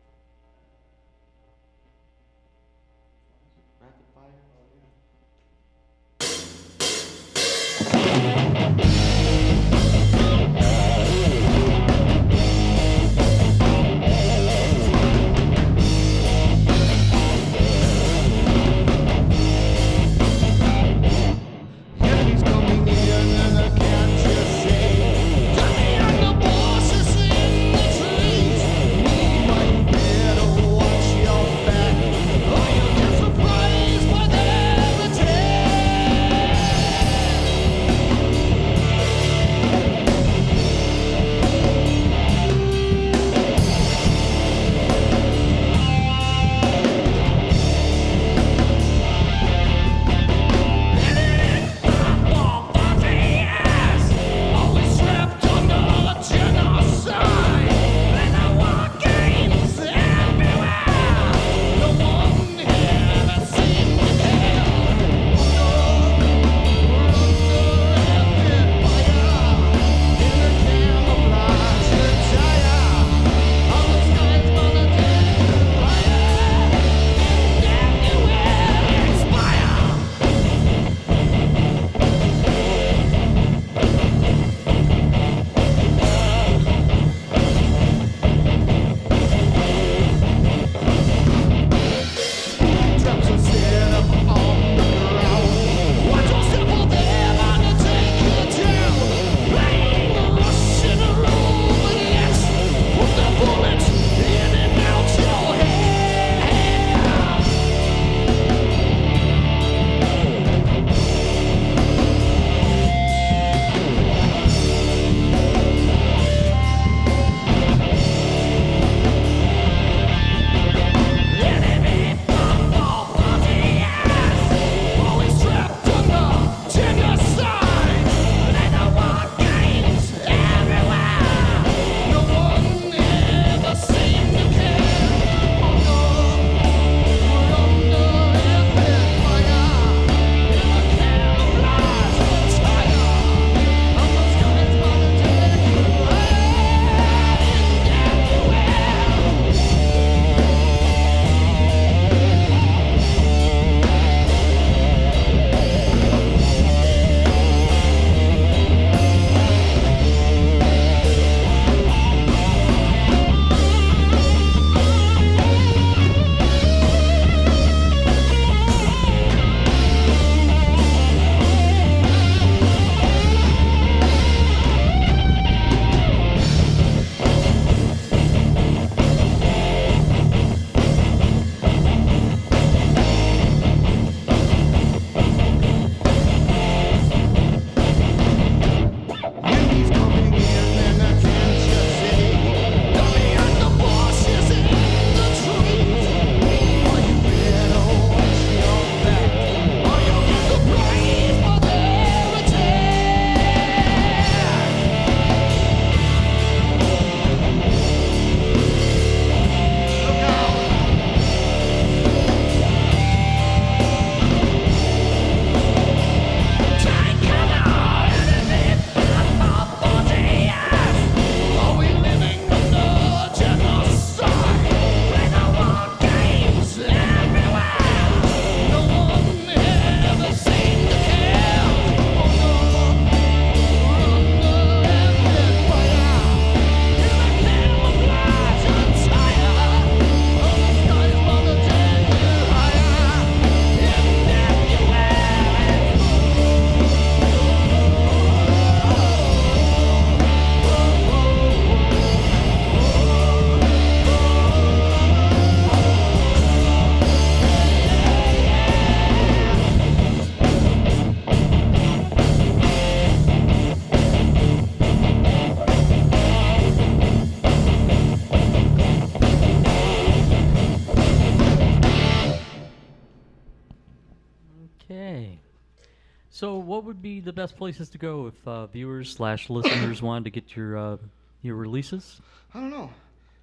The 277.30 277.34
best 277.34 277.56
places 277.56 277.90
to 277.90 278.00
go 278.00 278.26
if 278.26 278.48
uh, 278.48 278.66
viewers 278.66 279.12
slash 279.14 279.52
listeners 279.52 280.02
wanted 280.02 280.24
to 280.24 280.32
get 280.32 280.56
your 280.56 280.76
uh, 280.76 280.98
your 281.44 281.56
releases? 281.56 282.20
I 282.56 282.60
don't 282.60 282.72
know. 282.72 282.90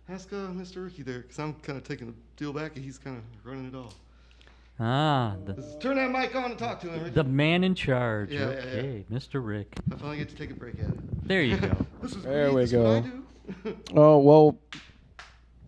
Ask 0.09 0.33
uh, 0.33 0.49
Mr. 0.49 0.85
Ricky 0.85 1.05
there, 1.05 1.21
because 1.21 1.39
I'm 1.39 1.55
kind 1.55 1.79
of 1.79 1.85
taking 1.85 2.09
the 2.09 2.15
deal 2.37 2.53
back 2.53 2.75
and 2.75 2.85
he's 2.85 2.99
kind 2.99 3.17
of 3.17 3.23
running 3.47 3.67
it 3.67 3.77
all. 3.77 3.93
Ah, 4.81 5.37
the, 5.45 5.55
Turn 5.81 5.97
that 5.97 6.11
mic 6.11 6.35
on 6.35 6.51
and 6.51 6.59
talk 6.59 6.81
to 6.81 6.89
him. 6.89 6.99
Ricky. 7.05 7.15
the 7.15 7.23
man 7.25 7.63
in 7.63 7.77
charge. 7.77 8.31
Yeah, 8.33 8.41
yeah, 8.41 8.47
yeah. 8.51 8.57
okay, 8.59 9.05
Mr. 9.13 9.41
Rick. 9.47 9.69
I 9.93 9.97
finally 9.97 10.19
get 10.19 10.31
to 10.31 10.35
take 10.35 10.51
a 10.51 10.55
break 10.55 10.75
at 10.81 10.87
it. 10.89 11.29
There 11.29 11.43
you 11.43 11.57
go. 11.59 11.87
This 12.03 12.17
is 12.17 12.23
There 12.25 12.51
great, 12.51 12.55
we 12.55 12.61
this 12.63 12.73
is 12.73 12.79
what 12.79 12.87
I 12.87 13.01
go. 13.01 13.07
do. 13.65 13.77
Oh 13.95 14.19
well, 14.19 14.59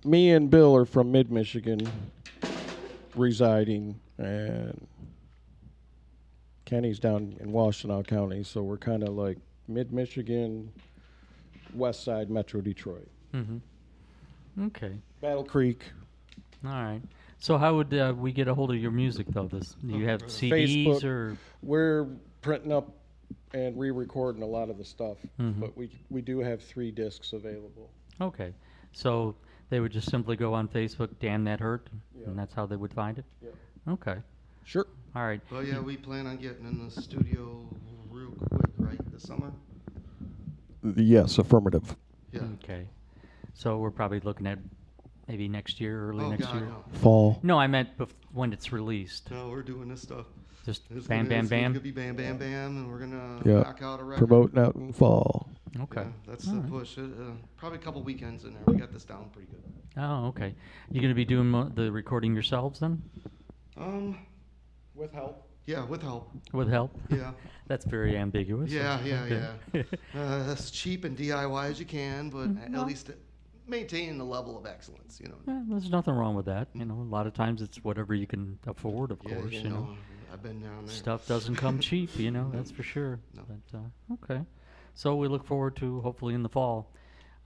me 0.05 0.33
and 0.33 0.51
Bill 0.51 0.75
are 0.75 0.85
from 0.85 1.13
Mid 1.13 1.31
Michigan, 1.31 1.89
residing, 3.15 4.01
and 4.19 4.88
Kenny's 6.69 6.99
down 6.99 7.35
in 7.41 7.51
Washtenaw 7.51 8.07
County, 8.07 8.45
so 8.45 8.63
we're 8.63 8.77
kind 8.77 9.03
of 9.03 9.15
like 9.15 9.39
Mid 9.69 9.91
Michigan, 9.91 10.71
West 11.75 12.05
Side, 12.05 12.31
Metro 12.31 12.61
Detroit, 12.61 13.09
Mm-hmm. 13.35 14.67
Okay. 14.67 14.93
Battle 15.23 15.45
Creek, 15.45 15.83
All 16.65 16.71
right. 16.73 17.01
So, 17.41 17.57
how 17.57 17.77
would 17.77 17.95
uh, 17.95 18.13
we 18.17 18.33
get 18.33 18.49
a 18.49 18.55
hold 18.55 18.71
of 18.73 18.77
your 18.79 18.91
music 18.91 19.27
though? 19.29 19.47
This 19.47 19.77
do 19.87 19.97
you 19.97 20.07
have 20.09 20.23
CDs 20.23 20.85
Facebook. 20.87 21.05
or? 21.05 21.37
We're 21.63 22.07
printing 22.43 22.73
up 22.73 22.91
and 23.55 23.79
re-recording 23.79 24.43
a 24.43 24.47
lot 24.47 24.69
of 24.69 24.77
the 24.77 24.85
stuff, 24.85 25.17
Mhm. 25.41 25.61
but 25.61 25.77
we 25.77 25.89
we 26.11 26.21
do 26.21 26.41
have 26.41 26.61
three 26.63 26.91
discs 26.91 27.33
available. 27.33 27.89
Okay. 28.21 28.53
So 28.93 29.37
they 29.71 29.79
would 29.81 29.93
just 29.93 30.11
simply 30.11 30.35
go 30.37 30.53
on 30.53 30.67
Facebook, 30.69 31.11
damn 31.21 31.45
that 31.45 31.61
hurt, 31.61 31.89
Yeah. 32.19 32.27
and 32.27 32.39
that's 32.39 32.53
how 32.55 32.67
they 32.67 32.77
would 32.77 32.93
find 32.93 33.19
it. 33.19 33.25
Yep. 33.43 33.55
Okay. 33.89 34.17
Sure. 34.65 34.87
All 35.15 35.25
right. 35.27 35.41
Well, 35.51 35.65
yeah, 35.65 35.81
we 35.81 35.97
plan 35.97 36.27
on 36.27 36.37
getting 36.37 36.67
in 36.67 36.85
the 36.85 36.91
studio 36.91 37.67
real 38.11 38.31
quick, 38.51 38.71
right, 38.79 39.13
this 39.13 39.23
summer? 39.23 39.53
Yes, 40.97 41.39
affirmative. 41.39 41.97
Yeah. 42.33 42.43
Okay. 42.63 42.87
So 43.55 43.79
we're 43.79 43.91
probably 43.91 44.21
looking 44.21 44.47
at 44.47 44.59
maybe 45.27 45.49
next 45.49 45.81
year, 45.81 46.11
early 46.11 46.25
Oh, 46.25 46.31
next 46.31 46.45
God, 46.47 46.55
year. 46.57 46.67
no. 46.67 46.85
Fall. 46.99 47.41
No, 47.43 47.59
I 47.59 47.67
meant 47.67 47.97
bef- 47.99 48.11
when 48.33 48.53
it's 48.53 48.73
released. 48.73 49.31
No, 49.31 49.49
we're 49.49 49.63
doing 49.63 49.89
this 49.89 50.03
stuff. 50.03 50.27
Just 50.65 50.83
It's 50.91 51.07
bam, 51.07 51.21
gonna, 51.21 51.29
bam, 51.31 51.41
it's 51.41 51.51
bam. 51.51 51.73
gonna 51.73 51.81
be 51.83 51.91
bam, 51.91 52.15
bam, 52.15 52.37
bam, 52.37 52.77
and 52.77 52.89
we're 52.91 52.99
gonna 52.99 53.41
Yeah. 53.45 53.61
knock 53.63 53.83
out 53.83 54.01
a 54.01 54.05
record. 54.05 54.29
Promoting 54.29 54.59
out 54.59 54.75
in 54.77 54.93
fall. 54.93 55.49
Okay. 55.81 56.03
Yeah, 56.03 56.09
that's 56.27 56.47
All 56.49 56.55
the 56.55 56.61
right. 56.61 56.71
push. 56.71 56.99
Uh, 56.99 57.03
uh, 57.03 57.07
probably 57.57 57.79
a 57.79 57.81
couple 57.83 58.03
weekends 58.03 58.45
in 58.45 58.53
there. 58.53 58.63
We 58.67 58.75
got 58.77 58.93
this 58.93 59.05
down 59.05 59.31
pretty 59.33 59.49
good. 59.51 59.63
Oh, 59.97 60.27
okay. 60.29 60.55
You're 60.91 61.01
going 61.03 61.11
to 61.11 61.15
be 61.17 61.25
doing 61.25 61.49
mo- 61.49 61.71
the 61.75 61.91
recording 61.91 62.35
yourselves 62.35 62.81
then, 62.81 63.03
Um, 63.77 64.19
With 64.99 65.13
help. 65.13 65.49
yeah, 65.67 65.85
with 65.85 66.03
help. 66.03 66.31
with 66.53 66.69
help? 66.69 66.91
Yeah. 67.09 67.33
That's 67.69 67.85
very 67.85 68.17
ambiguous. 68.17 68.71
Yeah, 68.71 69.01
yeah, 69.05 69.23
Okay. 69.25 69.49
yeah. 69.75 69.83
uh, 70.21 70.53
as 70.53 70.71
cheap 70.71 71.05
and 71.05 71.17
DIY 71.17 71.71
as 71.71 71.79
you 71.79 71.87
can, 71.87 72.31
but 72.31 72.49
Mm, 72.49 72.65
at 72.65 72.73
well. 72.73 72.87
least 72.87 73.11
maintaining 73.67 74.19
the 74.19 74.25
level 74.25 74.59
of 74.59 74.67
excellence. 74.67 75.21
You 75.23 75.29
know. 75.29 75.37
Yeah, 75.47 75.63
there's 75.69 75.91
nothing 75.91 76.15
wrong 76.15 76.35
with 76.35 76.47
that. 76.47 76.69
You 76.75 76.85
know, 76.85 76.95
a 76.95 77.11
lot 77.17 77.27
of 77.27 77.35
times 77.35 77.63
it's 77.63 77.79
whatever 77.85 78.15
you 78.15 78.27
can 78.27 78.59
afford, 78.67 79.11
of 79.13 79.21
Yeah, 79.25 79.37
course. 79.37 79.53
you 79.53 79.61
You 79.61 79.69
know, 79.71 79.77
know, 79.77 79.97
I've 80.33 80.43
been 80.43 80.61
down 80.61 80.87
there. 80.87 80.95
stuff 80.95 81.27
doesn't 81.29 81.57
come 81.57 81.79
cheap. 81.89 82.19
You 82.19 82.31
know, 82.31 82.51
that's 82.53 82.71
for 82.71 82.83
sure. 82.83 83.21
No. 83.35 83.43
But 83.49 83.79
uh, 83.79 84.15
okay, 84.25 84.43
so 84.95 85.15
we 85.17 85.29
look 85.29 85.47
forward 85.47 85.77
to 85.77 86.01
hopefully 86.01 86.35
in 86.35 86.43
the 86.43 86.49
fall. 86.49 86.91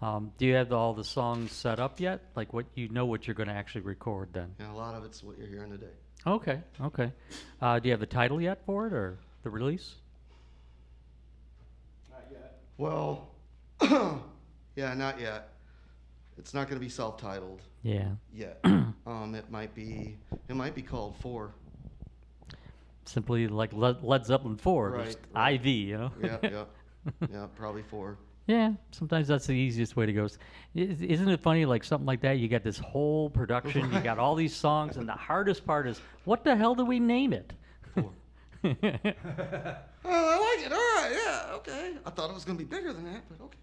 Um, 0.01 0.33
do 0.39 0.47
you 0.47 0.55
have 0.55 0.73
all 0.73 0.95
the 0.95 1.05
songs 1.05 1.53
set 1.53 1.79
up 1.79 2.01
yet? 2.01 2.23
Like 2.35 2.53
what 2.53 2.67
you 2.75 2.89
know 2.89 3.07
what 3.07 3.27
you're 3.27 3.35
going 3.35 3.49
to 3.49 3.55
actually 3.55 3.83
record 3.83 4.31
then? 4.33 4.55
Yeah, 4.59 4.73
a 4.73 4.75
lot 4.75 4.95
of 4.95 5.05
it's 5.05 5.23
what 5.23 5.39
you're 5.39 5.49
hearing 5.49 5.71
today. 5.71 5.95
Okay, 6.27 6.61
okay. 6.81 7.13
Uh, 7.61 7.79
do 7.79 7.89
you 7.89 7.93
have 7.93 8.01
the 8.01 8.07
title 8.07 8.41
yet 8.41 8.65
for 8.65 8.87
it 8.87 8.93
or 8.93 9.19
the 9.43 9.51
release? 9.51 9.95
Not 12.11 12.23
yet. 12.31 12.59
Well, 12.79 13.29
yeah, 14.77 14.95
not 14.95 15.21
yet. 15.21 15.49
It's 16.39 16.55
not 16.55 16.69
going 16.69 16.77
to 16.81 16.85
be 16.85 16.89
self-titled 16.89 17.61
Yeah. 17.83 18.09
yet. 18.33 18.61
um, 18.65 19.35
it 19.35 19.51
might 19.51 19.75
be. 19.75 20.17
It 20.49 20.55
might 20.57 20.75
be 20.75 20.83
called 20.83 21.17
Four. 21.21 21.53
Simply 23.05 23.49
like 23.49 23.73
Led, 23.73 24.03
Led 24.05 24.25
Zeppelin 24.25 24.57
4, 24.57 24.91
Right, 24.91 25.05
just 25.07 25.19
right. 25.35 25.55
IV, 25.55 25.67
you 25.67 25.99
know? 25.99 26.13
Yeah, 26.23 26.37
yeah, 26.43 26.65
yeah. 27.33 27.47
Probably 27.57 27.83
Four. 27.83 28.17
Yeah, 28.49 28.73
sometimes 28.91 29.29
that's 29.29 29.47
the 29.47 29.53
easiest 29.55 29.95
way 29.97 30.05
to 30.07 30.13
go. 30.13 30.25
Is- 30.75 31.01
Isn't 31.01 31.29
it 31.29 31.41
funny, 31.41 31.65
like 31.65 31.85
something 31.85 32.07
like 32.07 32.21
that? 32.23 32.39
You 32.39 32.49
got 32.49 32.65
this 32.65 32.79
whole 32.79 33.31
production, 33.31 33.93
you 33.93 34.01
got 34.01 34.19
all 34.19 34.35
these 34.35 34.55
songs, 34.55 34.97
and 34.97 35.09
the 35.09 35.13
hardest 35.13 35.65
part 35.65 35.87
is, 35.87 36.01
what 36.25 36.43
the 36.45 36.57
hell 36.57 36.75
do 36.75 36.85
we 36.85 36.99
name 37.01 37.33
it? 37.33 37.53
Oh, 38.65 38.69
I 40.05 40.39
like 40.57 40.67
it. 40.67 40.73
All 40.73 40.79
right. 40.79 41.13
Yeah. 41.13 41.55
Okay. 41.57 41.95
I 42.05 42.11
thought 42.11 42.31
it 42.31 42.35
was 42.35 42.45
going 42.45 42.59
to 42.59 42.65
be 42.65 42.69
bigger 42.77 42.93
than 42.93 43.05
that, 43.13 43.23
but 43.29 43.45
okay. 43.45 43.59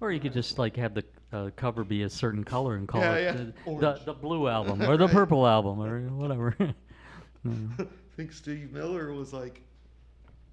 or 0.00 0.10
you 0.12 0.20
could 0.20 0.32
just 0.32 0.58
like 0.58 0.76
have 0.76 0.94
the 0.94 1.04
uh, 1.32 1.50
cover 1.56 1.84
be 1.84 2.02
a 2.02 2.10
certain 2.10 2.42
color 2.44 2.74
and 2.76 2.86
call 2.88 3.00
Yeah, 3.00 3.14
it 3.14 3.22
yeah. 3.24 3.32
the, 3.32 3.44
the, 3.44 3.54
Orange. 3.66 4.04
the 4.04 4.12
blue 4.12 4.48
album 4.48 4.82
or 4.82 4.96
the 4.96 5.06
Right. 5.06 5.12
purple 5.14 5.46
album 5.46 5.80
or 5.80 6.00
whatever. 6.10 6.54
I 7.48 7.84
think 8.16 8.32
Steve 8.32 8.72
Miller 8.72 9.12
was 9.12 9.32
like, 9.32 9.62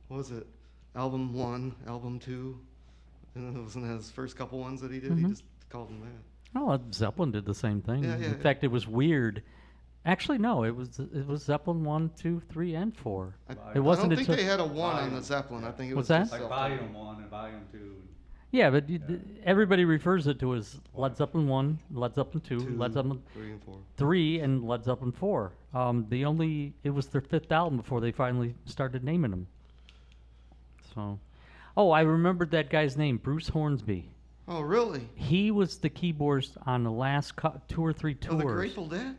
what 0.08 0.18
was 0.18 0.32
it? 0.32 0.46
Album 0.96 1.34
one, 1.34 1.76
album 1.88 2.20
two, 2.20 2.60
and 3.38 3.56
it 3.58 3.62
wasn't 3.62 3.86
his 3.86 4.12
first 4.12 4.36
couple 4.36 4.60
ones 4.60 4.82
that 4.82 4.92
he 4.92 5.00
did. 5.00 5.12
Mhm. 5.12 5.20
He 5.20 5.26
just 5.30 5.44
called 5.70 5.90
them 5.90 6.02
that. 6.02 6.60
Oh, 6.60 6.66
Led 6.68 6.94
Zeppelin 6.94 7.32
did 7.32 7.46
the 7.46 7.54
same 7.56 7.82
thing. 7.82 8.04
Yeah, 8.04 8.18
yeah, 8.18 8.26
In 8.28 8.32
yeah. 8.34 8.38
fact, 8.40 8.64
it 8.64 8.72
was 8.72 8.88
weird. 8.88 9.44
Actually, 10.06 10.38
no, 10.38 10.64
it 10.64 10.74
was 10.76 11.00
it 11.00 11.28
was 11.28 11.44
Zeppelin 11.44 11.84
one, 11.84 12.10
two, 12.18 12.42
three, 12.50 12.76
and 12.76 12.96
four. 12.96 13.36
I, 13.50 13.54
It 13.76 13.80
wasn't 13.82 14.14
I 14.14 14.16
don't 14.16 14.26
think 14.26 14.30
until- 14.30 14.36
they 14.46 14.50
had 14.50 14.60
a 14.62 14.66
one 14.66 14.96
on 14.96 15.14
the 15.14 15.22
Zeppelin. 15.22 15.66
I 15.66 15.72
think 15.72 15.92
it 15.92 15.96
What's 15.96 16.06
was 16.06 16.08
that? 16.10 16.20
just 16.22 16.32
Like 16.32 16.42
self-titled. 16.42 16.80
volume 16.80 16.94
one 16.94 17.18
and 17.22 17.30
volume 17.30 17.62
two. 17.72 17.96
Yeah, 18.52 18.70
but 18.70 18.90
you, 18.90 19.02
everybody 19.44 19.84
refers 19.84 20.26
it 20.28 20.40
to 20.40 20.56
as 20.56 20.80
Led 20.96 21.18
Zeppelin 21.18 21.50
one, 21.50 21.80
Led 21.92 22.16
Zeppelin 22.16 22.40
two, 22.40 22.62
Two, 22.62 22.78
Led 22.78 22.94
Zeppelin 22.94 23.22
three, 23.34 23.52
and 23.52 23.62
four. 23.62 23.80
three, 23.98 24.40
and 24.40 24.64
Led 24.64 24.86
Zeppelin 24.86 25.12
four. 25.12 25.52
Um, 25.74 26.06
the 26.08 26.24
only 26.24 26.74
it 26.86 26.92
was 26.92 27.08
their 27.08 27.20
fifth 27.20 27.52
album 27.52 27.76
before 27.76 28.00
they 28.00 28.14
finally 28.14 28.56
started 28.66 29.04
naming 29.04 29.32
them. 29.32 29.48
So, 30.96 31.20
oh, 31.78 31.92
I 31.92 32.02
remembered 32.02 32.52
that 32.52 32.70
guy's 32.70 32.98
name, 32.98 33.18
Bruce 33.18 33.48
Hornsby. 33.48 34.10
Oh, 34.50 34.62
really? 34.62 35.08
He 35.16 35.52
was 35.52 35.78
the 35.78 35.90
keyboardist 35.90 36.58
on 36.66 36.84
the 36.84 36.92
last 36.92 37.36
cou- 37.36 37.62
two 37.68 37.86
or 37.86 37.94
three 37.94 38.16
tours. 38.16 38.36
Oh, 38.36 38.48
the 38.48 38.54
Grateful 38.54 38.88
Dead? 38.88 39.16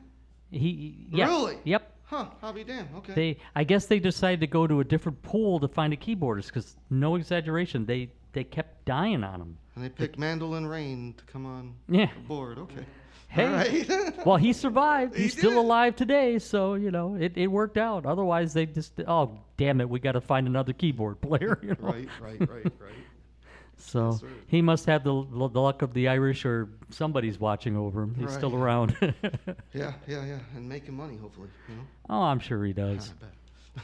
He, 0.50 1.06
yes, 1.10 1.28
Really? 1.28 1.58
Yep. 1.64 1.92
Huh? 2.04 2.26
I'll 2.42 2.54
be 2.54 2.64
damned. 2.64 2.88
Okay. 2.96 3.12
They, 3.14 3.36
I 3.54 3.64
guess 3.64 3.84
they 3.86 3.98
decided 3.98 4.40
to 4.40 4.46
go 4.46 4.66
to 4.66 4.80
a 4.80 4.84
different 4.84 5.20
pool 5.22 5.60
to 5.60 5.68
find 5.68 5.92
a 5.92 5.96
keyboardist 5.96 6.46
because, 6.46 6.76
no 6.90 7.14
exaggeration, 7.16 7.84
they 7.86 8.10
they 8.32 8.44
kept 8.44 8.84
dying 8.84 9.24
on 9.24 9.40
him. 9.40 9.58
and 9.74 9.84
they 9.84 9.88
picked 9.88 10.18
Mandolin 10.18 10.66
Rain 10.66 11.14
to 11.18 11.24
come 11.24 11.44
on 11.46 11.74
Yeah. 11.88 12.10
board. 12.26 12.58
Okay. 12.58 12.84
Hey, 13.28 13.46
right. 13.46 14.26
well, 14.26 14.36
he 14.36 14.52
survived. 14.52 15.14
He 15.14 15.24
He's 15.24 15.36
still 15.36 15.58
alive 15.60 15.96
today, 15.96 16.38
so 16.38 16.74
you 16.74 16.90
know 16.90 17.14
it, 17.14 17.32
it 17.36 17.46
worked 17.48 17.76
out. 17.76 18.06
Otherwise, 18.06 18.54
they 18.54 18.66
just 18.66 18.98
oh 19.06 19.38
damn 19.56 19.80
it, 19.80 19.88
we 19.88 20.00
got 20.00 20.12
to 20.12 20.20
find 20.20 20.46
another 20.46 20.72
keyboard 20.72 21.20
player. 21.22 21.58
You 21.62 21.70
know? 21.70 21.76
right, 21.80 22.08
right, 22.20 22.40
right, 22.40 22.50
right. 22.64 22.72
So 23.80 24.10
Yes, 24.10 24.24
he 24.48 24.60
must 24.60 24.86
have 24.86 25.04
the, 25.04 25.14
l- 25.14 25.48
the 25.48 25.60
luck 25.60 25.82
of 25.82 25.94
the 25.94 26.08
Irish, 26.08 26.44
or 26.44 26.68
somebody's 26.90 27.38
watching 27.38 27.76
over 27.76 28.02
him. 28.02 28.14
He's 28.18 28.32
still 28.32 28.56
around. 28.56 28.96
Yeah, 29.72 29.92
yeah, 30.08 30.24
yeah. 30.24 30.38
And 30.56 30.68
making 30.68 30.96
money, 30.96 31.16
hopefully. 31.16 31.48
You 31.68 31.76
know? 31.76 31.82
oh, 32.10 32.22
I'm 32.22 32.40
sure 32.40 32.64
he 32.64 32.72
does. 32.72 33.10
Bet. 33.20 33.30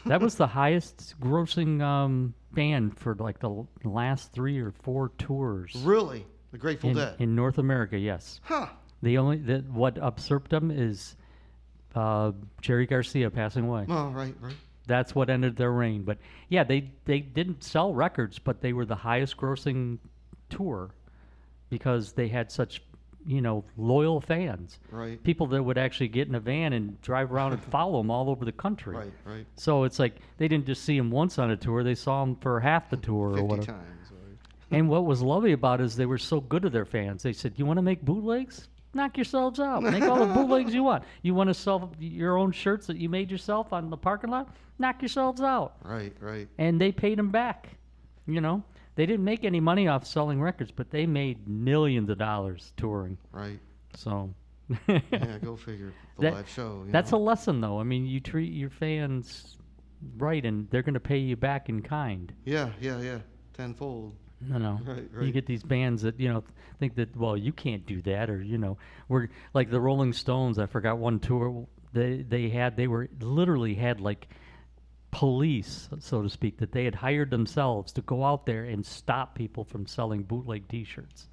that 0.07 0.21
was 0.21 0.35
the 0.35 0.49
highest 0.49 1.15
grossing 1.21 1.81
um, 1.81 2.35
band 2.53 2.99
for 2.99 3.15
like 3.15 3.39
the 3.39 3.49
l- 3.49 3.69
last 3.85 4.33
three 4.33 4.59
or 4.59 4.73
four 4.83 5.13
tours. 5.17 5.73
Really? 5.85 6.27
The 6.51 6.59
Grateful 6.59 6.91
in, 6.91 6.97
Dead? 6.97 7.15
in 7.21 7.37
North 7.37 7.59
America, 7.59 7.97
yes. 7.97 8.41
Huh. 8.43 8.67
The 9.05 9.19
only 9.19 9.37
that 9.37 9.69
what 9.69 9.97
usurped 9.97 10.51
them 10.51 10.71
is 10.71 11.15
uh, 11.95 12.33
Jerry 12.63 12.87
Garcia 12.87 13.31
passing 13.31 13.67
away. 13.67 13.85
Oh, 13.89 14.09
right, 14.09 14.35
right. 14.41 14.57
That's 14.87 15.15
what 15.15 15.29
ended 15.29 15.57
their 15.57 15.73
reign. 15.73 16.03
But 16.03 16.19
yeah, 16.49 16.65
they 16.65 16.91
they 17.05 17.21
didn't 17.21 17.63
sell 17.63 17.93
records, 17.93 18.39
but 18.39 18.63
they 18.63 18.73
were 18.73 18.87
the 18.87 18.97
highest 18.97 19.37
grossing 19.37 19.99
tour 20.49 20.91
because 21.69 22.13
they 22.13 22.29
had 22.29 22.51
such 22.51 22.83
you 23.27 23.43
know 23.43 23.63
loyal 23.77 24.23
fans. 24.23 24.79
Right. 24.91 25.23
People 25.23 25.49
that 25.49 25.63
would 25.63 25.77
actually 25.77 26.09
get 26.09 26.29
in 26.29 26.35
a 26.35 26.41
van 26.41 26.73
and 26.73 26.99
drive 27.03 27.31
around 27.31 27.53
and 27.53 27.63
follow 27.71 27.99
them 27.99 28.11
all 28.11 28.31
over 28.31 28.47
the 28.47 28.53
country. 28.53 28.97
Right, 28.97 29.13
right. 29.27 29.47
So 29.57 29.85
it's 29.85 29.99
like 29.99 30.17
they 30.39 30.49
didn't 30.49 30.67
just 30.67 30.83
see 30.83 30.97
him 30.97 31.11
once 31.11 31.39
on 31.39 31.51
a 31.51 31.57
tour; 31.59 31.85
they 31.85 31.95
saw 31.95 32.23
him 32.23 32.37
for 32.37 32.59
half 32.59 32.89
the 32.89 32.97
tour 32.97 33.33
or 33.33 33.37
50 33.37 33.43
whatever. 33.45 33.67
times. 33.67 34.11
Right. 34.11 34.39
And 34.79 34.89
what 34.89 35.05
was 35.05 35.21
lovely 35.21 35.53
about 35.53 35.83
it 35.83 35.85
is 35.85 35.95
they 35.95 36.07
were 36.07 36.17
so 36.17 36.41
good 36.41 36.63
to 36.63 36.71
their 36.71 36.87
fans. 36.87 37.23
They 37.23 37.35
said, 37.35 37.53
"You 37.57 37.67
want 37.67 37.77
to 37.77 37.83
make 37.83 38.03
bootlegs? 38.03 38.69
Knock 38.95 39.17
yourselves 39.17 39.61
out. 39.61 39.83
Make 39.83 40.03
all 40.05 40.25
the 40.27 40.33
bootlegs 40.33 40.73
you 40.75 40.83
want. 40.85 41.05
You 41.23 41.35
want 41.35 41.49
to 41.49 41.55
sell 41.55 41.93
your 41.99 42.37
own 42.39 42.53
shirts 42.53 42.87
that 42.87 42.97
you 42.97 43.09
made 43.09 43.31
yourself 43.31 43.73
on 43.73 43.91
the 43.91 43.97
parking 43.97 44.31
lot? 44.31 44.49
Knock 44.79 45.03
yourselves 45.03 45.41
out." 45.41 45.75
Right, 45.83 46.13
right. 46.21 46.49
And 46.59 46.81
they 46.81 46.93
paid 46.93 47.19
them 47.19 47.31
back. 47.31 47.69
You 48.27 48.41
know, 48.41 48.63
they 48.95 49.05
didn't 49.07 49.25
make 49.25 49.45
any 49.45 49.61
money 49.61 49.89
off 49.89 50.07
selling 50.07 50.41
records, 50.41 50.71
but 50.71 50.91
they 50.91 51.07
made 51.07 51.47
millions 51.47 52.09
of 52.09 52.19
dollars 52.19 52.73
touring. 52.77 53.19
Right. 53.33 53.59
So, 53.97 54.33
Yeah, 54.89 55.39
go 55.43 55.57
figure. 55.69 55.93
The 56.19 56.23
That- 56.23 56.35
live 56.35 56.49
show. 56.49 56.85
That's 56.89 57.13
know? 57.13 57.19
a 57.19 57.21
lesson, 57.21 57.61
though. 57.61 57.79
I 57.79 57.83
mean, 57.83 58.07
you 58.07 58.21
treat 58.21 58.53
your 58.53 58.71
fans, 58.71 59.59
right, 60.17 60.45
and 60.45 60.69
they're 60.71 60.83
going 60.83 60.95
to 60.95 61.01
pay 61.01 61.19
you 61.19 61.37
back 61.37 61.69
in 61.69 61.83
kind. 61.83 62.33
Yeah, 62.45 62.71
yeah, 62.81 63.01
yeah. 63.01 63.19
Tenfold. 63.53 64.15
No, 64.49 64.59
no. 64.59 64.81
Right, 65.13 65.27
You 65.27 65.33
get 65.33 65.47
these 65.47 65.63
bands 65.63 66.03
that 66.03 66.19
you 66.19 66.33
know 66.33 66.45
think 66.79 66.95
that 66.97 67.17
well 67.17 67.37
you 67.37 67.53
can't 67.53 67.87
do 67.87 68.03
that 68.03 68.31
or 68.31 68.43
you 68.43 68.59
know 68.59 68.77
we're 69.09 69.29
like 69.53 69.71
the 69.71 69.81
Rolling 69.81 70.13
Stones. 70.13 70.59
I 70.59 70.67
forgot 70.67 70.99
one 70.99 71.21
tour 71.21 71.67
they 71.93 72.23
they 72.29 72.49
had 72.49 72.77
they 72.77 72.87
were 72.87 73.09
literally 73.21 73.75
had 73.75 74.01
like 74.01 74.29
police 75.11 75.89
so 76.01 76.23
to 76.23 76.29
speak 76.29 76.59
that 76.59 76.73
they 76.73 76.85
had 76.85 76.95
hired 76.97 77.31
themselves 77.31 77.93
to 77.93 78.01
go 78.03 78.25
out 78.25 78.47
there 78.47 78.65
and 78.65 78.85
stop 78.85 79.37
people 79.37 79.63
from 79.65 79.87
selling 79.87 80.23
bootleg 80.25 80.67
T-shirts. 80.69 81.29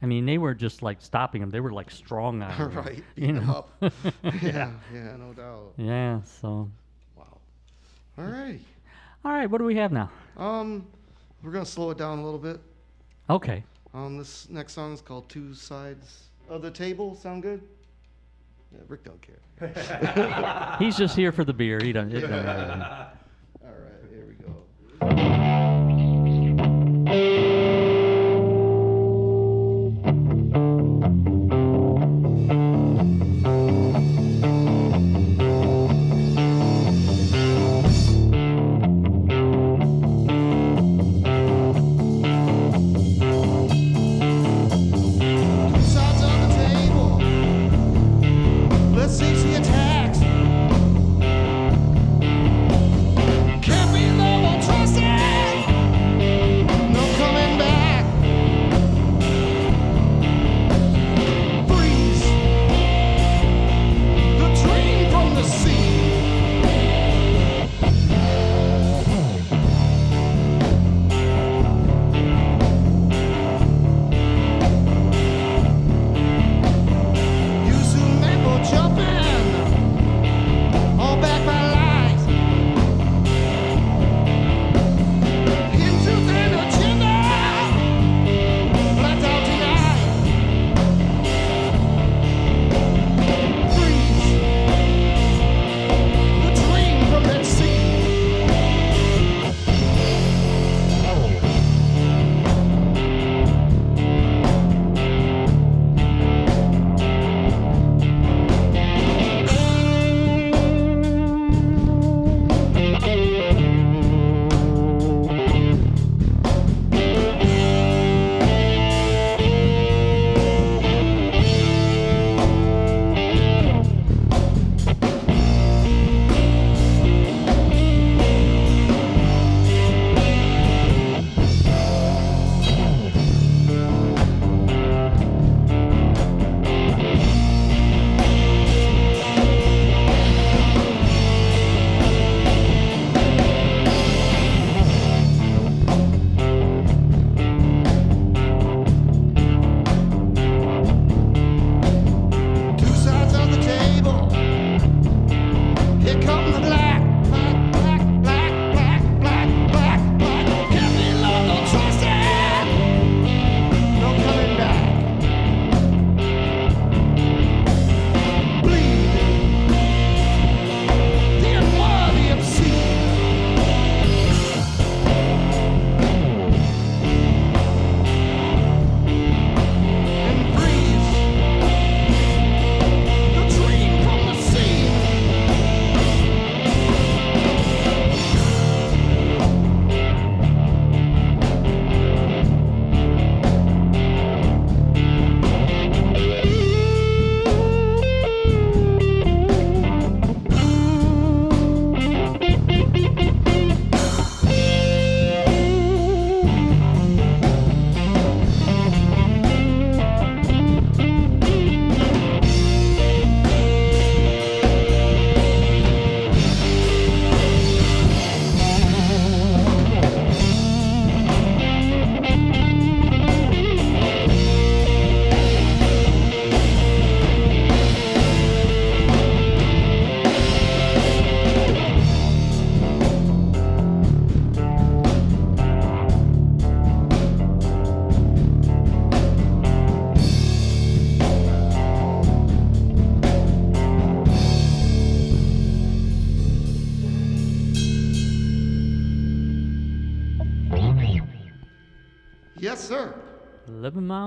I 0.00 0.06
mean 0.06 0.24
they 0.24 0.38
were 0.38 0.54
just 0.54 0.82
like 0.82 1.00
stopping 1.02 1.40
them. 1.40 1.50
They 1.50 1.60
were 1.60 1.72
like 1.72 1.90
strong 1.90 2.42
on 2.42 2.72
right. 2.74 3.02
you 3.16 3.32
know. 3.32 3.66
up. 3.82 3.82
yeah, 4.40 4.70
yeah, 4.92 5.16
no 5.16 5.32
doubt. 5.34 5.74
Yeah. 5.76 6.22
So 6.22 6.70
Wow. 7.16 7.38
All 8.18 8.24
right. 8.24 8.60
all 9.24 9.32
right, 9.32 9.50
what 9.50 9.58
do 9.58 9.64
we 9.64 9.76
have 9.76 9.90
now? 9.90 10.10
Um, 10.36 10.86
we're 11.44 11.52
gonna 11.52 11.66
slow 11.66 11.90
it 11.90 11.98
down 11.98 12.18
a 12.18 12.24
little 12.24 12.38
bit. 12.38 12.58
Okay. 13.28 13.62
Um, 13.92 14.18
this 14.18 14.48
next 14.48 14.72
song 14.72 14.92
is 14.92 15.00
called 15.00 15.28
Two 15.28 15.54
Sides 15.54 16.28
of 16.48 16.62
the 16.62 16.70
Table. 16.70 17.14
Sound 17.14 17.42
good? 17.42 17.62
Yeah, 18.72 18.80
Rick 18.88 19.04
don't 19.04 19.20
care. 19.20 20.76
He's 20.78 20.96
just 20.96 21.14
here 21.14 21.30
for 21.30 21.44
the 21.44 21.52
beer. 21.52 21.78
He 21.80 21.92
doesn't. 21.92 22.16
It 22.16 22.28
matter. 22.28 23.10
All 23.62 23.70
right, 23.70 24.10
here 24.10 24.26
we 24.26 24.34
go. 27.14 27.53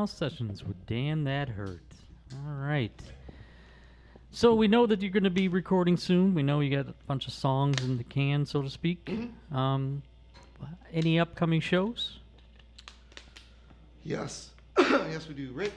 11 0.07 0.15
sessions 0.15 0.63
with 0.63 0.85
Damn 0.85 1.25
That 1.25 1.49
Hurt. 1.49 1.81
All 2.33 2.53
right. 2.53 2.97
So 4.31 4.55
we 4.55 4.69
know 4.69 4.85
that 4.85 5.01
you're 5.01 5.11
going 5.11 5.25
to 5.25 5.29
be 5.29 5.49
recording 5.49 5.97
soon. 5.97 6.33
We 6.33 6.43
know 6.43 6.61
you 6.61 6.75
got 6.75 6.87
a 6.87 6.93
bunch 7.07 7.27
of 7.27 7.33
songs 7.33 7.83
in 7.83 7.97
the 7.97 8.05
can, 8.05 8.45
so 8.45 8.61
to 8.61 8.69
speak. 8.69 9.11
Um, 9.51 10.01
any 10.93 11.19
upcoming 11.19 11.59
shows? 11.59 12.19
Yes. 14.03 14.51
yes, 14.79 15.27
we 15.27 15.33
do. 15.33 15.51
Rick? 15.51 15.73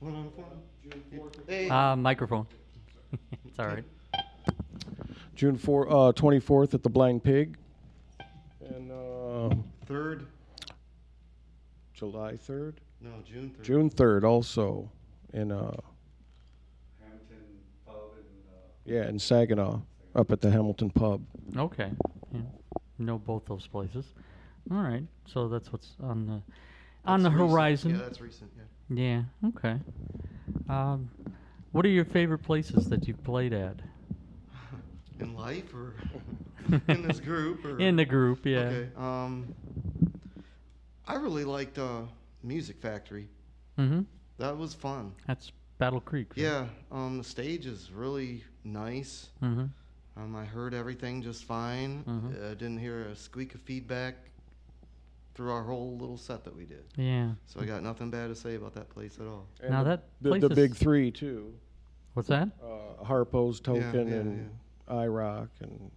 One 0.00 0.14
on 0.14 0.24
the 0.24 0.30
phone? 0.30 1.00
June 1.10 1.30
Hey. 1.46 1.70
Uh, 1.70 1.96
microphone. 1.96 2.46
it's 3.46 3.58
all 3.58 3.68
right. 3.68 3.84
June 5.34 5.56
four, 5.56 5.88
uh, 5.88 6.12
24th 6.12 6.74
at 6.74 6.82
the 6.82 6.90
Blind 6.90 7.24
Pig. 7.24 7.56
And 8.68 8.92
uh, 8.92 9.54
Third? 9.86 10.26
July 11.94 12.34
3rd? 12.34 12.74
No, 13.00 13.10
June 13.24 13.52
3rd. 13.58 13.62
June 13.64 13.90
3rd 13.90 14.24
also 14.24 14.90
in 15.32 15.52
uh, 15.52 15.70
Hamilton 17.00 17.44
Pub 17.86 17.94
and 18.16 18.24
uh, 18.48 18.58
yeah, 18.84 19.08
in 19.08 19.18
Saginaw 19.18 19.80
up 20.14 20.32
at 20.32 20.40
the 20.40 20.50
Hamilton 20.50 20.90
Pub. 20.90 21.22
Okay. 21.56 21.90
Yeah. 22.32 22.40
Know 22.98 23.18
both 23.18 23.44
those 23.46 23.66
places. 23.66 24.06
All 24.70 24.82
right. 24.82 25.04
So 25.26 25.48
that's 25.48 25.72
what's 25.72 25.94
on 26.02 26.26
the 26.26 26.42
on 27.04 27.22
the 27.22 27.30
recent. 27.30 27.50
horizon. 27.50 27.90
Yeah, 27.92 27.96
that's 27.98 28.20
recent. 28.20 28.50
Yeah. 28.90 29.22
Yeah. 29.42 29.48
Okay. 29.48 29.76
Um, 30.68 31.10
what 31.72 31.84
are 31.84 31.90
your 31.90 32.04
favorite 32.04 32.38
places 32.40 32.88
that 32.88 33.06
you've 33.06 33.22
played 33.22 33.52
at? 33.52 33.76
In 35.20 35.34
life 35.36 35.72
or 35.74 35.94
in 36.88 37.06
this 37.06 37.18
group? 37.20 37.64
Or? 37.64 37.78
In 37.78 37.96
the 37.96 38.04
group, 38.04 38.44
yeah. 38.44 38.58
Okay. 38.58 38.88
Um, 38.96 39.54
I 41.06 41.14
really 41.14 41.44
liked 41.44 41.78
uh, 41.78 42.02
Music 42.42 42.78
Factory. 42.80 43.28
Mm-hmm. 43.78 44.00
That 44.38 44.56
was 44.56 44.74
fun. 44.74 45.12
That's 45.26 45.52
Battle 45.78 46.00
Creek. 46.00 46.28
right? 46.36 46.42
Yeah. 46.44 46.66
Um, 46.92 47.18
the 47.18 47.24
stage 47.24 47.66
is 47.66 47.90
really 47.92 48.44
nice. 48.64 49.28
Mm-hmm. 49.42 49.64
Um, 50.20 50.36
I 50.36 50.44
heard 50.44 50.74
everything 50.74 51.22
just 51.22 51.44
fine. 51.44 52.02
Mhm. 52.04 52.34
Uh, 52.42 52.54
didn't 52.54 52.78
hear 52.78 53.02
a 53.04 53.14
squeak 53.16 53.54
of 53.54 53.60
feedback 53.60 54.16
through 55.34 55.52
our 55.52 55.62
whole 55.62 55.96
little 55.96 56.16
set 56.16 56.42
that 56.44 56.56
we 56.56 56.64
did. 56.64 56.82
Yeah. 56.96 57.30
So 57.46 57.60
I 57.60 57.64
got 57.64 57.82
nothing 57.84 58.10
bad 58.10 58.26
to 58.28 58.34
say 58.34 58.56
about 58.56 58.74
that 58.74 58.88
place 58.88 59.18
at 59.20 59.26
all. 59.28 59.46
And 59.60 59.70
Now 59.70 59.84
the, 59.84 59.90
that 59.90 60.04
the, 60.20 60.28
place 60.30 60.40
the 60.42 60.48
is- 60.48 60.56
big 60.56 60.74
three 60.74 61.10
too. 61.12 61.54
What's 62.14 62.28
that? 62.28 62.48
Uh, 62.60 63.04
Harpo's 63.04 63.60
Yeah, 63.60 63.64
Token 63.74 64.08
yeah, 64.08 64.14
and 64.16 64.50
IROC 64.88 65.48
and 65.60 65.90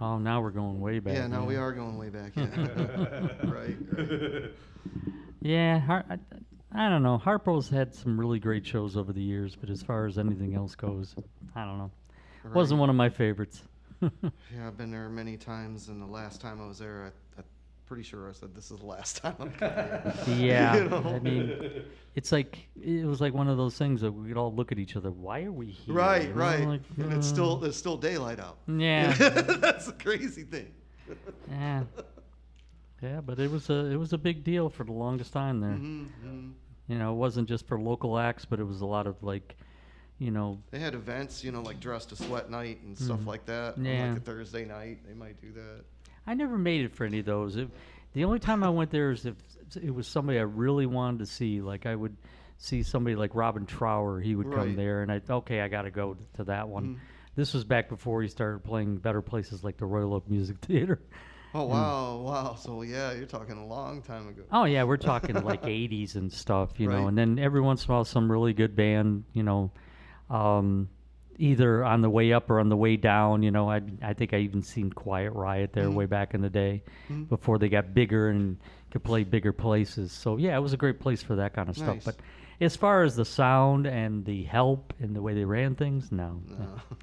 Oh, 0.00 0.16
now 0.16 0.40
we're 0.40 0.50
going 0.50 0.80
way 0.80 0.98
back. 0.98 1.12
yeah, 1.14 1.26
now 1.26 1.44
we 1.44 1.56
are 1.56 1.72
going 1.72 1.98
way 1.98 2.08
back. 2.08 2.32
Yeah. 2.36 2.46
right, 3.44 3.76
right. 3.92 4.50
Yeah, 5.40 5.78
Har- 5.78 6.04
I, 6.10 6.18
I 6.72 6.88
don't 6.88 7.02
know. 7.02 7.18
Harpo's 7.18 7.68
had 7.68 7.94
some 7.94 8.18
really 8.18 8.38
great 8.38 8.66
shows 8.66 8.96
over 8.96 9.12
the 9.12 9.22
years, 9.22 9.56
but 9.56 9.70
as 9.70 9.82
far 9.82 10.06
as 10.06 10.18
anything 10.18 10.54
else 10.54 10.74
goes, 10.74 11.14
I 11.56 11.64
don't 11.64 11.78
know. 11.78 11.90
Wasn't 12.54 12.78
one 12.78 12.90
of 12.90 12.96
my 12.96 13.08
favorites. 13.08 13.62
Yeah, 14.02 14.66
I've 14.66 14.78
been 14.78 14.90
there 14.90 15.10
many 15.10 15.36
times, 15.36 15.88
and 15.88 16.00
the 16.00 16.06
last 16.06 16.40
time 16.40 16.58
I 16.58 16.66
was 16.66 16.78
there, 16.78 17.12
I, 17.36 17.40
I'm 17.40 17.44
pretty 17.84 18.02
sure 18.02 18.30
I 18.30 18.32
said 18.32 18.54
this 18.54 18.70
is 18.70 18.78
the 18.78 18.86
last 18.86 19.18
time 19.18 19.34
I'm 19.38 19.52
coming 19.52 19.74
here. 19.74 20.14
yeah, 20.38 20.74
You 20.82 20.88
know? 20.88 21.02
I 21.04 21.18
mean, 21.18 21.82
it's 22.14 22.32
like 22.32 22.66
it 22.82 23.04
was 23.04 23.20
like 23.20 23.34
one 23.34 23.46
of 23.46 23.58
those 23.58 23.76
things 23.76 24.00
that 24.00 24.10
we 24.10 24.28
could 24.28 24.38
all 24.38 24.54
look 24.54 24.72
at 24.72 24.78
each 24.78 24.96
other. 24.96 25.10
Why 25.10 25.42
are 25.42 25.52
we 25.52 25.66
here? 25.66 25.94
Right, 25.94 26.30
know, 26.30 26.34
right. 26.34 26.66
like, 26.66 26.80
and 26.96 27.12
it's 27.12 27.26
uh, 27.26 27.34
still 27.34 27.56
there's 27.58 27.76
still 27.76 27.98
daylight 27.98 28.40
out. 28.40 28.56
Yeah. 28.66 29.12
that's 29.12 29.84
the 29.84 29.92
crazy 29.92 30.44
thing. 30.44 30.72
Yeah. 31.50 31.82
Yeah, 33.02 33.20
but 33.20 33.38
it 33.38 33.50
was 33.50 33.70
a 33.70 33.86
it 33.86 33.96
was 33.96 34.12
a 34.12 34.18
big 34.18 34.44
deal 34.44 34.68
for 34.68 34.84
the 34.84 34.92
longest 34.92 35.32
time 35.32 35.60
there. 35.60 35.70
Mhm, 35.70 36.06
mhm. 36.24 36.52
You 36.88 36.98
know, 36.98 37.12
it 37.12 37.16
wasn't 37.16 37.48
just 37.48 37.66
for 37.66 37.80
local 37.80 38.18
acts, 38.18 38.44
but 38.44 38.60
it 38.60 38.64
was 38.64 38.80
a 38.80 38.86
lot 38.86 39.06
of 39.06 39.22
like, 39.22 39.56
you 40.18 40.30
know, 40.30 40.60
They 40.70 40.80
had 40.80 40.94
events, 40.94 41.42
you 41.44 41.52
know, 41.52 41.62
like 41.62 41.80
dress 41.80 42.04
to 42.06 42.16
sweat 42.16 42.50
night 42.50 42.80
and 42.82 42.98
stuff 42.98 43.20
Mhm. 43.20 43.26
like 43.26 43.46
that. 43.46 43.78
on, 43.78 43.84
Yeah. 43.84 44.08
Like 44.10 44.18
a 44.18 44.20
Thursday 44.24 44.64
night, 44.64 44.98
they 45.06 45.14
might 45.14 45.40
do 45.40 45.52
that. 45.52 45.84
I 46.26 46.34
never 46.34 46.58
made 46.58 46.84
it 46.84 46.94
for 46.94 47.04
any 47.04 47.20
of 47.20 47.26
those. 47.26 47.56
It, 47.56 47.70
the 48.12 48.24
only 48.24 48.38
time 48.40 48.62
I 48.64 48.70
went 48.70 48.90
there 48.90 49.10
is 49.12 49.24
if 49.24 49.36
it 49.80 49.94
was 49.94 50.06
somebody 50.08 50.38
I 50.38 50.42
really 50.42 50.86
wanted 50.86 51.20
to 51.20 51.26
see. 51.26 51.60
Like 51.62 51.86
I 51.86 51.94
would 51.94 52.16
see 52.58 52.82
somebody 52.82 53.16
like 53.16 53.34
Robin 53.34 53.64
Trower, 53.64 54.20
he 54.20 54.34
would 54.34 54.52
come 54.52 54.76
there, 54.76 55.02
and 55.02 55.10
I 55.10 55.22
okay, 55.30 55.60
I 55.62 55.68
got 55.68 55.82
to 55.82 55.90
go 55.90 56.16
to 56.34 56.44
that 56.44 56.68
one. 56.68 56.96
Mhm. 56.96 56.98
This 57.36 57.54
was 57.54 57.64
back 57.64 57.88
before 57.88 58.20
he 58.20 58.28
started 58.28 58.64
playing 58.64 58.96
better 58.98 59.22
places 59.22 59.62
like 59.64 59.76
the 59.78 59.86
Royal 59.86 60.12
Oak 60.12 60.28
Music 60.28 60.58
Theater. 60.62 61.00
Oh 61.54 61.64
wow, 61.64 62.18
wow. 62.18 62.54
So 62.54 62.82
yeah, 62.82 63.12
you're 63.12 63.26
talking 63.26 63.56
a 63.56 63.66
long 63.66 64.02
time 64.02 64.28
ago. 64.28 64.42
Oh 64.52 64.64
yeah, 64.64 64.84
we're 64.84 64.96
talking 64.96 65.34
like 65.42 65.62
'80s 65.62 66.14
and 66.14 66.32
stuff, 66.32 66.78
you 66.78 66.86
know. 66.86 66.94
Right. 66.94 67.08
And 67.08 67.18
then 67.18 67.38
every 67.38 67.60
once 67.60 67.84
in 67.84 67.90
a 67.90 67.94
while, 67.94 68.04
some 68.04 68.30
really 68.30 68.52
good 68.52 68.76
band, 68.76 69.24
you 69.32 69.42
know, 69.42 69.70
um, 70.28 70.88
either 71.38 71.84
on 71.84 72.02
the 72.02 72.10
way 72.10 72.32
up 72.32 72.50
or 72.50 72.60
on 72.60 72.68
the 72.68 72.76
way 72.76 72.96
down. 72.96 73.42
You 73.42 73.50
know, 73.50 73.68
I 73.70 73.80
I 74.02 74.12
think 74.14 74.32
I 74.32 74.38
even 74.38 74.62
seen 74.62 74.90
Quiet 74.92 75.32
Riot 75.32 75.72
there 75.72 75.88
Mhm. 75.88 75.94
way 75.94 76.06
back 76.06 76.34
in 76.34 76.40
the 76.40 76.50
day, 76.50 76.82
Mhm. 77.10 77.28
before 77.28 77.58
they 77.58 77.68
got 77.68 77.94
bigger 77.94 78.28
and 78.28 78.56
could 78.90 79.02
play 79.02 79.24
bigger 79.24 79.52
places. 79.52 80.12
So 80.12 80.36
yeah, 80.36 80.56
it 80.56 80.60
was 80.60 80.72
a 80.72 80.76
great 80.76 81.00
place 81.00 81.22
for 81.22 81.36
that 81.36 81.52
kind 81.54 81.68
of 81.68 81.76
stuff. 81.76 81.98
But 82.04 82.16
as 82.60 82.76
far 82.76 83.02
as 83.02 83.16
the 83.16 83.24
sound 83.24 83.86
and 83.86 84.24
the 84.24 84.44
help 84.44 84.92
and 85.00 85.16
the 85.16 85.22
way 85.22 85.34
they 85.34 85.44
ran 85.44 85.74
things, 85.74 86.12
no. 86.12 86.42
No. 86.48 86.76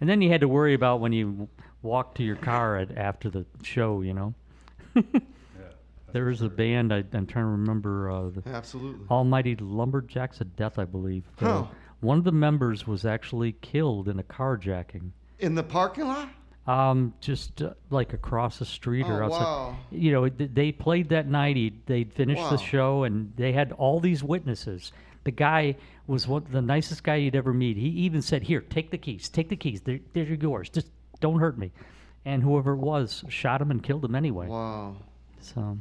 And 0.00 0.10
then 0.10 0.20
you 0.20 0.30
had 0.30 0.40
to 0.40 0.48
worry 0.48 0.74
about 0.74 0.98
when 0.98 1.12
you 1.12 1.48
walked 1.82 2.16
to 2.18 2.22
your 2.22 2.36
car 2.36 2.76
at, 2.78 2.96
after 2.96 3.30
the 3.30 3.44
show, 3.62 4.00
you 4.02 4.14
know. 4.14 4.34
There 6.12 6.26
was 6.26 6.42
a 6.42 6.48
band 6.50 6.92
I, 6.92 6.98
I'm 7.14 7.26
trying 7.26 7.44
to 7.46 7.50
remember. 7.52 8.10
Uh, 8.10 8.28
the 8.28 8.42
Absolutely. 8.46 9.06
Almighty 9.10 9.56
Lumberjacks 9.56 10.40
of 10.42 10.54
Death, 10.56 10.78
I 10.78 10.84
believe. 10.84 11.24
Uh, 11.40 11.62
Huh. 11.62 11.66
one 12.00 12.18
of 12.18 12.24
the 12.24 12.32
members 12.32 12.86
was 12.86 13.06
actually 13.06 13.52
killed 13.62 14.08
in 14.08 14.18
a 14.18 14.22
carjacking. 14.22 15.10
In 15.38 15.54
the 15.54 15.62
parking 15.62 16.04
lot? 16.04 16.28
Um, 16.66 17.14
just 17.22 17.62
uh, 17.62 17.72
like 17.88 18.12
across 18.12 18.58
the 18.58 18.66
street 18.66 19.06
or 19.06 19.22
Oh, 19.22 19.26
outside. 19.26 19.42
wow. 19.42 19.76
You 19.90 20.12
know, 20.12 20.28
th- 20.28 20.50
they 20.52 20.70
played 20.70 21.08
that 21.08 21.28
night. 21.28 21.56
He, 21.56 21.72
they'd 21.86 22.12
finished 22.12 22.42
Wow. 22.42 22.50
the 22.50 22.58
show, 22.58 23.04
and 23.04 23.32
they 23.36 23.52
had 23.52 23.72
all 23.72 23.98
these 23.98 24.22
witnesses. 24.22 24.92
The 25.24 25.30
guy 25.30 25.76
was 26.06 26.28
one, 26.28 26.44
the 26.52 26.60
nicest 26.60 27.04
guy 27.04 27.16
you'd 27.16 27.34
ever 27.36 27.54
meet. 27.54 27.76
He 27.78 27.88
even 27.88 28.20
said, 28.22 28.42
"Here, 28.42 28.60
take 28.60 28.90
the 28.90 28.98
keys. 28.98 29.28
Take 29.30 29.48
the 29.48 29.56
keys. 29.56 29.80
They're, 29.80 30.00
they're 30.12 30.24
yours. 30.24 30.68
Just 30.68 30.88
don't 31.22 31.38
hurt 31.40 31.56
me." 31.56 31.72
And 32.26 32.42
whoever 32.42 32.74
it 32.74 32.78
was 32.78 33.24
shot 33.28 33.60
him 33.62 33.70
and 33.70 33.82
killed 33.82 34.04
him 34.04 34.14
anyway. 34.14 34.46
Wow. 34.48 34.96
So 35.40 35.78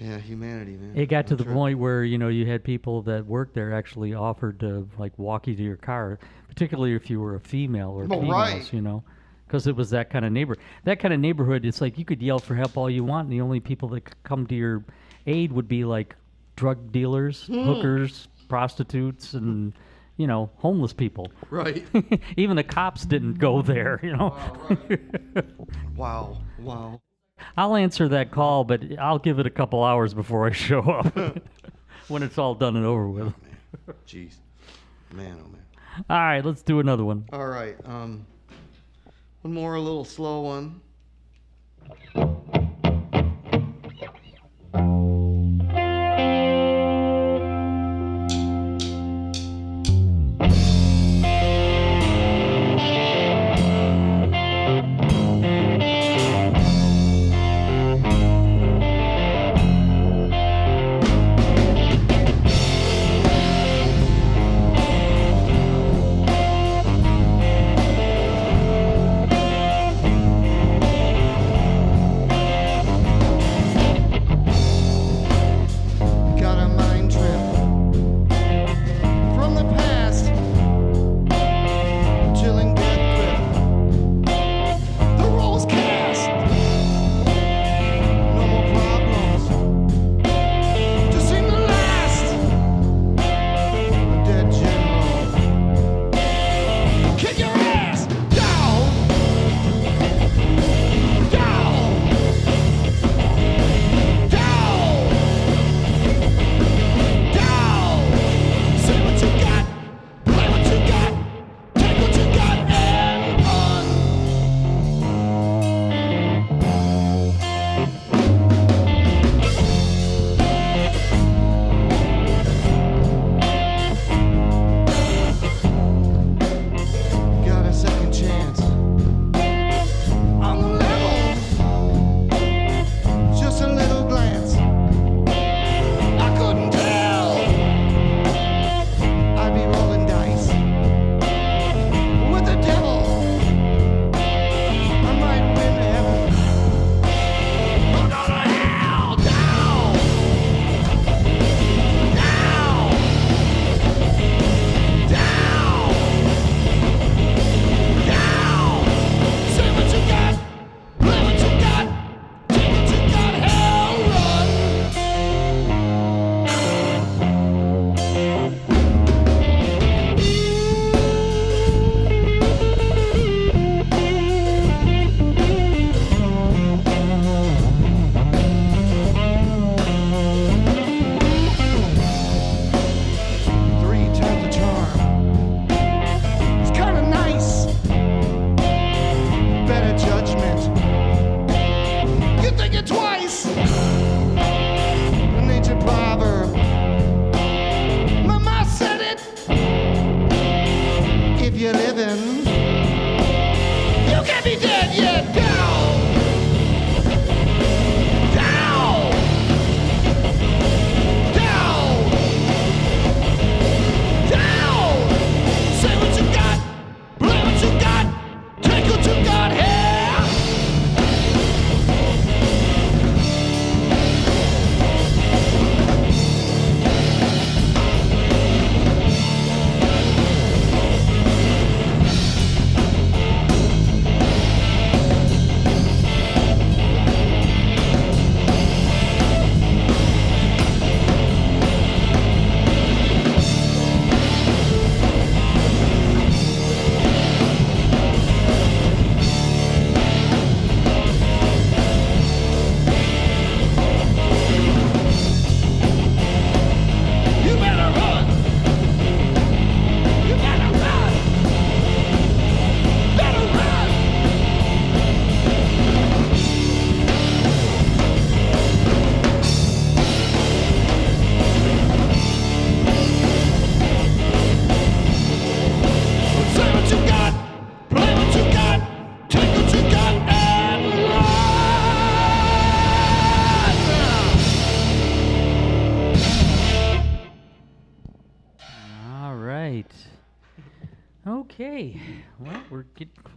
Yeah, 0.00 0.18
humanity, 0.18 0.72
man. 0.76 0.92
it 0.96 1.06
got 1.06 1.26
to 1.28 1.36
the 1.36 1.44
point 1.44 1.78
where 1.78 2.02
you 2.04 2.16
know 2.18 2.28
you 2.28 2.46
had 2.46 2.64
people 2.64 3.02
that 3.02 3.26
worked 3.26 3.54
there 3.54 3.74
actually 3.74 4.14
offered 4.14 4.58
to 4.60 4.88
like 4.98 5.16
walk 5.18 5.46
you 5.46 5.54
to 5.54 5.62
your 5.62 5.76
car, 5.76 6.18
particularly 6.48 6.94
if 6.94 7.10
you 7.10 7.20
were 7.20 7.34
a 7.34 7.40
female 7.40 7.90
or 7.90 8.06
Well, 8.06 8.20
females, 8.20 8.32
right. 8.32 8.72
you 8.72 8.80
know, 8.80 9.04
because 9.46 9.66
it 9.66 9.76
was 9.76 9.90
that 9.90 10.08
kind 10.10 10.24
of 10.24 10.32
neighbor. 10.32 10.56
That 10.84 10.98
kind 11.00 11.12
of 11.12 11.20
neighborhood, 11.20 11.64
it's 11.66 11.80
like 11.82 11.98
you 11.98 12.04
could 12.06 12.22
yell 12.22 12.38
for 12.38 12.54
help 12.54 12.76
all 12.78 12.88
you 12.88 13.04
want, 13.04 13.26
and 13.26 13.32
the 13.32 13.42
only 13.42 13.60
people 13.60 13.88
that 13.90 14.00
could 14.06 14.22
come 14.24 14.46
to 14.46 14.54
your 14.54 14.82
aid 15.26 15.52
would 15.52 15.68
be 15.68 15.84
like 15.84 16.16
drug 16.56 16.90
dealers, 16.90 17.46
Hmm. 17.46 17.62
hookers, 17.64 18.26
prostitutes, 18.48 19.34
and 19.34 19.72
you 20.20 20.26
know 20.26 20.50
homeless 20.58 20.92
people. 20.92 21.32
Right. 21.48 21.82
Even 22.36 22.56
the 22.56 22.62
cops 22.62 23.06
didn't 23.06 23.38
go 23.38 23.62
there, 23.62 23.98
you 24.02 24.14
know. 24.16 24.36
Wow. 25.96 26.38
Wow. 26.58 27.02
I'll 27.58 27.76
answer 27.76 28.08
that 28.08 28.30
call, 28.30 28.64
but 28.64 28.80
I'll 28.98 29.18
give 29.18 29.38
it 29.38 29.44
a 29.44 29.50
couple 29.50 29.84
hours 29.84 30.14
before 30.14 30.46
I 30.46 30.52
show 30.52 30.80
up 30.80 31.14
when 32.08 32.22
it's 32.22 32.38
all 32.38 32.54
done 32.54 32.74
and 32.76 32.86
over 32.86 33.06
with. 33.06 33.24
Man. 33.24 33.96
Jeez. 34.06 34.36
Man, 35.12 35.38
oh 35.44 35.48
man. 35.48 35.64
All 36.08 36.16
right, 36.16 36.42
let's 36.42 36.62
do 36.62 36.80
another 36.80 37.04
one. 37.04 37.26
All 37.34 37.48
right. 37.48 37.76
Um, 37.84 38.24
one 39.42 39.52
more, 39.52 39.74
a 39.74 39.80
little 39.80 40.06
slow 40.06 40.40
one. 40.40 40.80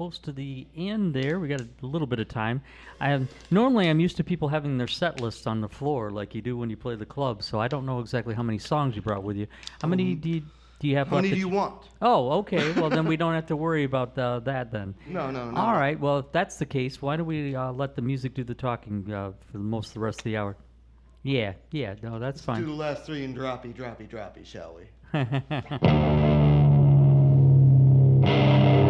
Close 0.03 0.19
to 0.19 0.33
the 0.33 0.67
end 0.75 1.13
there. 1.13 1.39
We 1.39 1.47
got 1.47 1.61
a 1.61 1.67
little 1.81 2.07
bit 2.07 2.19
of 2.19 2.27
time. 2.27 2.61
I 2.99 3.11
am, 3.11 3.29
normally 3.51 3.89
I'm 3.89 4.01
used 4.01 4.17
to 4.17 4.23
people 4.25 4.49
having 4.49 4.77
their 4.77 4.89
set 4.89 5.21
lists 5.21 5.47
on 5.47 5.61
the 5.61 5.69
floor 5.69 6.11
like 6.11 6.35
you 6.35 6.41
do 6.41 6.57
when 6.57 6.69
you 6.69 6.75
play 6.75 6.97
the 6.97 7.05
club. 7.05 7.41
So 7.41 7.57
I 7.57 7.69
don't 7.69 7.85
know 7.85 8.01
exactly 8.01 8.35
how 8.35 8.43
many 8.43 8.57
songs 8.57 8.97
you 8.97 9.01
brought 9.01 9.23
with 9.23 9.37
you. 9.37 9.47
How 9.81 9.87
many 9.87 10.15
do 10.15 10.27
you, 10.27 10.41
do 10.81 10.89
you 10.89 10.97
have? 10.97 11.07
Um, 11.07 11.11
How 11.11 11.15
many 11.21 11.29
do 11.29 11.37
you 11.37 11.47
want? 11.47 11.83
Oh, 12.01 12.31
okay. 12.39 12.73
Well, 12.73 12.89
then 12.89 13.05
we 13.05 13.15
don't 13.23 13.33
have 13.33 13.45
to 13.45 13.55
worry 13.55 13.85
about 13.85 14.17
uh, 14.17 14.41
that 14.41 14.73
then. 14.73 14.93
No, 15.07 15.31
no, 15.31 15.49
no. 15.49 15.57
All 15.57 15.71
right. 15.71 15.97
Well, 15.97 16.19
if 16.19 16.33
that's 16.33 16.57
the 16.57 16.65
case, 16.65 17.01
why 17.01 17.15
don't 17.15 17.25
we 17.25 17.55
uh, 17.55 17.71
let 17.71 17.95
the 17.95 18.01
music 18.01 18.33
do 18.33 18.43
the 18.43 18.55
talking 18.55 19.09
uh, 19.09 19.31
for 19.53 19.59
most 19.59 19.87
of 19.87 19.93
the 19.93 19.99
rest 20.01 20.19
of 20.19 20.25
the 20.25 20.35
hour? 20.35 20.57
Yeah, 21.21 21.53
yeah. 21.71 21.95
No, 22.03 22.19
that's 22.19 22.41
Do 22.41 22.45
fine. 22.45 22.65
the 22.65 22.73
last 22.73 23.05
three 23.05 23.23
and 23.23 23.33
droppy, 23.33 23.73
droppy, 23.73 24.09
droppy, 24.09 24.45
shall 24.45 24.75
we? 24.75 24.83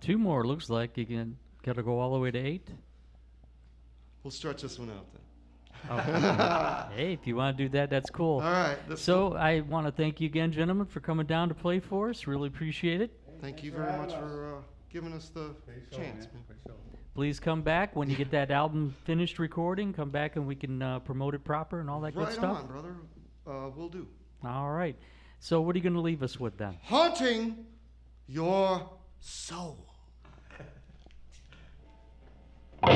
two 0.00 0.18
more. 0.18 0.46
Looks 0.46 0.70
like 0.70 0.96
you 0.96 1.06
can 1.06 1.36
got 1.62 1.76
to 1.76 1.82
go 1.82 1.98
all 1.98 2.12
the 2.14 2.18
way 2.18 2.30
to 2.30 2.38
eight. 2.38 2.68
We'll 4.22 4.30
stretch 4.30 4.62
this 4.62 4.78
one 4.78 4.90
out 4.90 5.06
then. 5.12 5.22
Oh, 5.88 5.96
hey, 6.94 7.12
if 7.14 7.26
you 7.26 7.36
want 7.36 7.56
to 7.56 7.64
do 7.64 7.68
that, 7.70 7.88
that's 7.88 8.10
cool. 8.10 8.40
All 8.40 8.52
right. 8.52 8.76
that's 8.86 9.00
So 9.00 9.34
I 9.34 9.60
want 9.60 9.86
to 9.86 9.92
thank 9.92 10.20
you 10.20 10.26
again, 10.26 10.52
gentlemen, 10.52 10.86
for 10.86 11.00
coming 11.00 11.26
down 11.26 11.48
to 11.48 11.54
play 11.54 11.80
for 11.80 12.10
us. 12.10 12.26
Really 12.26 12.48
appreciate 12.48 13.00
it. 13.00 13.18
Thank 13.40 13.62
you 13.64 13.72
very 13.72 13.96
much 13.96 14.12
for 14.12 14.56
uh, 14.58 14.62
giving 14.92 15.14
us 15.14 15.30
the 15.30 15.54
chance, 15.90 16.26
man. 16.32 16.44
Please 17.14 17.40
come 17.40 17.62
back 17.62 17.96
when 17.96 18.08
you 18.08 18.16
get 18.16 18.30
that 18.30 18.50
album 18.50 18.94
finished 19.04 19.38
recording. 19.38 19.92
Come 19.92 20.10
back 20.10 20.36
and 20.36 20.46
we 20.46 20.54
can 20.54 20.80
uh, 20.80 21.00
promote 21.00 21.34
it 21.34 21.44
proper 21.44 21.80
and 21.80 21.90
all 21.90 22.00
that 22.02 22.14
good 22.14 22.30
stuff. 22.30 22.42
Right 22.42 22.50
stuff. 22.50 22.62
on, 22.62 22.66
brother. 22.66 22.96
Uh, 23.46 23.70
we'll 23.74 23.88
do. 23.88 24.06
All 24.44 24.70
right. 24.70 24.96
So 25.38 25.60
what 25.60 25.74
are 25.74 25.78
you 25.78 25.82
going 25.82 25.94
to 25.94 26.00
leave 26.00 26.22
us 26.22 26.38
with 26.38 26.56
then? 26.56 26.76
Haunting 26.82 27.64
your 28.26 28.88
soul. 29.20 29.89
You're 32.82 32.90